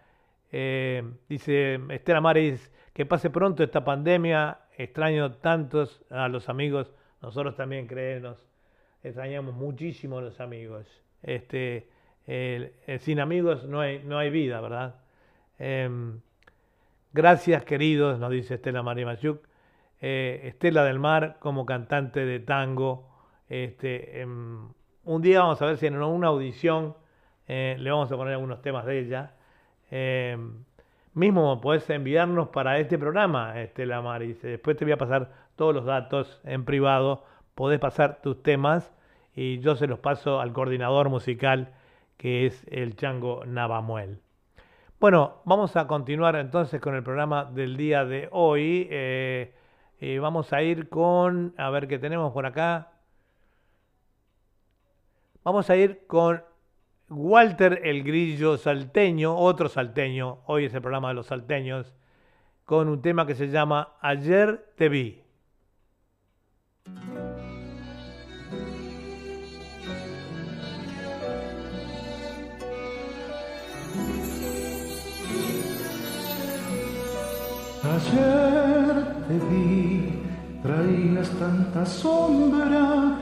dice 0.50 1.80
Estela 1.90 2.20
Maris, 2.20 2.72
que 2.92 3.06
pase 3.06 3.30
pronto 3.30 3.62
esta 3.62 3.84
pandemia. 3.84 4.58
Extraño 4.76 5.32
tantos 5.34 6.02
a 6.10 6.28
los 6.28 6.48
amigos. 6.48 6.92
Nosotros 7.20 7.54
también, 7.56 7.86
créenos, 7.86 8.38
extrañamos 9.02 9.54
muchísimo 9.54 10.18
a 10.18 10.22
los 10.22 10.40
amigos. 10.40 10.86
Este, 11.22 11.88
sin 12.98 13.20
amigos 13.20 13.64
no 13.64 13.80
hay, 13.80 14.02
no 14.02 14.18
hay 14.18 14.30
vida, 14.30 14.60
¿verdad? 14.60 14.96
Em, 15.58 16.20
gracias, 17.12 17.64
queridos, 17.64 18.18
nos 18.18 18.30
dice 18.30 18.54
Estela 18.54 18.82
María 18.82 19.06
Mayuk. 19.06 19.46
Estela 20.00 20.82
del 20.84 20.98
Mar 20.98 21.36
como 21.38 21.64
cantante 21.64 22.24
de 22.26 22.40
tango 22.40 23.11
este, 23.52 24.22
em, 24.22 24.70
un 25.04 25.20
día 25.20 25.40
vamos 25.40 25.60
a 25.60 25.66
ver 25.66 25.76
si 25.76 25.86
en 25.86 26.00
una 26.00 26.28
audición 26.28 26.96
eh, 27.46 27.76
le 27.78 27.90
vamos 27.90 28.10
a 28.10 28.16
poner 28.16 28.32
algunos 28.32 28.62
temas 28.62 28.86
de 28.86 28.98
ella. 28.98 29.34
Em, 29.90 30.64
mismo 31.12 31.60
podés 31.60 31.88
enviarnos 31.90 32.48
para 32.48 32.78
este 32.78 32.98
programa, 32.98 33.60
Estela 33.60 34.00
Maris. 34.00 34.40
Después 34.40 34.78
te 34.78 34.86
voy 34.86 34.92
a 34.92 34.96
pasar 34.96 35.30
todos 35.56 35.74
los 35.74 35.84
datos 35.84 36.40
en 36.44 36.64
privado. 36.64 37.24
Podés 37.54 37.78
pasar 37.78 38.22
tus 38.22 38.42
temas 38.42 38.90
y 39.34 39.58
yo 39.60 39.76
se 39.76 39.86
los 39.86 39.98
paso 39.98 40.40
al 40.40 40.54
coordinador 40.54 41.10
musical 41.10 41.74
que 42.16 42.46
es 42.46 42.66
el 42.70 42.96
Chango 42.96 43.44
Navamuel. 43.44 44.20
Bueno, 44.98 45.42
vamos 45.44 45.76
a 45.76 45.86
continuar 45.86 46.36
entonces 46.36 46.80
con 46.80 46.94
el 46.94 47.02
programa 47.02 47.44
del 47.44 47.76
día 47.76 48.06
de 48.06 48.28
hoy. 48.32 48.88
Eh, 48.90 49.52
vamos 50.22 50.54
a 50.54 50.62
ir 50.62 50.88
con, 50.88 51.52
a 51.58 51.68
ver 51.68 51.86
qué 51.86 51.98
tenemos 51.98 52.32
por 52.32 52.46
acá. 52.46 52.91
Vamos 55.44 55.68
a 55.70 55.76
ir 55.76 56.06
con 56.06 56.40
Walter 57.08 57.80
el 57.82 58.04
Grillo 58.04 58.56
Salteño, 58.56 59.36
otro 59.36 59.68
salteño, 59.68 60.38
hoy 60.46 60.66
es 60.66 60.74
el 60.74 60.80
programa 60.80 61.08
de 61.08 61.14
los 61.14 61.26
salteños, 61.26 61.92
con 62.64 62.88
un 62.88 63.02
tema 63.02 63.26
que 63.26 63.34
se 63.34 63.48
llama 63.48 63.94
Ayer 64.00 64.72
te 64.76 64.88
vi. 64.88 65.20
Ayer 77.82 79.04
te 79.26 79.38
vi, 79.50 80.22
traías 80.62 81.30
tanta 81.36 81.84
sombra 81.84 83.21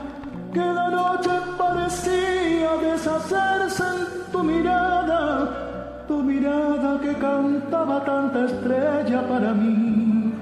que 0.53 0.59
la 0.59 0.89
noche 0.89 1.31
parecía 1.57 2.69
deshacerse 2.81 3.83
en 3.83 4.31
tu 4.31 4.43
mirada, 4.43 6.03
tu 6.07 6.21
mirada 6.23 6.99
que 6.99 7.13
cantaba 7.13 8.03
tanta 8.03 8.45
estrella 8.45 9.21
para 9.27 9.53
mí, 9.53 10.33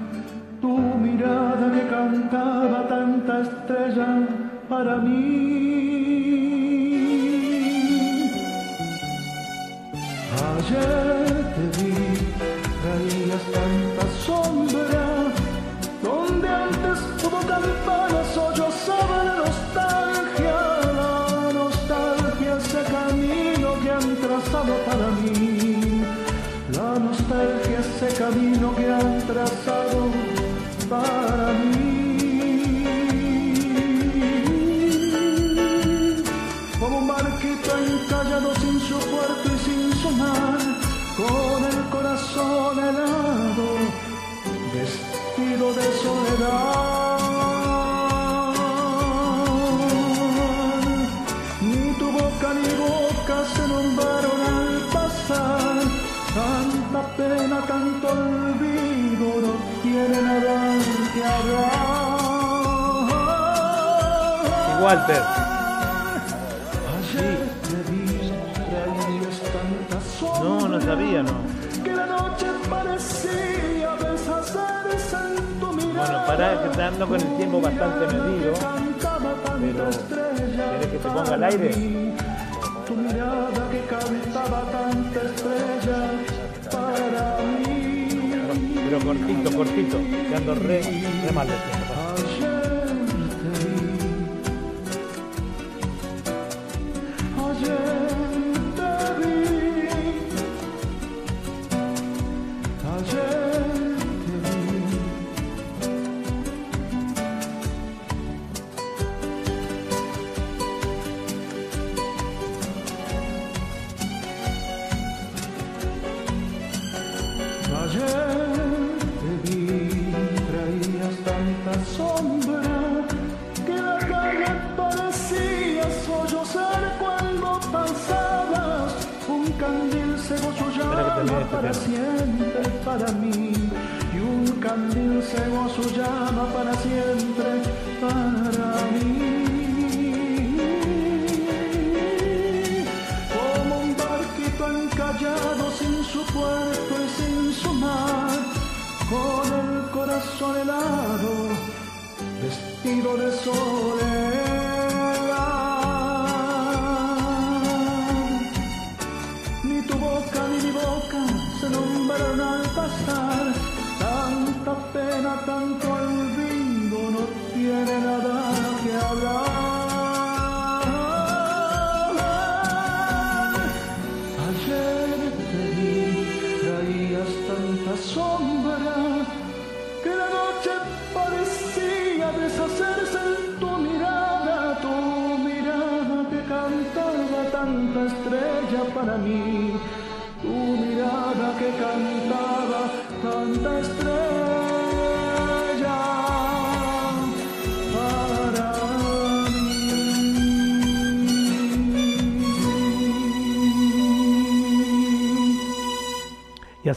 tu 0.60 0.78
mirada 0.78 1.70
que 1.72 1.86
cantaba 1.88 2.88
tanta 2.88 3.40
estrella 3.40 4.08
para 4.68 4.96
mí. 4.96 5.30
Ayer 10.58 11.19
Walter. 64.82 65.22
Sombra. 70.18 70.40
No, 70.42 70.68
no 70.68 70.80
sabía, 70.80 71.22
no. 71.22 71.32
Bueno, 76.00 76.26
para 76.26 76.62
que 76.62 76.68
está 76.70 76.82
dando 76.82 77.08
con 77.08 77.20
el 77.20 77.36
tiempo 77.36 77.60
bastante 77.60 78.06
medido. 78.16 78.52
Pero, 79.60 79.90
¿quieres 80.70 80.86
que 80.86 80.98
te 80.98 81.08
ponga 81.08 81.34
al 81.34 81.44
aire? 81.44 81.70
tu 82.86 82.96
mirada 82.96 83.70
que 83.70 83.80
cantaba 83.86 84.62
tanta 84.72 85.20
estrella 85.22 86.00
para 86.72 87.38
mí. 87.60 88.08
Pero, 88.84 88.98
cortito, 89.00 89.56
cortito, 89.56 89.98
quedando 90.28 90.54
re, 90.54 90.80
re 90.80 91.32
mal 91.32 91.46
de 91.46 91.79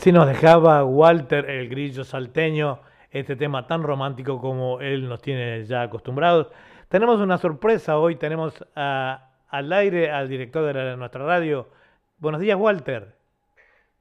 así 0.04 0.12
nos 0.12 0.28
dejaba 0.28 0.84
Walter 0.84 1.50
el 1.50 1.70
grillo 1.70 2.04
salteño, 2.04 2.82
este 3.10 3.38
tema 3.38 3.68
tan 3.68 3.84
romántico 3.84 4.42
como 4.42 4.82
él 4.82 5.08
nos 5.08 5.22
tiene 5.22 5.64
ya 5.64 5.84
acostumbrados. 5.84 6.52
Tenemos 6.90 7.22
una 7.22 7.38
sorpresa 7.38 7.98
hoy, 7.98 8.18
tenemos 8.18 8.66
a- 8.76 9.30
al 9.48 9.72
aire 9.72 10.12
al 10.12 10.28
director 10.28 10.66
de 10.66 10.74
la- 10.74 10.98
nuestra 10.98 11.26
radio. 11.26 11.70
Buenos 12.18 12.42
días, 12.42 12.58
Walter. 12.60 13.16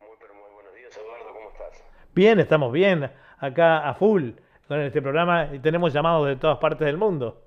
Muy, 0.00 0.08
pero 0.20 0.34
muy 0.34 0.52
buenos 0.52 0.74
días, 0.74 0.96
Eduardo, 0.96 1.32
¿cómo 1.34 1.50
estás? 1.50 1.84
Bien, 2.12 2.40
estamos 2.40 2.72
bien, 2.72 3.08
acá 3.38 3.88
a 3.88 3.94
full 3.94 4.30
con 4.66 4.80
este 4.80 5.00
programa 5.00 5.50
y 5.52 5.60
tenemos 5.60 5.92
llamados 5.92 6.26
de 6.26 6.34
todas 6.34 6.58
partes 6.58 6.84
del 6.84 6.96
mundo. 6.96 7.42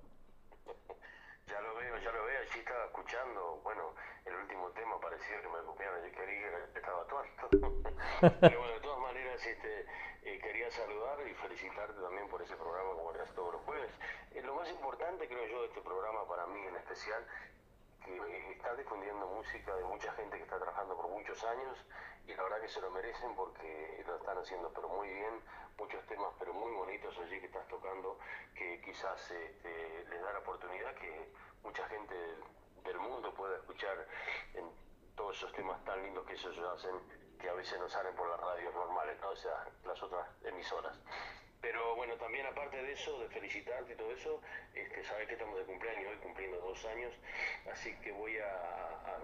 Ya 1.45 1.59
lo 1.59 1.75
veo, 1.75 1.97
ya 1.97 2.09
lo 2.13 2.23
veo, 2.23 2.39
allí 2.39 2.59
estaba 2.59 2.85
escuchando, 2.85 3.59
bueno, 3.65 3.81
el 4.25 4.33
último 4.33 4.69
tema 4.69 4.97
parecía 5.01 5.41
que 5.41 5.47
me 5.49 5.59
copiaron, 5.65 5.99
yo 6.05 6.11
quería 6.17 6.47
que 6.71 6.79
estaba 6.79 7.03
tonto. 7.51 7.95
Pero 8.21 8.59
bueno, 8.59 8.73
de 8.73 8.79
todas 8.79 8.99
maneras, 8.99 9.45
este, 9.45 9.85
eh, 10.23 10.39
quería 10.39 10.71
saludar 10.71 11.19
y 11.27 11.33
felicitarte 11.33 11.99
también 12.01 12.27
por 12.29 12.41
ese 12.41 12.55
programa 12.55 12.93
como 12.93 13.13
eras 13.13 13.33
todos 13.33 13.53
los 13.53 13.61
jueves. 13.63 13.91
Eh, 14.31 14.41
lo 14.41 14.55
más 14.55 14.69
importante, 14.69 15.27
creo 15.27 15.45
yo, 15.47 15.61
de 15.61 15.67
este 15.67 15.81
programa 15.81 16.27
para 16.27 16.45
mí 16.47 16.61
en 16.65 16.75
especial, 16.75 17.25
que 18.03 18.15
eh, 18.15 18.51
está 18.51 18.73
difundiendo 18.75 19.25
música 19.27 19.75
de 19.75 19.83
mucha 19.83 20.13
gente 20.13 20.37
que 20.37 20.43
está 20.43 20.57
trabajando 20.57 20.95
por 20.95 21.09
muchos 21.09 21.43
años 21.43 21.77
y 22.27 22.33
la 22.33 22.43
verdad 22.43 22.61
que 22.61 22.69
se 22.69 22.81
lo 22.81 22.89
merecen 22.91 23.35
porque 23.35 24.03
lo 24.07 24.15
están 24.15 24.37
haciendo 24.37 24.71
pero 24.73 24.89
muy 24.89 25.09
bien, 25.09 25.41
muchos 25.77 26.05
temas 26.05 26.29
pero 26.39 26.53
muy 26.53 26.71
bonitos 26.71 27.17
allí 27.19 27.39
que 27.39 27.47
estás 27.47 27.67
tocando 27.67 28.17
que 28.55 28.81
quizás 28.81 29.19
este, 29.31 30.05
les 30.09 30.21
da 30.21 30.33
la 30.33 30.39
oportunidad 30.39 30.93
que 30.95 31.33
mucha 31.63 31.87
gente 31.87 32.15
del 32.83 32.99
mundo 32.99 33.33
pueda 33.33 33.57
escuchar 33.57 34.07
en 34.53 34.69
todos 35.15 35.37
esos 35.37 35.51
temas 35.53 35.83
tan 35.83 36.01
lindos 36.03 36.25
que 36.25 36.33
ellos 36.33 36.57
hacen 36.73 37.24
que 37.45 37.51
a 37.51 37.53
veces 37.53 37.77
no 37.79 37.87
salen 37.87 38.15
por 38.15 38.27
las 38.27 38.39
radios 38.39 38.73
normales, 38.73 39.15
¿no? 39.21 39.29
o 39.29 39.35
sea, 39.35 39.67
las 39.85 40.01
otras 40.01 40.27
emisoras. 40.45 40.97
Pero 41.61 41.95
bueno, 41.95 42.15
también 42.15 42.43
aparte 42.47 42.75
de 42.81 42.91
eso, 42.91 43.19
de 43.19 43.29
felicitarte 43.29 43.93
y 43.93 43.95
todo 43.95 44.11
eso, 44.11 44.41
este, 44.73 45.03
sabes 45.05 45.27
que 45.27 45.33
estamos 45.33 45.55
de 45.59 45.65
cumpleaños 45.65 46.09
hoy 46.11 46.17
cumpliendo 46.17 46.57
dos 46.59 46.83
años, 46.85 47.13
así 47.71 47.95
que 48.01 48.11
voy 48.13 48.35
a, 48.39 48.47
a- 48.49 49.19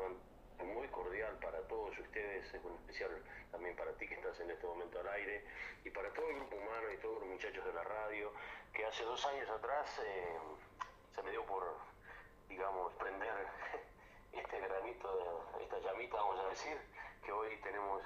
muy 0.64 0.88
cordial 0.90 1.36
para 1.40 1.60
todos 1.68 1.98
ustedes, 1.98 2.54
en 2.54 2.62
especial 2.76 3.10
también 3.52 3.76
para 3.76 3.92
ti 3.94 4.08
que 4.08 4.14
estás 4.14 4.40
en 4.40 4.52
este 4.52 4.68
momento 4.68 5.00
al 5.00 5.08
aire, 5.10 5.44
y 5.84 5.90
para 5.90 6.14
todo 6.14 6.30
el 6.30 6.36
grupo 6.36 6.58
humano 6.58 6.92
y 6.94 6.98
todos 6.98 7.20
los 7.22 7.28
muchachos 7.30 7.66
de 7.66 7.74
la 7.74 7.84
radio, 7.84 8.32
que 8.72 8.86
hace 8.86 9.04
dos 9.04 9.26
años 9.26 9.50
atrás 9.50 10.00
eh, 10.06 10.38
se 11.16 11.24
me 11.24 11.32
dio 11.32 11.44
por, 11.48 11.76
digamos, 12.48 12.94
prender 12.94 13.48
este 14.34 14.60
granito, 14.60 15.48
de, 15.58 15.64
esta 15.64 15.80
llamita, 15.80 16.18
vamos 16.18 16.40
a 16.46 16.50
decir, 16.50 16.78
que 17.24 17.32
hoy 17.32 17.56
tenemos 17.62 18.02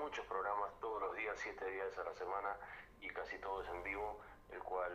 muchos 0.00 0.24
programas 0.26 0.70
todos 0.80 1.02
los 1.02 1.16
días, 1.16 1.38
siete 1.42 1.64
días 1.70 1.96
a 1.98 2.04
la 2.04 2.14
semana 2.14 2.56
y 3.00 3.08
casi 3.08 3.38
todos 3.38 3.66
en 3.68 3.82
vivo, 3.82 4.20
el 4.50 4.62
cual 4.62 4.92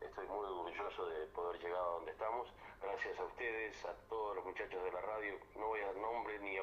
estoy 0.00 0.26
muy 0.26 0.44
orgulloso 0.46 1.06
de 1.06 1.26
poder 1.28 1.60
llegar 1.60 1.78
a 1.80 1.84
donde 1.98 2.12
estamos. 2.12 2.52
Gracias 2.82 3.18
a 3.18 3.24
ustedes, 3.24 3.84
a 3.84 3.92
todos 4.08 4.36
los 4.36 4.44
muchachos 4.44 4.82
de 4.82 4.92
la 4.92 5.00
radio. 5.00 5.34
No 5.56 5.66
voy 5.68 5.80
a 5.80 5.86
dar 5.86 5.96
nombres 5.96 6.40
ni, 6.40 6.56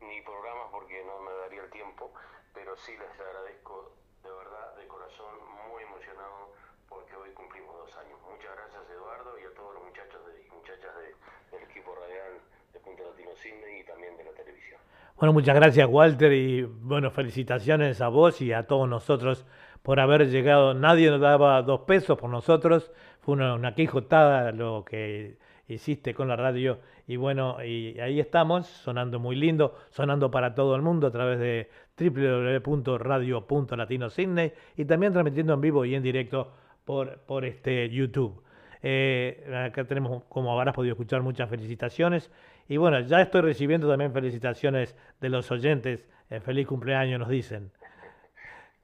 ni 0.00 0.20
programas 0.22 0.68
porque 0.70 1.02
no 1.04 1.18
me 1.20 1.32
daría 1.32 1.62
el 1.62 1.70
tiempo, 1.70 2.12
pero 2.52 2.76
sí 2.76 2.96
les 2.96 3.20
agradezco 3.20 3.92
de 4.22 4.30
verdad, 4.30 4.76
de 4.76 4.86
corazón, 4.88 5.38
muy 5.70 5.82
emocionado 5.82 6.48
porque 6.88 7.14
hoy 7.16 7.32
cumplimos 7.32 7.76
dos 7.76 7.96
años. 7.96 8.20
Muchas 8.22 8.56
gracias 8.56 8.90
Eduardo 8.90 9.38
y 9.38 9.44
a 9.44 9.54
todos 9.54 9.74
los 9.74 9.84
muchachos 9.84 10.20
y 10.44 10.50
muchachas 10.50 10.94
de- 10.96 11.14
del 11.50 11.62
equipo 11.70 11.94
radial 11.94 12.40
de 12.72 12.80
Punto 12.80 13.04
Latino 13.04 13.34
Cine 13.36 13.78
y 13.78 13.84
también 13.84 14.16
de 14.16 14.24
la 14.24 14.32
televisión. 14.32 14.80
Bueno, 15.16 15.32
muchas 15.32 15.54
gracias 15.54 15.88
Walter 15.88 16.32
y 16.32 16.62
bueno, 16.62 17.12
felicitaciones 17.12 18.00
a 18.00 18.08
vos 18.08 18.42
y 18.42 18.52
a 18.52 18.66
todos 18.66 18.88
nosotros 18.88 19.46
por 19.82 20.00
haber 20.00 20.28
llegado. 20.28 20.74
Nadie 20.74 21.08
nos 21.08 21.20
daba 21.20 21.62
dos 21.62 21.82
pesos 21.82 22.18
por 22.18 22.30
nosotros, 22.30 22.90
fue 23.20 23.34
una, 23.34 23.54
una 23.54 23.76
quijotada 23.76 24.50
lo 24.50 24.84
que 24.84 25.38
hiciste 25.68 26.14
con 26.14 26.26
la 26.26 26.34
radio 26.34 26.80
y 27.06 27.14
bueno, 27.16 27.62
y 27.64 27.96
ahí 28.00 28.18
estamos, 28.18 28.66
sonando 28.66 29.20
muy 29.20 29.36
lindo, 29.36 29.76
sonando 29.90 30.32
para 30.32 30.52
todo 30.54 30.74
el 30.74 30.82
mundo 30.82 31.06
a 31.06 31.12
través 31.12 31.38
de 31.38 31.70
www.radio.latino.sydney 31.96 34.52
y 34.76 34.84
también 34.84 35.12
transmitiendo 35.12 35.54
en 35.54 35.60
vivo 35.60 35.84
y 35.84 35.94
en 35.94 36.02
directo 36.02 36.50
por, 36.84 37.20
por 37.20 37.44
este 37.44 37.88
YouTube. 37.88 38.42
Eh, 38.86 39.42
acá 39.66 39.84
tenemos, 39.84 40.24
como 40.24 40.52
habrás 40.52 40.74
podido 40.74 40.92
escuchar, 40.92 41.22
muchas 41.22 41.48
felicitaciones. 41.48 42.30
Y 42.66 42.78
bueno, 42.78 43.00
ya 43.00 43.20
estoy 43.20 43.42
recibiendo 43.42 43.88
también 43.88 44.12
felicitaciones 44.12 44.96
de 45.20 45.28
los 45.28 45.50
oyentes. 45.50 46.08
Eh, 46.30 46.40
feliz 46.40 46.66
cumpleaños, 46.66 47.20
nos 47.20 47.28
dicen. 47.28 47.70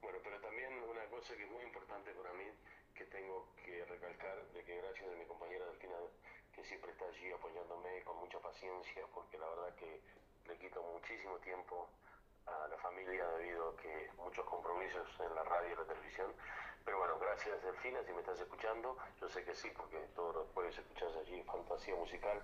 Bueno, 0.01 0.19
pero 0.23 0.39
también 0.39 0.69
una 0.85 1.01
cosa 1.09 1.35
que 1.35 1.43
es 1.43 1.49
muy 1.49 1.63
importante 1.63 2.11
para 2.13 2.31
mí, 2.37 2.45
que 2.93 3.05
tengo 3.05 3.49
que 3.65 3.83
recalcar, 3.85 4.37
de 4.53 4.63
que 4.63 4.77
gracias 4.77 5.09
a 5.09 5.17
mi 5.17 5.25
compañera 5.25 5.65
Delfina, 5.65 5.97
que 6.53 6.63
siempre 6.63 6.91
está 6.91 7.05
allí 7.05 7.31
apoyándome 7.33 8.03
con 8.05 8.19
mucha 8.19 8.37
paciencia, 8.37 9.01
porque 9.15 9.39
la 9.39 9.49
verdad 9.49 9.73
que 9.81 9.99
le 10.45 10.57
quito 10.61 10.85
muchísimo 10.93 11.37
tiempo 11.41 11.89
a 12.45 12.67
la 12.69 12.77
familia 12.77 13.25
debido 13.41 13.69
a 13.69 13.77
que 13.81 14.09
muchos 14.21 14.45
compromisos 14.45 15.09
en 15.25 15.33
la 15.33 15.43
radio 15.43 15.73
y 15.73 15.77
la 15.81 15.85
televisión. 15.89 16.29
Pero 16.85 16.97
bueno, 16.97 17.13
gracias 17.19 17.61
Delfina, 17.63 17.99
si 18.03 18.11
me 18.13 18.19
estás 18.19 18.39
escuchando, 18.39 18.97
yo 19.19 19.29
sé 19.29 19.43
que 19.43 19.53
sí, 19.53 19.69
porque 19.75 19.97
todos 20.15 20.35
los 20.35 20.47
jueves 20.53 20.77
escuchas 20.77 21.09
allí 21.21 21.41
Fantasía 21.43 21.95
Musical. 21.95 22.41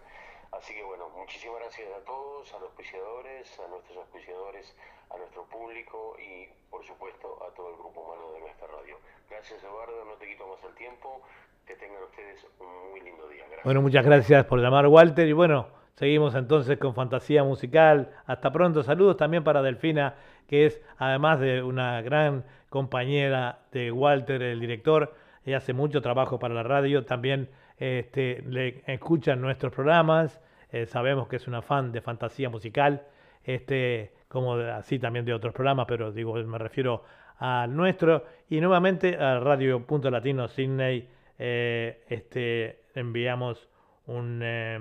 Así 0.51 0.73
que 0.73 0.83
bueno, 0.83 1.09
muchísimas 1.09 1.59
gracias 1.59 1.89
a 1.93 2.05
todos, 2.05 2.53
a 2.53 2.59
los 2.59 2.69
auspiciadores, 2.69 3.59
a 3.59 3.67
nuestros 3.67 3.97
auspiciadores, 3.97 4.75
a 5.09 5.17
nuestro 5.17 5.43
público 5.45 6.15
y 6.19 6.47
por 6.69 6.85
supuesto 6.85 7.43
a 7.43 7.53
todo 7.53 7.69
el 7.69 7.75
grupo 7.75 8.01
humano 8.01 8.31
de 8.33 8.39
nuestra 8.39 8.67
radio. 8.67 8.97
Gracias 9.29 9.63
Eduardo, 9.63 10.05
no 10.05 10.13
te 10.13 10.27
quito 10.27 10.47
más 10.47 10.63
el 10.63 10.73
tiempo, 10.75 11.21
que 11.65 11.75
tengan 11.75 12.01
ustedes 12.03 12.45
un 12.59 12.91
muy 12.91 13.01
lindo 13.01 13.27
día. 13.27 13.43
Gracias. 13.43 13.65
Bueno, 13.65 13.81
muchas 13.81 14.05
gracias 14.05 14.45
por 14.45 14.59
llamar, 14.59 14.87
Walter. 14.87 15.27
Y 15.27 15.33
bueno, 15.33 15.67
seguimos 15.95 16.33
entonces 16.35 16.77
con 16.77 16.95
Fantasía 16.95 17.43
Musical. 17.43 18.15
Hasta 18.25 18.51
pronto. 18.51 18.83
Saludos 18.83 19.17
también 19.17 19.43
para 19.43 19.61
Delfina, 19.61 20.15
que 20.47 20.65
es 20.65 20.81
además 20.97 21.39
de 21.39 21.61
una 21.61 22.01
gran 22.01 22.45
compañera 22.69 23.59
de 23.71 23.91
Walter, 23.91 24.41
el 24.41 24.59
director. 24.59 25.13
Ella 25.45 25.57
hace 25.57 25.73
mucho 25.73 26.01
trabajo 26.01 26.39
para 26.39 26.53
la 26.53 26.63
radio. 26.63 27.05
También 27.05 27.49
este, 27.77 28.43
le 28.47 28.83
escuchan 28.87 29.41
nuestros 29.41 29.73
programas. 29.73 30.41
Eh, 30.71 30.85
sabemos 30.85 31.27
que 31.27 31.37
es 31.37 31.47
una 31.47 31.61
fan 31.61 31.91
de 31.91 32.01
Fantasía 32.01 32.49
Musical. 32.49 33.03
Este, 33.43 34.11
como 34.27 34.55
así 34.55 34.99
también 34.99 35.23
de 35.23 35.33
otros 35.33 35.53
programas, 35.53 35.85
pero 35.87 36.11
digo, 36.11 36.33
me 36.33 36.57
refiero 36.57 37.03
al 37.37 37.75
nuestro. 37.75 38.25
Y 38.49 38.59
nuevamente 38.59 39.15
a 39.15 39.39
Radio 39.39 39.85
Punto 39.85 40.11
Latino 40.11 40.47
Sydney 40.47 41.07
eh, 41.39 42.03
este, 42.09 42.83
enviamos 42.93 43.69
un, 44.07 44.41
eh, 44.43 44.79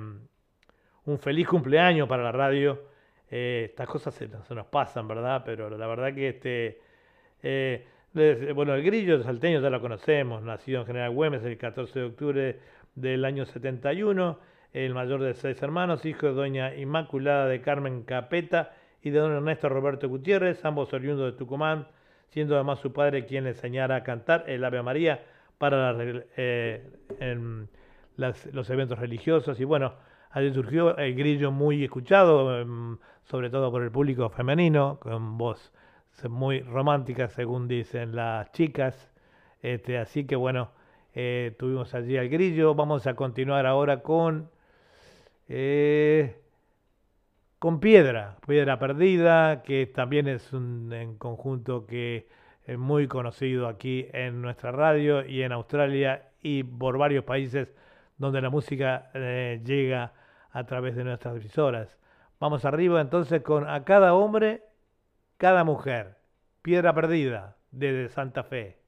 un 1.05 1.19
feliz 1.19 1.47
cumpleaños 1.47 2.09
para 2.09 2.25
la 2.25 2.33
radio. 2.33 2.96
Eh, 3.31 3.67
estas 3.71 3.89
cosas 3.89 4.15
se, 4.15 4.29
nos 4.29 4.67
pasan, 4.67 5.09
¿verdad? 5.09 5.43
Pero 5.45 5.69
la 5.77 5.87
verdad 5.87 6.15
que 6.15 6.29
este... 6.29 6.81
eh, 7.43 7.85
les- 8.15 8.55
bueno, 8.55 8.75
el 8.75 8.83
grillo 8.83 9.23
salteño 9.23 9.61
ya 9.61 9.71
lo 9.71 9.81
conocemos, 9.81 10.43
nacido 10.43 10.81
en 10.81 10.87
General 10.87 11.11
Güemes 11.11 11.45
el 11.45 11.59
14 11.59 11.99
de 11.99 12.05
octubre 12.07 12.61
del 12.95 13.25
año 13.25 13.45
71, 13.45 14.39
el 14.73 14.95
mayor 14.95 15.23
de 15.23 15.35
seis 15.35 15.61
hermanos, 15.63 16.05
hijo 16.05 16.27
de 16.27 16.33
doña 16.35 16.75
Inmaculada 16.75 17.47
de 17.47 17.61
Carmen 17.61 18.03
Capeta 18.05 18.75
y 19.03 19.11
de 19.11 19.19
don 19.19 19.33
Ernesto 19.33 19.69
Roberto 19.69 20.09
Gutiérrez, 20.09 20.65
ambos 20.65 20.93
oriundos 20.93 21.33
de 21.33 21.39
Tucumán, 21.39 21.89
siendo 22.31 22.55
además 22.57 22.81
su 22.81 22.93
padre 22.93 23.27
quien 23.27 23.45
le 23.45 23.51
enseñara 23.51 23.97
a 23.97 24.03
cantar 24.03 24.45
el 24.49 24.65
Ave 24.65 24.83
María 24.83 25.25
para 25.59 25.95
eh, 26.37 26.83
los 28.53 28.71
eventos 28.71 28.99
religiosos. 28.99 29.61
Y 29.61 29.65
bueno, 29.65 29.95
surgió 30.53 30.97
el 30.97 31.15
grillo 31.15 31.51
muy 31.51 31.85
escuchado, 31.85 32.61
em, 32.61 32.99
sobre 33.25 33.51
todo 33.51 33.71
por 33.71 33.83
el 33.83 33.91
público 33.91 34.29
femenino, 34.29 34.99
con 35.01 35.39
voz 35.39 35.73
muy 36.29 36.61
romántica, 36.61 37.29
según 37.29 37.69
dicen 37.69 38.15
las 38.15 38.51
chicas. 38.53 39.11
Este, 39.63 39.99
así 39.99 40.27
que 40.27 40.37
bueno, 40.37 40.71
eh, 41.15 41.55
tuvimos 41.59 41.95
allí 41.95 42.17
al 42.17 42.29
grillo. 42.29 42.75
Vamos 42.75 43.07
a 43.07 43.15
continuar 43.15 43.67
ahora 43.67 44.03
con, 44.03 44.51
eh, 45.49 46.37
con 47.59 47.81
Piedra, 47.81 48.37
Piedra 48.47 48.79
Perdida, 48.79 49.63
que 49.63 49.87
también 49.87 50.29
es 50.29 50.53
un 50.53 51.17
conjunto 51.19 51.87
que 51.87 52.29
es 52.67 52.79
muy 52.79 53.07
conocido 53.09 53.69
aquí 53.69 54.07
en 54.13 54.43
nuestra 54.43 54.73
radio 54.73 55.25
y 55.25 55.43
en 55.43 55.53
Australia 55.53 56.31
y 56.43 56.63
por 56.65 56.99
varios 56.99 57.25
países 57.25 57.69
donde 58.19 58.41
la 58.41 58.51
música 58.51 59.11
eh, 59.15 59.61
llega 59.65 60.13
a 60.57 60.65
través 60.65 60.97
de 60.97 61.05
nuestras 61.05 61.37
emisoras. 61.37 61.99
Vamos 62.41 62.65
arriba 62.65 63.03
entonces 63.03 63.43
con 63.43 63.69
A 63.69 63.85
cada 63.85 64.15
hombre, 64.15 64.63
cada 65.37 65.65
mujer. 65.65 66.17
Piedra 66.63 66.95
Perdida, 66.95 67.57
desde 67.73 68.09
Santa 68.09 68.43
Fe. 68.43 68.79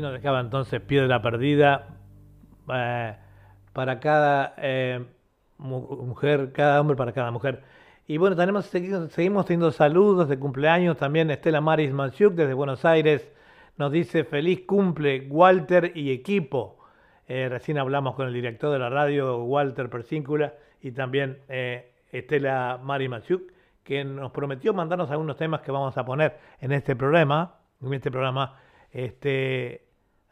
Nos 0.00 0.12
dejaba 0.12 0.40
entonces 0.40 0.80
Piedra 0.80 1.22
Perdida 1.22 1.88
eh, 2.72 3.16
para 3.72 4.00
cada 4.00 4.54
eh, 4.58 5.04
mujer, 5.58 6.52
cada 6.52 6.80
hombre 6.80 6.96
para 6.96 7.12
cada 7.12 7.30
mujer. 7.30 7.62
Y 8.06 8.18
bueno, 8.18 8.36
tenemos, 8.36 8.66
seguimos 8.66 9.46
teniendo 9.46 9.70
saludos 9.70 10.28
de 10.28 10.38
cumpleaños. 10.38 10.96
También 10.96 11.30
Estela 11.30 11.60
Maris 11.60 11.92
Manchuk 11.92 12.34
desde 12.34 12.54
Buenos 12.54 12.84
Aires 12.84 13.30
nos 13.76 13.90
dice 13.92 14.24
feliz 14.24 14.62
cumple 14.66 15.26
Walter 15.30 15.92
y 15.94 16.10
equipo. 16.12 16.78
Eh, 17.26 17.48
recién 17.48 17.78
hablamos 17.78 18.14
con 18.14 18.26
el 18.26 18.34
director 18.34 18.70
de 18.72 18.78
la 18.78 18.90
radio, 18.90 19.42
Walter 19.44 19.88
Persíncula, 19.88 20.54
y 20.82 20.92
también 20.92 21.38
Estela 22.12 22.78
Maris 22.82 23.08
Manchuk, 23.08 23.42
que 23.82 24.04
nos 24.04 24.32
prometió 24.32 24.74
mandarnos 24.74 25.10
algunos 25.10 25.36
temas 25.36 25.62
que 25.62 25.72
vamos 25.72 25.96
a 25.96 26.04
poner 26.04 26.36
en 26.60 26.72
este 26.72 26.94
programa. 26.94 27.54
En 27.80 27.92
este 27.94 28.10
programa 28.10 28.56
este, 28.94 29.83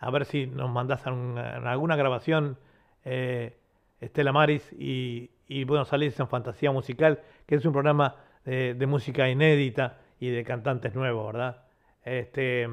a 0.03 0.11
ver 0.11 0.25
si 0.25 0.49
nos 0.49 0.69
mandas 0.69 1.07
alguna 1.07 1.95
grabación, 1.95 2.59
eh, 3.05 3.57
Estela 4.01 4.33
Maris, 4.33 4.73
y, 4.73 5.31
y 5.47 5.63
bueno, 5.63 5.85
salís 5.85 6.19
en 6.19 6.27
Fantasía 6.27 6.73
Musical, 6.73 7.21
que 7.47 7.55
es 7.55 7.65
un 7.65 7.73
programa 7.73 8.17
de, 8.45 8.87
música 8.89 9.29
inédita 9.29 9.99
y 10.19 10.31
de 10.31 10.43
cantantes 10.43 10.97
nuevos, 10.97 11.33
¿verdad? 11.33 11.63
Este, 12.05 12.69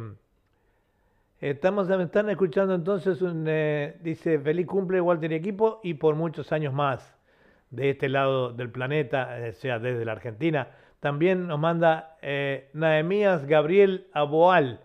Estamos, 1.40 1.88
están 1.88 2.32
escuchando 2.32 2.74
entonces, 2.74 3.22
un, 3.22 3.46
eh, 3.48 3.96
dice, 4.02 4.40
feliz 4.40 4.66
cumple 4.66 5.00
Walter 5.00 5.32
y 5.32 5.36
equipo 5.36 5.82
y 5.84 5.94
por 5.94 6.16
muchos 6.16 6.52
años 6.52 6.74
más 6.74 7.16
de 7.70 7.92
este 7.92 8.10
lado 8.10 8.52
del 8.54 8.72
planeta, 8.72 9.38
o 9.50 9.54
sea, 9.54 9.78
desde 9.78 10.04
la 10.04 10.14
Argentina. 10.14 10.70
También 11.00 11.48
nos 11.48 11.60
manda 11.60 12.18
eh, 12.24 12.72
Naemías 12.74 13.46
Gabriel 13.46 14.08
Aboal. 14.14 14.82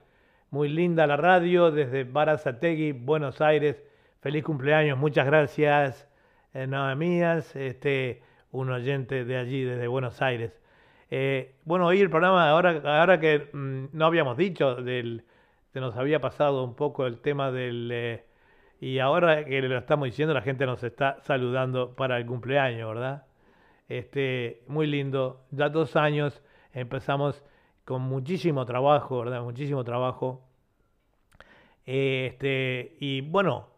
Muy 0.54 0.68
linda 0.68 1.04
la 1.08 1.16
radio 1.16 1.72
desde 1.72 2.04
Barazategui, 2.04 2.92
Buenos 2.92 3.40
Aires. 3.40 3.82
Feliz 4.20 4.44
cumpleaños, 4.44 4.96
muchas 4.96 5.26
gracias, 5.26 6.08
eh, 6.52 6.68
Naemías, 6.68 7.56
este, 7.56 8.22
un 8.52 8.70
oyente 8.70 9.24
de 9.24 9.36
allí, 9.36 9.64
desde 9.64 9.88
Buenos 9.88 10.22
Aires. 10.22 10.56
Eh, 11.10 11.56
bueno, 11.64 11.86
hoy 11.86 12.00
el 12.00 12.08
programa, 12.08 12.48
ahora, 12.48 13.00
ahora 13.00 13.18
que 13.18 13.50
mm, 13.52 13.86
no 13.94 14.06
habíamos 14.06 14.36
dicho, 14.36 14.76
del, 14.76 15.24
se 15.72 15.80
nos 15.80 15.96
había 15.96 16.20
pasado 16.20 16.62
un 16.62 16.76
poco 16.76 17.08
el 17.08 17.18
tema 17.18 17.50
del... 17.50 17.90
Eh, 17.92 18.24
y 18.80 19.00
ahora 19.00 19.44
que 19.44 19.60
lo 19.60 19.76
estamos 19.76 20.06
diciendo, 20.06 20.34
la 20.34 20.42
gente 20.42 20.66
nos 20.66 20.84
está 20.84 21.18
saludando 21.22 21.96
para 21.96 22.16
el 22.16 22.26
cumpleaños, 22.26 22.94
¿verdad? 22.94 23.26
Este, 23.88 24.62
muy 24.68 24.86
lindo. 24.86 25.40
Ya 25.50 25.68
dos 25.68 25.96
años 25.96 26.44
empezamos 26.72 27.42
con 27.84 28.02
muchísimo 28.02 28.64
trabajo, 28.64 29.18
¿verdad? 29.18 29.42
Muchísimo 29.42 29.82
trabajo. 29.82 30.43
Este, 31.84 32.96
y 33.00 33.20
bueno, 33.20 33.68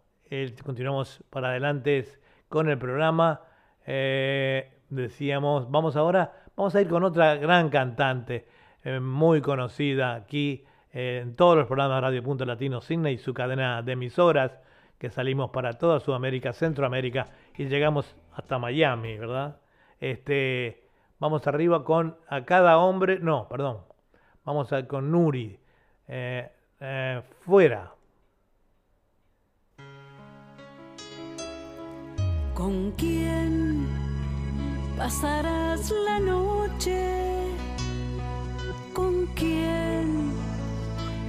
continuamos 0.64 1.22
para 1.30 1.48
adelante 1.48 2.06
con 2.48 2.68
el 2.68 2.78
programa. 2.78 3.40
Eh, 3.86 4.72
decíamos, 4.90 5.70
vamos 5.70 5.96
ahora, 5.96 6.44
vamos 6.56 6.74
a 6.74 6.80
ir 6.80 6.88
con 6.88 7.04
otra 7.04 7.36
gran 7.36 7.68
cantante, 7.68 8.46
eh, 8.84 9.00
muy 9.00 9.40
conocida 9.40 10.14
aquí 10.14 10.64
en 10.92 11.36
todos 11.36 11.56
los 11.56 11.66
programas 11.66 12.00
Radio 12.00 12.22
Punto 12.22 12.46
Latino 12.46 12.80
Signa 12.80 13.10
y 13.10 13.18
su 13.18 13.34
cadena 13.34 13.82
de 13.82 13.92
emisoras 13.92 14.58
que 14.98 15.10
salimos 15.10 15.50
para 15.50 15.74
toda 15.74 16.00
Sudamérica, 16.00 16.52
Centroamérica 16.52 17.28
y 17.56 17.66
llegamos 17.66 18.16
hasta 18.34 18.58
Miami, 18.58 19.18
¿verdad? 19.18 19.60
Este, 20.00 20.88
vamos 21.18 21.46
arriba 21.46 21.84
con 21.84 22.16
a 22.28 22.44
cada 22.44 22.78
hombre, 22.78 23.18
no, 23.20 23.48
perdón, 23.48 23.80
vamos 24.44 24.72
a, 24.72 24.86
con 24.86 25.10
Nuri, 25.10 25.58
eh, 26.08 26.50
eh, 26.80 27.22
fuera. 27.40 27.92
¿Con 32.56 32.90
quién 32.92 33.86
pasarás 34.96 35.92
la 36.06 36.18
noche? 36.18 37.52
¿Con 38.94 39.26
quién 39.34 40.32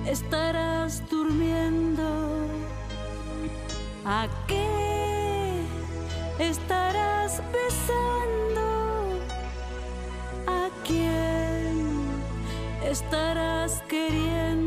estarás 0.05 1.03
durmiendo? 1.09 2.47
¿A 4.05 4.29
qué 4.47 5.63
estarás 6.39 7.43
besando? 7.51 9.19
¿A 10.47 10.69
quién 10.85 11.83
estarás 12.89 13.83
queriendo? 13.89 14.66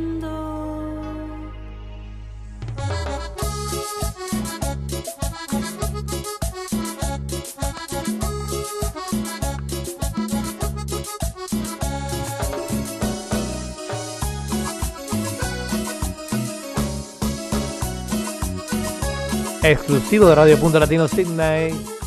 Exclusivo 19.62 20.28
de 20.28 20.34
Radio 20.34 20.58
Punto 20.58 20.78
Latino 20.78 21.06
Sydney. 21.08 21.99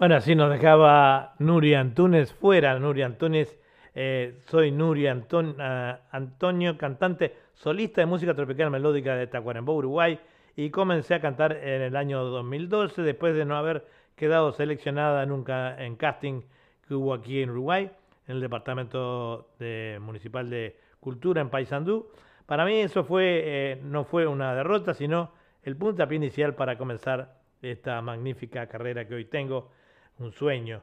Bueno, 0.00 0.14
así 0.14 0.34
nos 0.34 0.48
dejaba 0.48 1.34
Nuri 1.40 1.74
Antunes 1.74 2.32
fuera. 2.32 2.78
Nuri 2.78 3.02
Antunes, 3.02 3.60
eh, 3.94 4.40
soy 4.46 4.70
Nuri 4.70 5.06
eh, 5.06 5.10
Antonio, 6.10 6.78
cantante 6.78 7.36
solista 7.52 8.00
de 8.00 8.06
música 8.06 8.32
tropical 8.32 8.70
melódica 8.70 9.14
de 9.14 9.26
Tacuarembó, 9.26 9.74
Uruguay, 9.74 10.18
y 10.56 10.70
comencé 10.70 11.12
a 11.12 11.20
cantar 11.20 11.52
en 11.52 11.82
el 11.82 11.96
año 11.96 12.24
2012 12.24 13.02
después 13.02 13.34
de 13.34 13.44
no 13.44 13.58
haber 13.58 13.84
quedado 14.16 14.52
seleccionada 14.52 15.26
nunca 15.26 15.76
en 15.84 15.96
casting 15.96 16.44
que 16.88 16.94
hubo 16.94 17.12
aquí 17.12 17.42
en 17.42 17.50
Uruguay. 17.50 17.90
en 18.26 18.36
el 18.36 18.40
departamento 18.40 19.50
municipal 20.00 20.48
de 20.48 20.78
Cultura 20.98 21.42
en 21.42 21.50
Paysandú. 21.50 22.08
Para 22.46 22.64
mí 22.64 22.80
eso 22.80 23.04
fue, 23.04 23.42
eh, 23.44 23.80
no 23.82 24.04
fue 24.04 24.26
una 24.26 24.54
derrota, 24.54 24.94
sino 24.94 25.32
el 25.62 25.76
puntapié 25.76 26.16
inicial 26.16 26.54
para 26.54 26.78
comenzar 26.78 27.34
esta 27.60 28.00
magnífica 28.00 28.66
carrera 28.66 29.06
que 29.06 29.14
hoy 29.14 29.26
tengo, 29.26 29.68
un 30.20 30.32
sueño. 30.32 30.82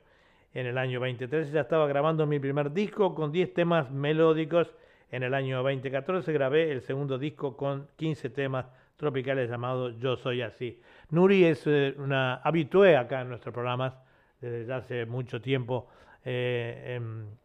En 0.54 0.66
el 0.66 0.78
año 0.78 1.00
2013 1.00 1.52
ya 1.52 1.62
estaba 1.62 1.88
grabando 1.88 2.26
mi 2.26 2.40
primer 2.40 2.72
disco 2.72 3.14
con 3.14 3.32
10 3.32 3.54
temas 3.54 3.92
melódicos. 3.92 4.74
En 5.12 5.24
el 5.24 5.34
año 5.34 5.58
2014 5.58 6.34
grabé 6.34 6.72
el 6.72 6.82
segundo 6.82 7.18
disco 7.18 7.56
con 7.56 7.88
15 7.96 8.30
temas 8.32 8.66
tropicales 8.98 9.50
llamado 9.50 9.92
Yo 9.92 10.18
Soy 10.18 10.42
Así. 10.42 10.82
Nuri 11.12 11.46
es 11.46 11.66
eh, 11.68 11.96
una 11.98 12.36
habitué 12.36 12.98
acá 12.98 13.22
en 13.22 13.30
nuestros 13.30 13.54
programas 13.54 13.94
desde 14.42 14.74
hace 14.74 15.06
mucho 15.06 15.42
tiempo. 15.42 15.88
Eh, 16.26 17.00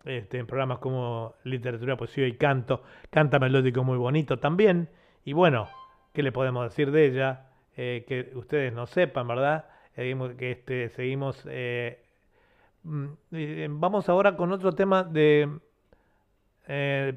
este, 0.04 0.38
en, 0.38 0.46
programas 0.46 0.78
como 0.78 1.34
Literatura, 1.44 1.96
Poesía 1.96 2.26
y 2.26 2.32
Canto, 2.32 2.82
canta 3.10 3.38
melódico 3.38 3.84
muy 3.84 3.96
bonito 3.96 4.38
también. 4.38 4.88
Y 5.24 5.34
bueno, 5.34 5.68
¿qué 6.12 6.22
le 6.22 6.32
podemos 6.32 6.64
decir 6.64 6.90
de 6.90 7.06
ella? 7.06 7.46
Eh, 7.76 8.04
que 8.08 8.32
ustedes 8.34 8.72
no 8.72 8.86
sepan, 8.86 9.28
¿verdad? 9.28 9.66
Que 9.94 10.50
este, 10.52 10.88
seguimos. 10.90 11.44
Mm, 12.84 13.06
vamos 13.80 14.08
ahora 14.08 14.36
con 14.36 14.52
otro 14.52 14.72
tema 14.72 15.04
de 15.04 15.48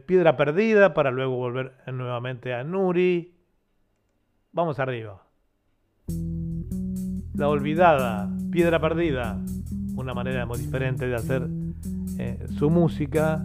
Piedra 0.06 0.38
Perdida 0.38 0.94
para 0.94 1.12
luego 1.12 1.36
volver 1.36 1.74
nuevamente 1.88 2.54
a 2.54 2.64
Nuri. 2.64 3.36
Vamos 4.52 4.80
arriba. 4.80 5.22
La 7.36 7.50
olvidada, 7.50 8.30
piedra 8.52 8.80
perdida, 8.80 9.38
una 9.98 10.14
manera 10.14 10.46
muy 10.46 10.58
diferente 10.60 11.08
de 11.08 11.16
hacer 11.16 11.48
eh, 12.18 12.40
su 12.58 12.70
música 12.70 13.44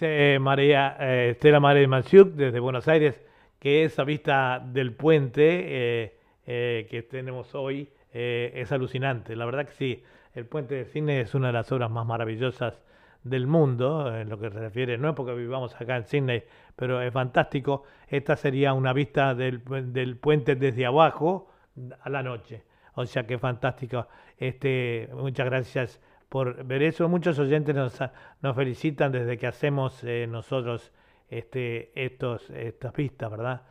dice 0.00 0.38
María 0.38 0.96
eh, 0.98 1.30
Estela 1.32 1.60
María 1.60 1.86
Manciuk 1.86 2.30
desde 2.30 2.58
Buenos 2.58 2.88
Aires 2.88 3.20
que 3.58 3.84
esa 3.84 4.02
vista 4.02 4.58
del 4.58 4.94
puente 4.94 5.42
eh, 5.44 6.14
eh, 6.46 6.86
que 6.88 7.02
tenemos 7.02 7.54
hoy 7.54 7.90
es 8.12 8.72
alucinante. 8.72 9.36
La 9.36 9.44
verdad 9.44 9.66
que 9.66 9.72
sí, 9.72 10.02
el 10.34 10.46
puente 10.46 10.74
de 10.74 10.84
Cine 10.86 11.20
es 11.20 11.34
una 11.34 11.48
de 11.48 11.52
las 11.52 11.70
obras 11.70 11.90
más 11.90 12.04
maravillosas 12.06 12.82
del 13.22 13.46
mundo, 13.46 14.16
en 14.16 14.28
lo 14.28 14.40
que 14.40 14.50
se 14.50 14.58
refiere, 14.58 14.98
no 14.98 15.10
es 15.10 15.14
porque 15.14 15.34
vivamos 15.34 15.78
acá 15.80 15.96
en 15.96 16.06
Sydney, 16.06 16.42
pero 16.74 17.00
es 17.02 17.12
fantástico. 17.12 17.84
Esta 18.08 18.34
sería 18.34 18.72
una 18.72 18.92
vista 18.92 19.34
del, 19.34 19.62
del 19.92 20.16
puente 20.16 20.56
desde 20.56 20.86
abajo 20.86 21.52
a 22.00 22.08
la 22.08 22.22
noche. 22.22 22.64
O 22.94 23.06
sea 23.06 23.26
que 23.26 23.38
fantástico. 23.38 24.08
Este, 24.38 25.08
muchas 25.12 25.46
gracias 25.46 26.00
por 26.30 26.64
ver 26.64 26.82
eso. 26.82 27.08
Muchos 27.08 27.38
oyentes 27.38 27.74
nos, 27.74 27.98
nos 28.40 28.56
felicitan 28.56 29.12
desde 29.12 29.36
que 29.36 29.46
hacemos 29.48 30.02
eh, 30.04 30.26
nosotros 30.26 30.92
este, 31.28 31.92
estos, 31.94 32.48
estas 32.50 32.92
pistas, 32.94 33.30
¿verdad? 33.30 33.62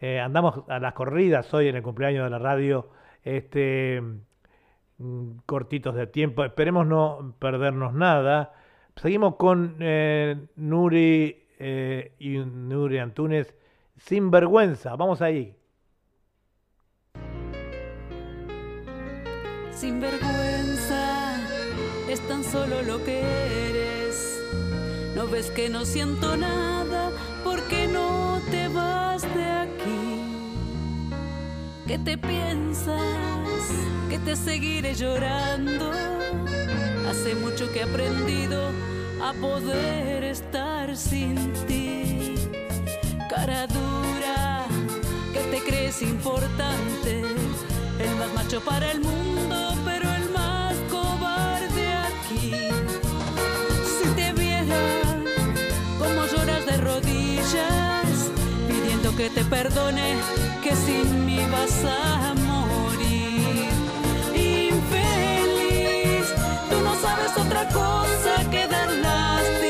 Eh, 0.00 0.18
andamos 0.18 0.64
a 0.68 0.80
las 0.80 0.94
corridas 0.94 1.52
hoy 1.54 1.68
en 1.68 1.76
el 1.76 1.82
cumpleaños 1.82 2.24
de 2.24 2.30
la 2.30 2.38
radio, 2.38 2.88
este, 3.22 4.02
mm, 4.98 5.30
cortitos 5.44 5.94
de 5.94 6.06
tiempo. 6.06 6.42
Esperemos 6.44 6.86
no 6.86 7.34
perdernos 7.38 7.92
nada. 7.92 8.54
Seguimos 8.96 9.36
con 9.36 9.76
eh, 9.80 10.48
Nuri 10.56 11.44
y 12.18 12.38
Nuri 12.38 12.98
Antunes, 12.98 13.54
sin 13.96 14.30
vergüenza. 14.30 14.96
Vamos 14.96 15.20
ahí. 15.20 15.54
Sin 19.70 20.00
vergüenza 20.00 20.25
tan 22.36 22.52
solo 22.52 22.82
lo 22.82 23.02
que 23.02 23.20
eres. 23.68 24.40
No 25.14 25.26
ves 25.26 25.50
que 25.50 25.68
no 25.70 25.84
siento 25.86 26.36
nada 26.36 27.10
¿por 27.42 27.62
qué 27.68 27.88
no 27.88 28.40
te 28.50 28.68
vas 28.68 29.22
de 29.22 29.44
aquí? 29.44 30.20
¿Qué 31.86 31.98
te 31.98 32.18
piensas? 32.18 32.98
Que 34.10 34.18
te 34.18 34.36
seguiré 34.36 34.94
llorando. 34.94 35.92
Hace 37.08 37.34
mucho 37.36 37.72
que 37.72 37.80
he 37.80 37.82
aprendido 37.84 38.70
a 39.22 39.32
poder 39.32 40.24
estar 40.24 40.94
sin 40.96 41.52
ti. 41.66 42.34
Cara 43.30 43.66
dura, 43.66 44.66
que 45.32 45.40
te 45.52 45.58
crees 45.64 46.02
importante, 46.02 47.22
el 47.98 48.16
más 48.18 48.32
macho 48.34 48.60
para 48.60 48.90
el 48.92 49.00
mundo, 49.00 49.75
te 59.36 59.44
perdone, 59.44 60.16
que 60.62 60.74
sin 60.74 61.26
mí 61.26 61.38
vas 61.52 61.84
a 61.84 62.32
morir. 62.50 63.68
Infeliz, 64.72 66.26
tú 66.70 66.80
no 66.82 66.94
sabes 67.04 67.36
otra 67.36 67.68
cosa 67.68 68.50
que 68.50 68.66
dar 68.66 68.88
lástima 68.88 69.65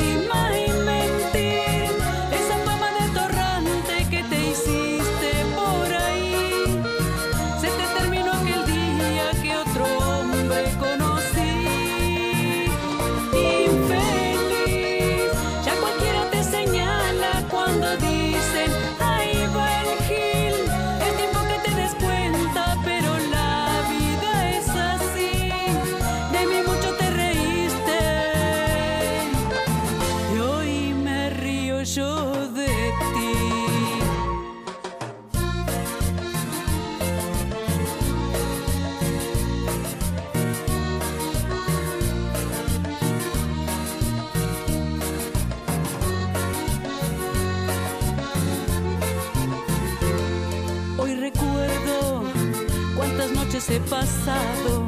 pasado 53.88 54.86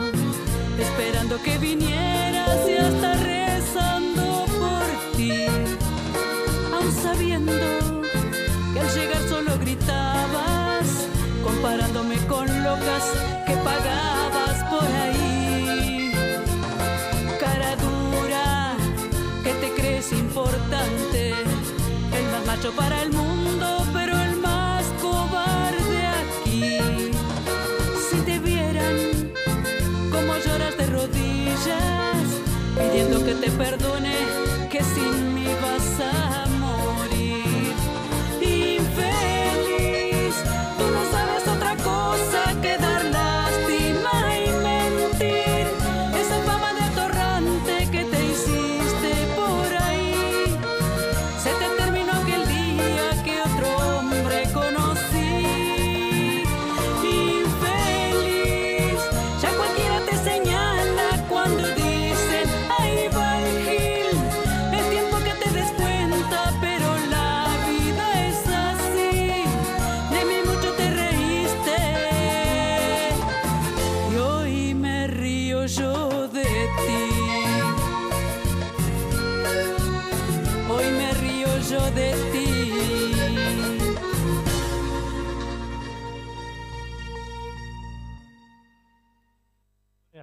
esperando 0.78 1.40
que 1.42 1.56
vinieras 1.58 2.68
y 2.68 2.76
hasta 2.76 3.14
rezando 3.14 4.46
por 4.58 5.16
ti, 5.16 5.46
aun 6.72 6.92
sabiendo 6.92 7.52
que 8.72 8.80
al 8.80 8.94
llegar 8.94 9.22
solo 9.28 9.58
gritabas, 9.58 11.06
comparándome 11.44 12.16
con 12.26 12.46
locas 12.64 13.04
que 13.46 13.54
pagabas 13.56 14.64
por 14.70 14.88
ahí. 15.02 16.12
Cara 17.40 17.76
dura, 17.76 18.76
que 19.44 19.52
te 19.54 19.74
crees 19.80 20.12
importante, 20.12 21.30
el 21.30 22.24
más 22.32 22.46
macho 22.46 22.72
para 22.72 23.02
el 23.02 23.12
mundo, 23.12 23.47
te 33.40 33.50
perdone, 33.52 34.47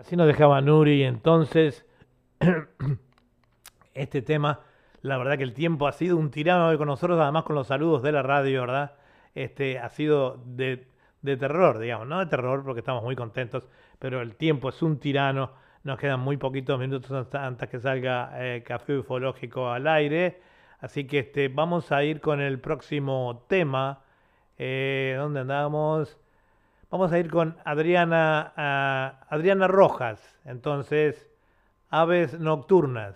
Así 0.06 0.16
nos 0.16 0.28
dejaba 0.28 0.62
Nuri. 0.62 1.04
Entonces, 1.04 1.84
este 3.96 4.22
tema, 4.22 4.60
la 5.02 5.18
verdad 5.18 5.36
que 5.36 5.44
el 5.44 5.56
tiempo 5.56 5.88
ha 5.88 5.94
sido 5.94 6.16
un 6.18 6.30
tirano 6.30 6.68
hoy 6.68 6.78
con 6.78 6.86
nosotros, 6.86 7.20
además 7.20 7.44
con 7.44 7.56
los 7.56 7.66
saludos 7.66 8.04
de 8.04 8.12
la 8.12 8.22
radio, 8.22 8.62
¿verdad? 8.62 8.94
Este 9.34 9.80
ha 9.80 9.90
sido 9.90 10.44
de, 10.46 10.88
de 11.24 11.38
terror, 11.38 11.80
digamos, 11.80 12.08
no 12.08 12.20
de 12.20 12.28
terror 12.28 12.64
porque 12.64 12.82
estamos 12.82 13.02
muy 13.02 13.16
contentos, 13.16 13.68
pero 13.98 14.22
el 14.22 14.36
tiempo 14.36 14.70
es 14.70 14.84
un 14.84 15.00
tirano. 15.00 15.54
Nos 15.84 15.98
quedan 15.98 16.20
muy 16.20 16.38
poquitos 16.38 16.80
minutos 16.80 17.34
antes 17.34 17.68
que 17.68 17.80
salga 17.80 18.30
eh, 18.36 18.62
Café 18.62 19.00
Ufológico 19.00 19.72
al 19.72 19.88
aire. 19.88 20.40
Así 20.82 21.08
que 21.08 21.18
este, 21.18 21.48
vamos 21.48 21.92
a 21.92 22.04
ir 22.04 22.22
con 22.22 22.42
el 22.42 22.60
próximo 22.60 23.44
tema. 23.48 24.04
Eh, 24.60 25.16
¿Dónde 25.18 25.40
andamos? 25.40 26.20
Vamos 26.98 27.12
a 27.12 27.20
ir 27.20 27.30
con 27.30 27.58
Adriana, 27.66 28.54
Adriana 29.28 29.68
Rojas. 29.68 30.18
Entonces, 30.46 31.28
aves 31.90 32.40
nocturnas. 32.40 33.16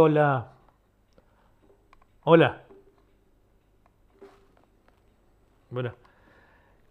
Hola. 0.00 0.52
Hola. 2.22 2.62
Bueno, 5.68 5.94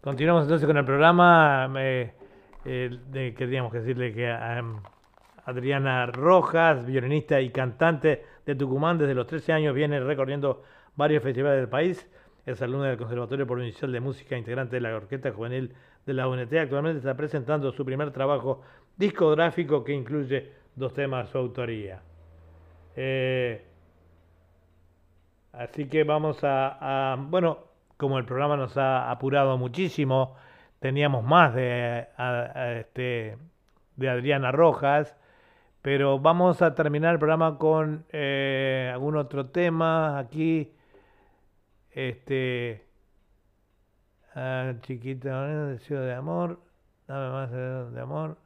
continuamos 0.01 0.43
entonces 0.43 0.67
con 0.67 0.77
el 0.77 0.85
programa. 0.85 1.71
Eh, 1.75 2.13
de, 2.63 3.33
queríamos 3.33 3.73
decirle 3.73 4.13
que 4.13 4.29
Adriana 5.45 6.05
Rojas, 6.05 6.85
violinista 6.85 7.41
y 7.41 7.49
cantante 7.49 8.25
de 8.45 8.55
Tucumán, 8.55 8.97
desde 8.97 9.15
los 9.15 9.25
13 9.25 9.53
años 9.53 9.73
viene 9.73 9.99
recorriendo 9.99 10.63
varios 10.95 11.23
festivales 11.23 11.59
del 11.59 11.69
país. 11.69 12.07
Es 12.45 12.61
alumna 12.61 12.89
del 12.89 12.97
Conservatorio 12.97 13.47
Provincial 13.47 13.91
de 13.91 13.99
Música, 13.99 14.37
integrante 14.37 14.75
de 14.75 14.81
la 14.81 14.95
Orquesta 14.95 15.31
Juvenil 15.31 15.73
de 16.05 16.13
la 16.13 16.27
UNT. 16.27 16.53
Actualmente 16.53 16.99
está 16.99 17.15
presentando 17.15 17.71
su 17.71 17.83
primer 17.83 18.11
trabajo 18.11 18.61
discográfico 18.97 19.83
que 19.83 19.93
incluye 19.93 20.51
dos 20.75 20.93
temas 20.93 21.25
de 21.25 21.31
su 21.31 21.37
autoría. 21.39 22.03
Eh, 23.01 23.65
así 25.53 25.87
que 25.87 26.03
vamos 26.03 26.39
a, 26.43 27.15
bueno, 27.17 27.59
como 27.95 28.17
el 28.17 28.25
programa 28.25 28.57
nos 28.57 28.75
ha 28.75 29.09
apurado 29.09 29.57
muchísimo, 29.57 30.35
teníamos 30.79 31.23
más 31.23 31.55
de, 31.55 32.09
este, 32.77 33.37
de 33.95 34.09
Adriana 34.09 34.51
Rojas, 34.51 35.15
pero 35.81 36.19
vamos 36.19 36.61
a 36.61 36.75
terminar 36.75 37.13
el 37.13 37.19
programa 37.19 37.57
con 37.57 38.05
eh, 38.11 38.91
algún 38.93 39.15
otro 39.15 39.45
tema 39.45 40.19
aquí. 40.19 40.73
Este, 41.91 42.83
ah, 44.35 44.73
chiquita, 44.81 45.47
deseo 45.67 46.01
de 46.01 46.15
amor, 46.15 46.59
dame 47.07 47.29
más 47.29 47.51
de 47.93 48.01
amor. 48.01 48.37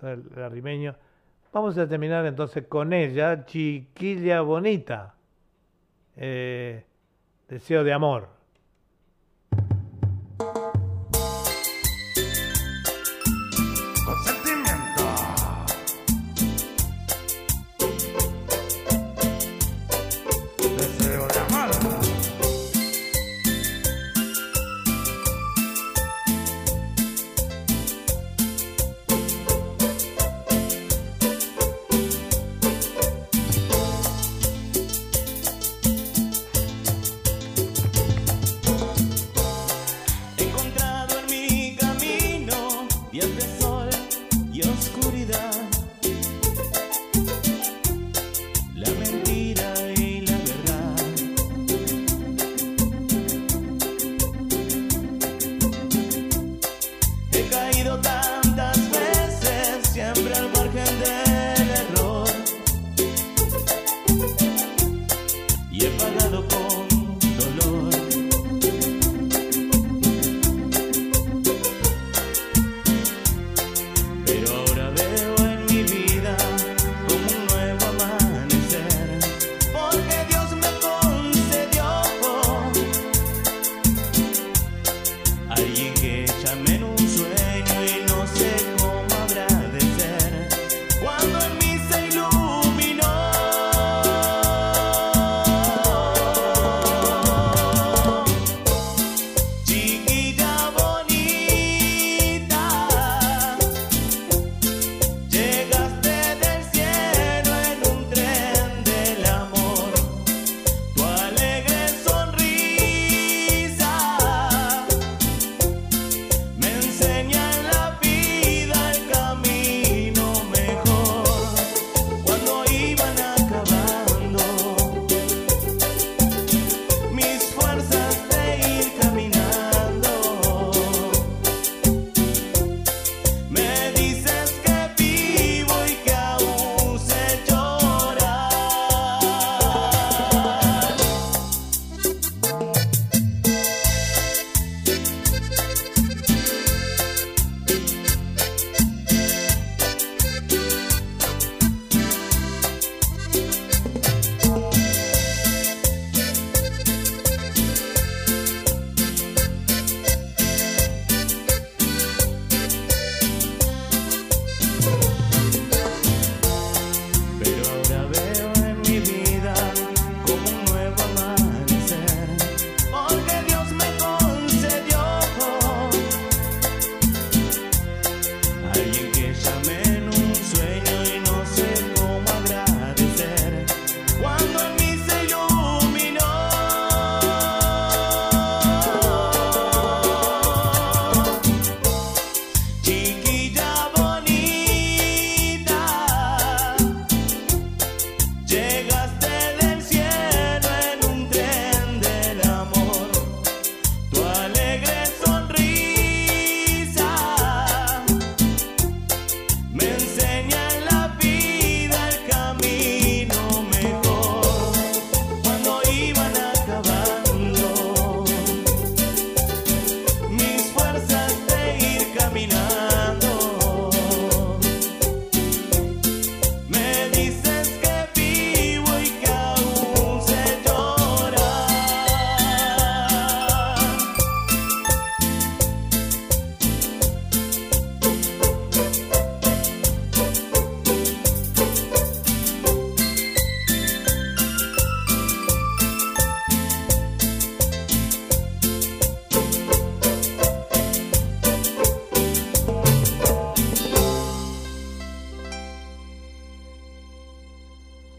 El 0.00 0.42
arrimeño. 0.42 0.94
Vamos 1.52 1.76
a 1.76 1.86
terminar 1.86 2.24
entonces 2.24 2.66
con 2.66 2.94
ella, 2.94 3.44
Chiquilla 3.44 4.40
Bonita. 4.40 5.14
Eh, 6.16 6.82
deseo 7.46 7.84
de 7.84 7.92
amor. 7.92 8.41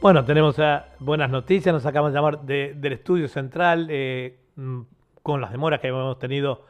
Bueno, 0.03 0.25
tenemos 0.25 0.57
buenas 0.99 1.29
noticias, 1.29 1.71
nos 1.71 1.85
acabamos 1.85 2.11
de 2.11 2.17
llamar 2.17 2.41
del 2.41 2.91
estudio 2.91 3.29
central, 3.29 3.87
eh, 3.89 4.37
mm, 4.57 4.81
con 5.21 5.39
las 5.39 5.53
demoras 5.53 5.79
que 5.79 5.87
hemos 5.87 6.19
tenido, 6.19 6.65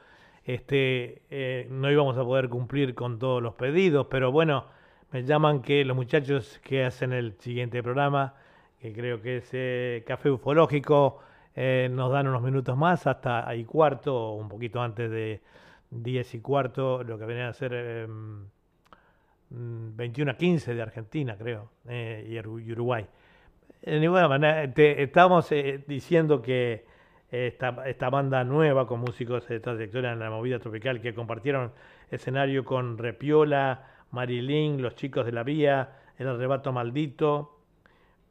este, 0.46 1.24
eh, 1.32 1.68
no 1.68 1.92
íbamos 1.92 2.16
a 2.16 2.24
poder 2.24 2.48
cumplir 2.48 2.94
con 2.94 3.18
todos 3.18 3.42
los 3.42 3.56
pedidos, 3.56 4.06
pero 4.06 4.32
bueno, 4.32 4.66
me 5.12 5.24
llaman 5.24 5.64
que 5.64 5.84
los 5.84 5.98
muchachos 5.98 6.60
que 6.64 6.86
hacen 6.86 7.12
el 7.12 7.34
siguiente 7.40 7.82
programa, 7.82 8.36
que 8.80 8.94
creo 8.94 9.20
que 9.20 9.38
es 9.38 9.50
eh, 9.54 10.04
Café 10.06 10.30
Ufológico, 10.30 11.22
nos 11.56 12.12
dan 12.12 12.28
unos 12.28 12.44
minutos 12.44 12.78
más 12.78 13.08
hasta 13.08 13.50
ahí 13.50 13.66
cuarto, 13.66 14.34
un 14.34 14.48
poquito 14.48 14.80
antes 14.80 15.10
de 15.10 15.42
10 15.90 16.36
y 16.36 16.40
cuarto, 16.40 17.04
lo 17.04 17.18
que 17.18 17.26
venía 17.26 17.48
a 17.50 17.54
ser 17.54 18.08
21 19.50 20.32
mm, 20.32 20.36
a 20.36 20.38
15 20.38 20.76
de 20.76 20.82
Argentina, 20.84 21.36
creo, 21.36 21.72
eh, 21.88 22.28
y 22.30 22.72
Uruguay. 22.72 23.08
De 23.84 24.00
ninguna 24.00 24.30
manera, 24.30 24.64
estamos 24.64 25.52
eh, 25.52 25.84
diciendo 25.86 26.42
que 26.42 26.86
esta, 27.30 27.84
esta, 27.86 28.10
banda 28.10 28.46
nueva 28.46 28.88
con 28.88 29.02
músicos 29.02 29.46
de 29.50 29.60
trayectoria 29.60 30.14
en 30.14 30.20
la 30.20 30.30
movida 30.30 30.58
tropical 30.60 31.02
que 31.02 31.14
compartieron 31.14 31.74
escenario 32.10 32.64
con 32.64 32.98
Repiola, 32.98 33.88
Marilyn, 34.12 34.82
Los 34.82 34.96
Chicos 34.96 35.26
de 35.26 35.34
la 35.34 35.44
Vía, 35.44 35.98
El 36.18 36.30
Arrebato 36.30 36.72
Maldito, 36.72 37.60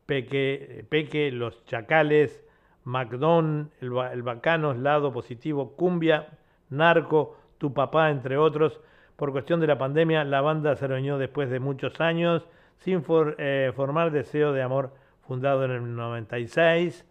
Peque, 0.06 0.86
Peque 0.88 1.30
Los 1.30 1.66
Chacales, 1.66 2.42
McDon, 2.84 3.72
el, 3.82 3.92
el 4.10 4.22
Bacanos, 4.22 4.78
Lado 4.78 5.12
Positivo, 5.12 5.76
Cumbia, 5.76 6.38
Narco, 6.70 7.36
Tu 7.58 7.74
Papá, 7.74 8.08
entre 8.08 8.38
otros. 8.38 8.80
Por 9.16 9.32
cuestión 9.32 9.60
de 9.60 9.66
la 9.66 9.76
pandemia, 9.76 10.24
la 10.24 10.40
banda 10.40 10.76
se 10.76 10.86
reunió 10.86 11.18
después 11.18 11.50
de 11.50 11.60
muchos 11.60 12.00
años 12.00 12.48
sin 12.78 13.04
eh, 13.36 13.70
formar 13.76 14.12
Deseo 14.12 14.54
de 14.54 14.62
Amor, 14.62 15.01
fundado 15.26 15.64
en 15.64 15.70
el 15.70 15.94
96. 15.94 17.06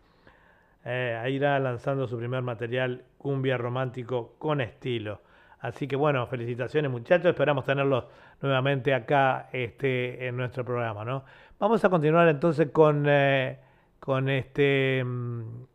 Eh, 0.83 1.27
irá 1.29 1.59
lanzando 1.59 2.07
su 2.07 2.17
primer 2.17 2.41
material, 2.41 3.03
Cumbia 3.17 3.57
Romántico 3.57 4.35
con 4.39 4.61
estilo. 4.61 5.21
Así 5.59 5.87
que 5.87 5.95
bueno, 5.95 6.25
felicitaciones 6.25 6.89
muchachos, 6.89 7.27
esperamos 7.27 7.65
tenerlos 7.65 8.05
nuevamente 8.41 8.93
acá 8.95 9.49
este, 9.51 10.27
en 10.27 10.35
nuestro 10.35 10.65
programa. 10.65 11.05
¿no? 11.05 11.23
Vamos 11.59 11.85
a 11.85 11.89
continuar 11.89 12.27
entonces 12.27 12.71
con, 12.71 13.05
eh, 13.07 13.59
con 13.99 14.27
este 14.27 15.03
mm, 15.05 15.65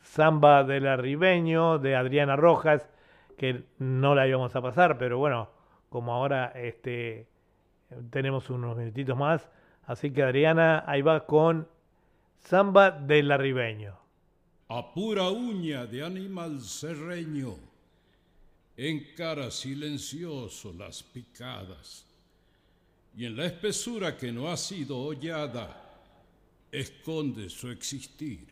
Samba 0.00 0.62
del 0.62 0.86
Arribeño 0.86 1.78
de 1.78 1.96
Adriana 1.96 2.36
Rojas, 2.36 2.88
que 3.36 3.64
no 3.78 4.14
la 4.14 4.28
íbamos 4.28 4.54
a 4.54 4.62
pasar, 4.62 4.96
pero 4.98 5.18
bueno, 5.18 5.50
como 5.88 6.12
ahora 6.12 6.52
este, 6.54 7.26
tenemos 8.10 8.48
unos 8.48 8.76
minutitos 8.76 9.16
más. 9.16 9.50
Así 9.86 10.12
que 10.12 10.22
Adriana, 10.22 10.84
ahí 10.86 11.02
va 11.02 11.26
con 11.26 11.66
Samba 12.42 12.90
del 12.90 13.30
Arribeño. 13.30 13.96
A 14.68 14.92
pura 14.92 15.30
uña 15.30 15.86
de 15.86 16.02
animal 16.02 16.60
serreño, 16.60 17.56
encara 18.76 19.50
silencioso 19.50 20.72
las 20.72 21.02
picadas, 21.02 22.04
y 23.16 23.26
en 23.26 23.36
la 23.36 23.46
espesura 23.46 24.16
que 24.16 24.32
no 24.32 24.48
ha 24.48 24.56
sido 24.56 24.98
hollada, 24.98 25.78
esconde 26.70 27.48
su 27.48 27.70
existir 27.70 28.48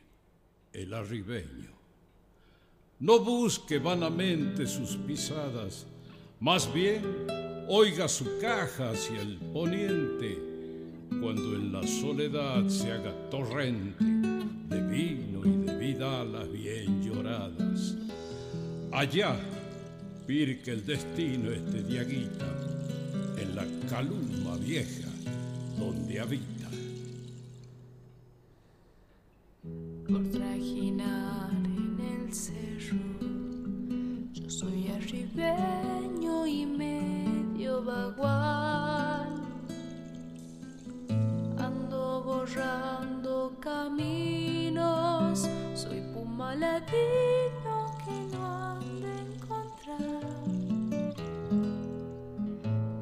el 0.73 0.95
arribeño. 0.95 1.73
No 3.01 3.19
busque 3.19 3.79
vanamente 3.79 4.67
sus 4.67 4.97
pisadas, 4.97 5.87
más 6.39 6.73
bien, 6.73 7.27
oiga 7.69 8.09
su 8.09 8.39
caja 8.41 8.91
hacia 8.91 9.21
el 9.21 9.39
poniente, 9.53 10.50
cuando 11.21 11.57
en 11.57 11.73
la 11.73 11.87
soledad 11.87 12.67
se 12.69 12.93
haga 12.93 13.13
torrente 13.31 14.05
de 14.05 14.83
vino 14.89 15.41
y 15.45 15.67
de 15.67 15.77
vidalas 15.79 16.51
bien 16.53 17.03
lloradas. 17.03 17.97
Allá 18.93 19.37
pirque 20.27 20.71
el 20.71 20.87
destino 20.87 21.51
este 21.51 21.83
diaguita, 21.83 22.47
en 23.37 23.57
la 23.57 23.65
caluma 23.89 24.57
vieja 24.57 25.09
donde 25.79 26.21
habita. 26.21 26.69
Por 30.09 30.31
trajinar 30.31 31.51
en 31.65 31.99
el 32.01 32.33
cerro, 32.33 32.99
yo 34.33 34.49
soy 34.49 34.91
y 36.47 36.67
medio 36.67 37.83
vagual. 37.83 38.50
Borrando 42.51 43.53
caminos, 43.61 45.49
soy 45.75 46.01
puma 46.13 46.55
ladino 46.55 47.97
que 48.05 48.13
no 48.33 48.45
han 48.47 49.01
de 49.01 49.19
encontrar. 49.35 50.25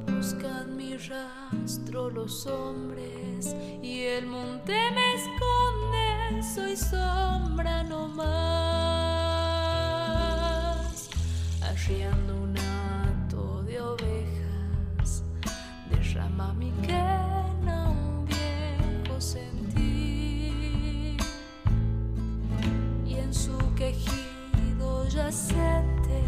Buscan 0.06 0.76
mi 0.76 0.96
rastro 0.96 2.10
los 2.10 2.46
hombres 2.46 3.54
y 3.82 4.02
el 4.02 4.26
monte 4.26 4.90
me 4.94 5.14
esconde, 5.14 6.42
soy 6.54 6.76
sombra 6.76 7.82
no 7.84 8.08
más. 8.08 8.28
Arriando 11.62 12.38
mi 16.58 16.70
quena 16.86 17.17
quejido 23.78 25.06
yacente 25.06 26.20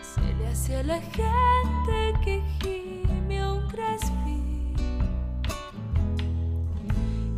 se 0.00 0.20
le 0.38 0.46
hace 0.46 0.76
a 0.76 0.82
la 0.84 1.00
gente 1.00 2.14
que 2.24 2.40
gime 2.60 3.44
un 3.50 3.66
crespi 3.66 4.38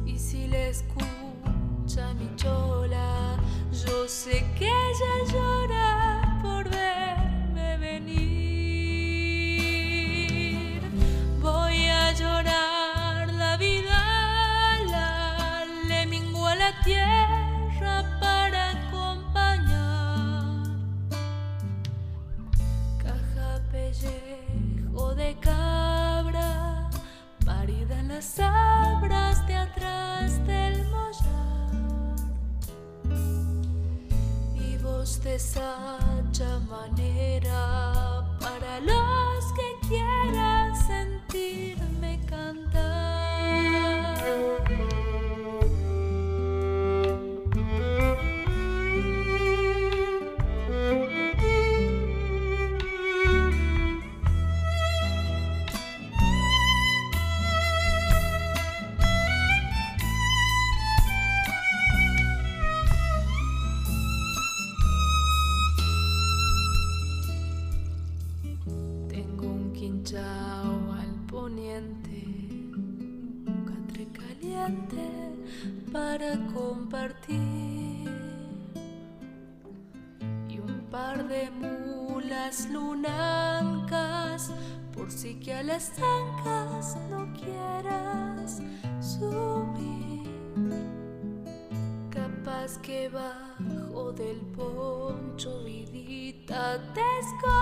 y 0.05 0.18
si 0.18 0.47
le 0.48 0.68
escucha 0.68 2.12
mi 2.18 2.28
chola 2.36 3.38
yo 3.86 4.06
sé 4.06 4.44
que 4.59 4.66
ella 4.66 5.32
llora 5.32 5.56
Capaz 93.07 93.57
que 93.59 93.69
bajo 93.69 94.12
del 94.12 94.41
poncho 94.57 95.62
vidita 95.65 96.78
te 96.93 97.01
escondo 97.20 97.56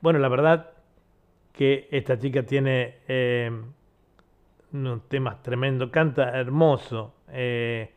Bueno, 0.00 0.18
la 0.18 0.28
verdad 0.28 0.70
que 1.52 1.88
esta 1.90 2.18
chica 2.18 2.42
tiene 2.44 2.96
eh, 3.06 3.50
unos 4.72 5.08
temas 5.08 5.42
tremendos, 5.42 5.90
canta 5.90 6.30
hermoso. 6.38 7.14
Eh, 7.28 7.92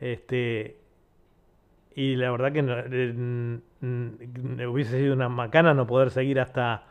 este, 0.00 0.76
y 1.94 2.16
la 2.16 2.30
verdad 2.30 2.52
que 2.52 2.62
no, 2.62 2.74
eh, 2.78 4.66
hubiese 4.66 4.98
sido 4.98 5.14
una 5.14 5.28
macana 5.28 5.74
no 5.74 5.86
poder 5.86 6.10
seguir 6.10 6.40
hasta, 6.40 6.84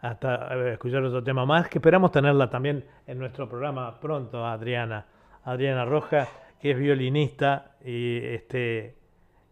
hasta 0.00 0.54
eh, 0.54 0.72
escuchar 0.72 1.02
otro 1.04 1.22
tema 1.22 1.44
más, 1.44 1.68
que 1.68 1.78
esperamos 1.78 2.12
tenerla 2.12 2.50
también 2.50 2.84
en 3.06 3.18
nuestro 3.18 3.48
programa 3.48 4.00
pronto, 4.00 4.44
Adriana. 4.46 5.06
Adriana 5.44 5.84
Rojas, 5.84 6.28
que 6.60 6.70
es 6.70 6.78
violinista 6.78 7.76
y 7.84 8.18
este 8.24 8.96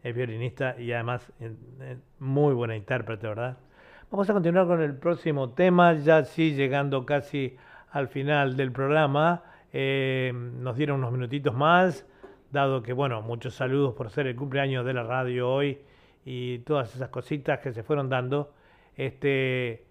es 0.02 0.14
violinista 0.16 0.80
y 0.80 0.92
además 0.92 1.30
eh, 1.40 1.98
muy 2.18 2.54
buena 2.54 2.74
intérprete, 2.74 3.28
¿verdad? 3.28 3.58
Vamos 4.12 4.28
a 4.28 4.34
continuar 4.34 4.66
con 4.66 4.82
el 4.82 4.94
próximo 4.94 5.54
tema, 5.54 5.94
ya 5.94 6.22
sí 6.26 6.52
llegando 6.52 7.06
casi 7.06 7.56
al 7.92 8.08
final 8.08 8.58
del 8.58 8.70
programa. 8.70 9.42
Eh, 9.72 10.30
nos 10.34 10.76
dieron 10.76 10.98
unos 10.98 11.12
minutitos 11.12 11.54
más, 11.54 12.04
dado 12.50 12.82
que, 12.82 12.92
bueno, 12.92 13.22
muchos 13.22 13.54
saludos 13.54 13.94
por 13.94 14.10
ser 14.10 14.26
el 14.26 14.36
cumpleaños 14.36 14.84
de 14.84 14.92
la 14.92 15.02
radio 15.02 15.50
hoy 15.50 15.78
y 16.26 16.58
todas 16.58 16.94
esas 16.94 17.08
cositas 17.08 17.60
que 17.60 17.72
se 17.72 17.82
fueron 17.82 18.10
dando. 18.10 18.52
Este, 18.96 19.86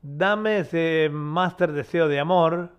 dame 0.00 0.60
ese 0.60 1.10
master 1.12 1.72
deseo 1.72 2.08
de 2.08 2.18
amor 2.18 2.70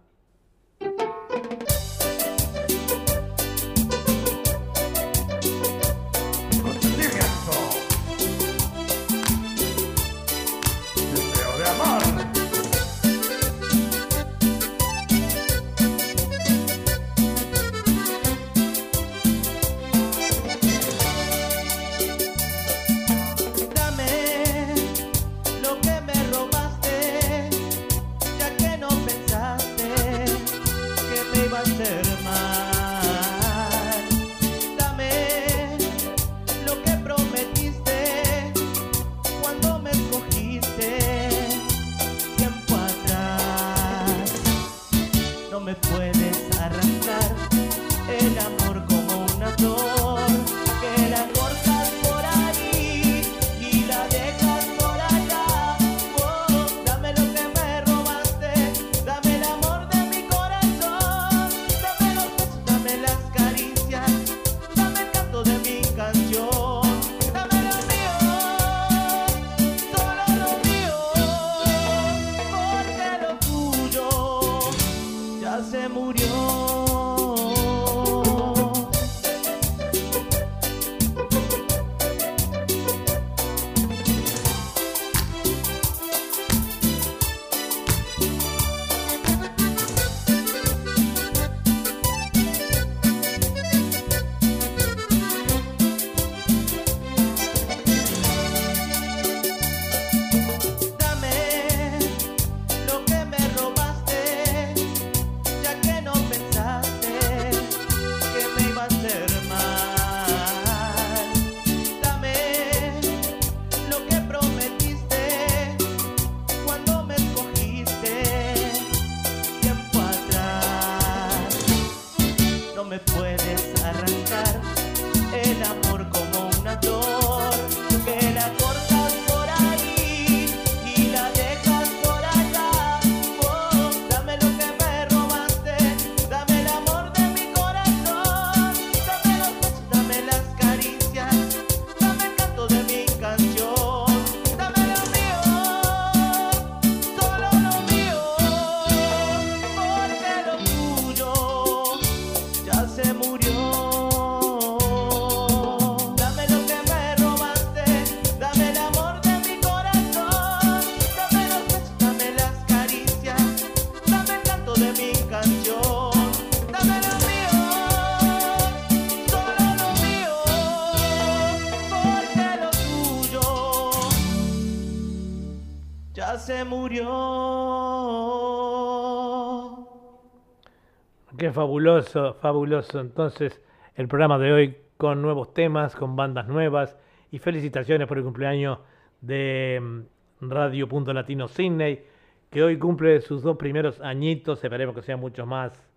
fabuloso, 181.62 182.34
fabuloso. 182.42 183.00
Entonces, 183.00 183.62
el 183.94 184.08
programa 184.08 184.40
de 184.40 184.52
hoy 184.52 184.78
con 184.98 185.22
nuevos 185.22 185.54
temas, 185.54 185.96
con 185.96 186.16
bandas 186.16 186.48
nuevas 186.48 186.98
y 187.30 187.38
felicitaciones 187.38 188.08
por 188.08 188.18
el 188.18 188.24
cumpleaños 188.24 188.80
de 189.22 189.80
mm, 189.80 190.50
Radio 190.50 190.90
Punto 190.90 191.14
Latino 191.14 191.48
Sydney, 191.48 192.04
que 192.50 192.64
hoy 192.64 192.80
cumple 192.80 193.22
sus 193.22 193.44
dos 193.44 193.58
primeros 193.58 194.02
añitos, 194.02 194.64
esperemos 194.64 194.96
que 194.96 195.04
sean 195.04 195.20
muchos 195.20 195.46
más. 195.46 195.88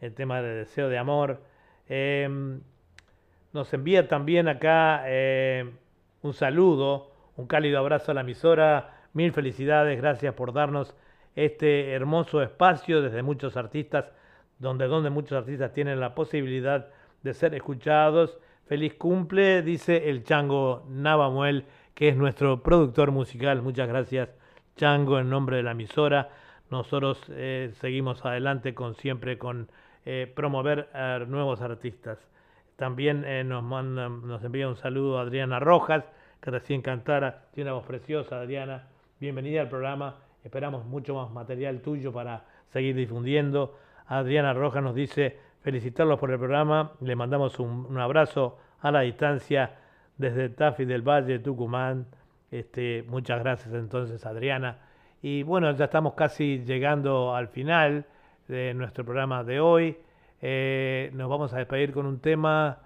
El 0.00 0.12
tema 0.12 0.42
de 0.42 0.56
deseo 0.56 0.88
de 0.88 0.98
amor. 0.98 1.40
Em, 1.88 2.60
nos 3.52 3.72
envía 3.72 4.08
también 4.08 4.48
acá 4.48 5.04
eh, 5.06 5.70
un 6.22 6.34
saludo, 6.34 7.12
un 7.36 7.46
cálido 7.46 7.78
abrazo 7.78 8.10
a 8.10 8.14
la 8.14 8.22
emisora. 8.22 9.02
Mil 9.12 9.30
felicidades, 9.30 10.00
gracias 10.00 10.34
por 10.34 10.52
darnos 10.52 10.96
este 11.36 11.92
hermoso 11.92 12.42
espacio 12.42 13.02
desde 13.02 13.22
muchos 13.22 13.56
artistas, 13.56 14.10
donde, 14.58 14.86
donde 14.86 15.10
muchos 15.10 15.38
artistas 15.38 15.72
tienen 15.72 16.00
la 16.00 16.14
posibilidad 16.14 16.88
de 17.22 17.34
ser 17.34 17.54
escuchados. 17.54 18.38
Feliz 18.66 18.94
cumple, 18.94 19.62
dice 19.62 20.08
el 20.10 20.24
Chango 20.24 20.84
Navamuel, 20.88 21.64
que 21.94 22.08
es 22.08 22.16
nuestro 22.16 22.62
productor 22.62 23.10
musical. 23.10 23.62
Muchas 23.62 23.88
gracias, 23.88 24.28
Chango, 24.76 25.18
en 25.18 25.30
nombre 25.30 25.56
de 25.58 25.62
la 25.62 25.72
emisora. 25.72 26.30
Nosotros 26.70 27.20
eh, 27.30 27.70
seguimos 27.80 28.24
adelante 28.24 28.74
con 28.74 28.94
siempre 28.94 29.38
con 29.38 29.68
eh, 30.04 30.30
promover 30.34 30.88
nuevos 31.28 31.60
artistas. 31.60 32.18
También 32.76 33.24
eh, 33.24 33.42
nos, 33.42 33.62
manda, 33.62 34.08
nos 34.08 34.44
envía 34.44 34.68
un 34.68 34.76
saludo 34.76 35.18
a 35.18 35.22
Adriana 35.22 35.58
Rojas, 35.58 36.04
que 36.40 36.50
recién 36.50 36.82
cantara, 36.82 37.46
tiene 37.52 37.70
una 37.70 37.78
voz 37.78 37.86
preciosa, 37.86 38.40
Adriana. 38.40 38.86
Bienvenida 39.18 39.62
al 39.62 39.70
programa, 39.70 40.16
esperamos 40.44 40.84
mucho 40.84 41.14
más 41.14 41.30
material 41.30 41.80
tuyo 41.80 42.12
para 42.12 42.44
seguir 42.72 42.94
difundiendo. 42.94 43.78
Adriana 44.06 44.52
Rojas 44.52 44.82
nos 44.82 44.94
dice 44.94 45.38
felicitarlos 45.60 46.18
por 46.18 46.30
el 46.30 46.38
programa, 46.38 46.92
le 47.00 47.16
mandamos 47.16 47.58
un, 47.58 47.98
abrazo 47.98 48.58
a 48.80 48.90
la 48.90 49.00
distancia 49.00 49.76
desde 50.16 50.48
Tafi 50.48 50.84
del 50.84 51.02
Valle, 51.02 51.40
Tucumán. 51.40 52.06
Este, 52.50 53.04
muchas 53.08 53.40
gracias 53.40 53.74
entonces 53.74 54.24
Adriana. 54.24 54.78
Y 55.22 55.42
bueno, 55.42 55.70
ya 55.72 55.86
estamos 55.86 56.14
casi 56.14 56.62
llegando 56.64 57.34
al 57.34 57.48
final 57.48 58.06
de 58.46 58.74
nuestro 58.74 59.04
programa 59.04 59.42
de 59.42 59.58
hoy. 59.60 59.98
Eh, 60.40 61.10
nos 61.14 61.28
vamos 61.28 61.52
a 61.52 61.58
despedir 61.58 61.92
con 61.92 62.06
un 62.06 62.20
tema 62.20 62.78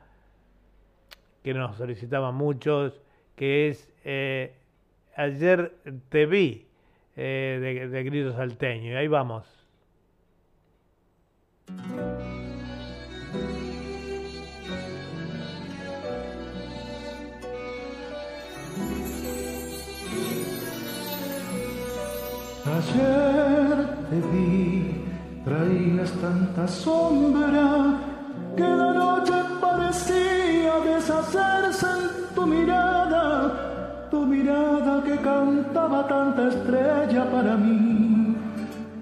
que 1.42 1.52
nos 1.52 1.76
solicitaban 1.76 2.34
muchos, 2.34 3.02
que 3.36 3.68
es 3.68 3.92
eh, 4.04 4.54
Ayer 5.16 5.74
te 6.08 6.24
vi 6.24 6.66
eh, 7.16 7.58
de, 7.60 7.88
de 7.88 8.04
Grito 8.04 8.32
Salteño. 8.32 8.92
Y 8.92 8.94
ahí 8.94 9.08
vamos. 9.08 9.59
Ayer 22.66 23.76
te 24.08 24.20
vi 24.30 24.80
Traías 25.44 26.12
tanta 26.20 26.68
sombra 26.68 27.98
que 28.54 28.62
la 28.62 28.92
noche 28.92 29.32
parecía 29.58 30.72
deshacerse 30.84 31.86
en 31.86 32.34
tu 32.34 32.46
mirada, 32.46 34.08
tu 34.10 34.26
mirada 34.26 35.02
que 35.02 35.16
cantaba 35.16 36.06
tanta 36.06 36.48
estrella 36.48 37.24
para 37.30 37.56
mí, 37.56 37.99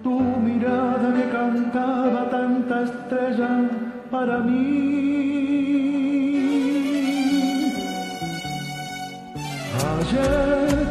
tu 0.02 0.20
mirada 0.20 1.08
que 1.16 1.28
cantaba 1.30 2.28
tanta 2.30 2.82
estrella 2.82 3.70
para 4.10 4.38
mí. 4.38 4.98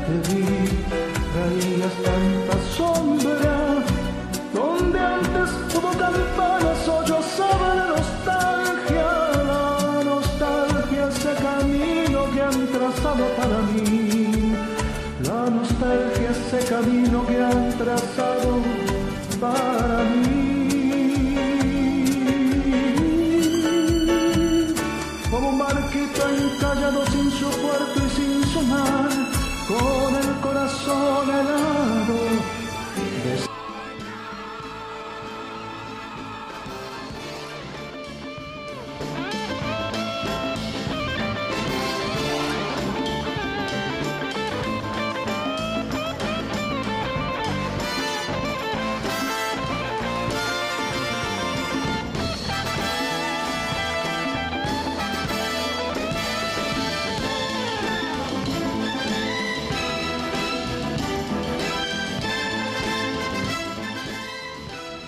Te 0.07 0.35
vi, 0.35 0.66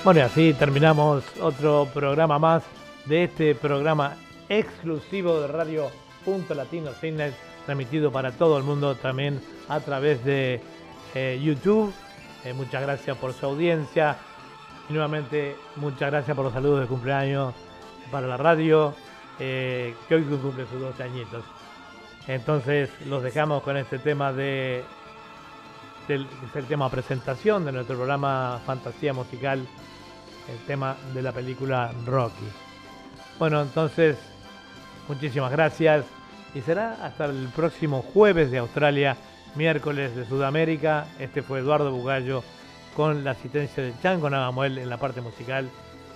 Bueno, 0.02 0.22
y 0.22 0.24
así 0.24 0.54
terminamos 0.54 1.26
otro 1.42 1.86
programa 1.94 2.40
más 2.40 2.64
de 3.06 3.26
este 3.26 3.54
programa 3.54 4.16
exclusivo 4.48 5.42
de 5.42 5.48
Radio 5.48 5.90
Punto 6.24 6.54
Latino 6.56 6.92
Fitness, 6.92 7.36
transmitido 7.66 8.10
para 8.10 8.32
todo 8.32 8.58
el 8.58 8.64
mundo 8.64 8.96
también 8.96 9.42
a 9.68 9.82
través 9.82 10.24
de 10.24 10.62
eh, 11.14 11.42
YouTube. 11.44 11.94
Eh, 12.46 12.54
muchas 12.54 12.82
gracias 12.82 13.18
por 13.18 13.34
su 13.34 13.46
audiencia. 13.46 14.16
Y 14.90 14.94
nuevamente, 14.94 15.58
muchas 15.76 16.12
gracias 16.12 16.34
por 16.34 16.46
los 16.46 16.54
saludos 16.54 16.80
de 16.80 16.88
cumpleaños 16.88 17.54
para 18.10 18.26
la 18.26 18.38
radio, 18.38 18.96
eh, 19.38 19.94
que 20.08 20.16
hoy 20.16 20.24
cumple 20.24 20.66
sus 20.68 20.80
12 20.80 21.04
añitos. 21.04 21.44
Entonces, 22.26 22.90
los 23.06 23.22
dejamos 23.22 23.64
con 23.64 23.76
este 23.76 24.00
tema 24.00 24.32
de. 24.32 24.82
Es 26.08 26.56
el 26.56 26.66
tema 26.66 26.90
presentación 26.90 27.66
de 27.66 27.72
nuestro 27.72 27.96
programa 27.98 28.60
Fantasía 28.66 29.14
Musical 29.14 29.68
el 30.52 30.58
tema 30.66 30.98
de 31.14 31.22
la 31.22 31.32
película 31.32 31.92
Rocky. 32.06 32.48
Bueno, 33.38 33.62
entonces, 33.62 34.18
muchísimas 35.08 35.52
gracias 35.52 36.06
y 36.54 36.62
será 36.62 36.98
hasta 37.04 37.26
el 37.26 37.50
próximo 37.56 38.02
jueves 38.02 38.52
de 38.52 38.58
Australia, 38.58 39.16
miércoles 39.56 40.16
de 40.16 40.26
Sudamérica. 40.26 41.08
Este 41.20 41.42
fue 41.42 41.60
Eduardo 41.60 41.92
Bugallo 41.92 42.44
con 42.96 43.24
la 43.24 43.32
asistencia 43.32 43.84
de 43.84 43.94
Chango 44.02 44.30
Navamuel 44.30 44.78
en 44.78 44.90
la 44.90 44.98
parte 44.98 45.22
musical. 45.22 45.70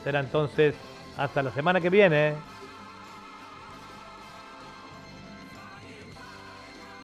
Será 0.04 0.20
entonces 0.20 0.76
hasta 1.18 1.44
la 1.44 1.52
semana 1.52 1.80
que 1.80 1.90
viene. 1.90 2.34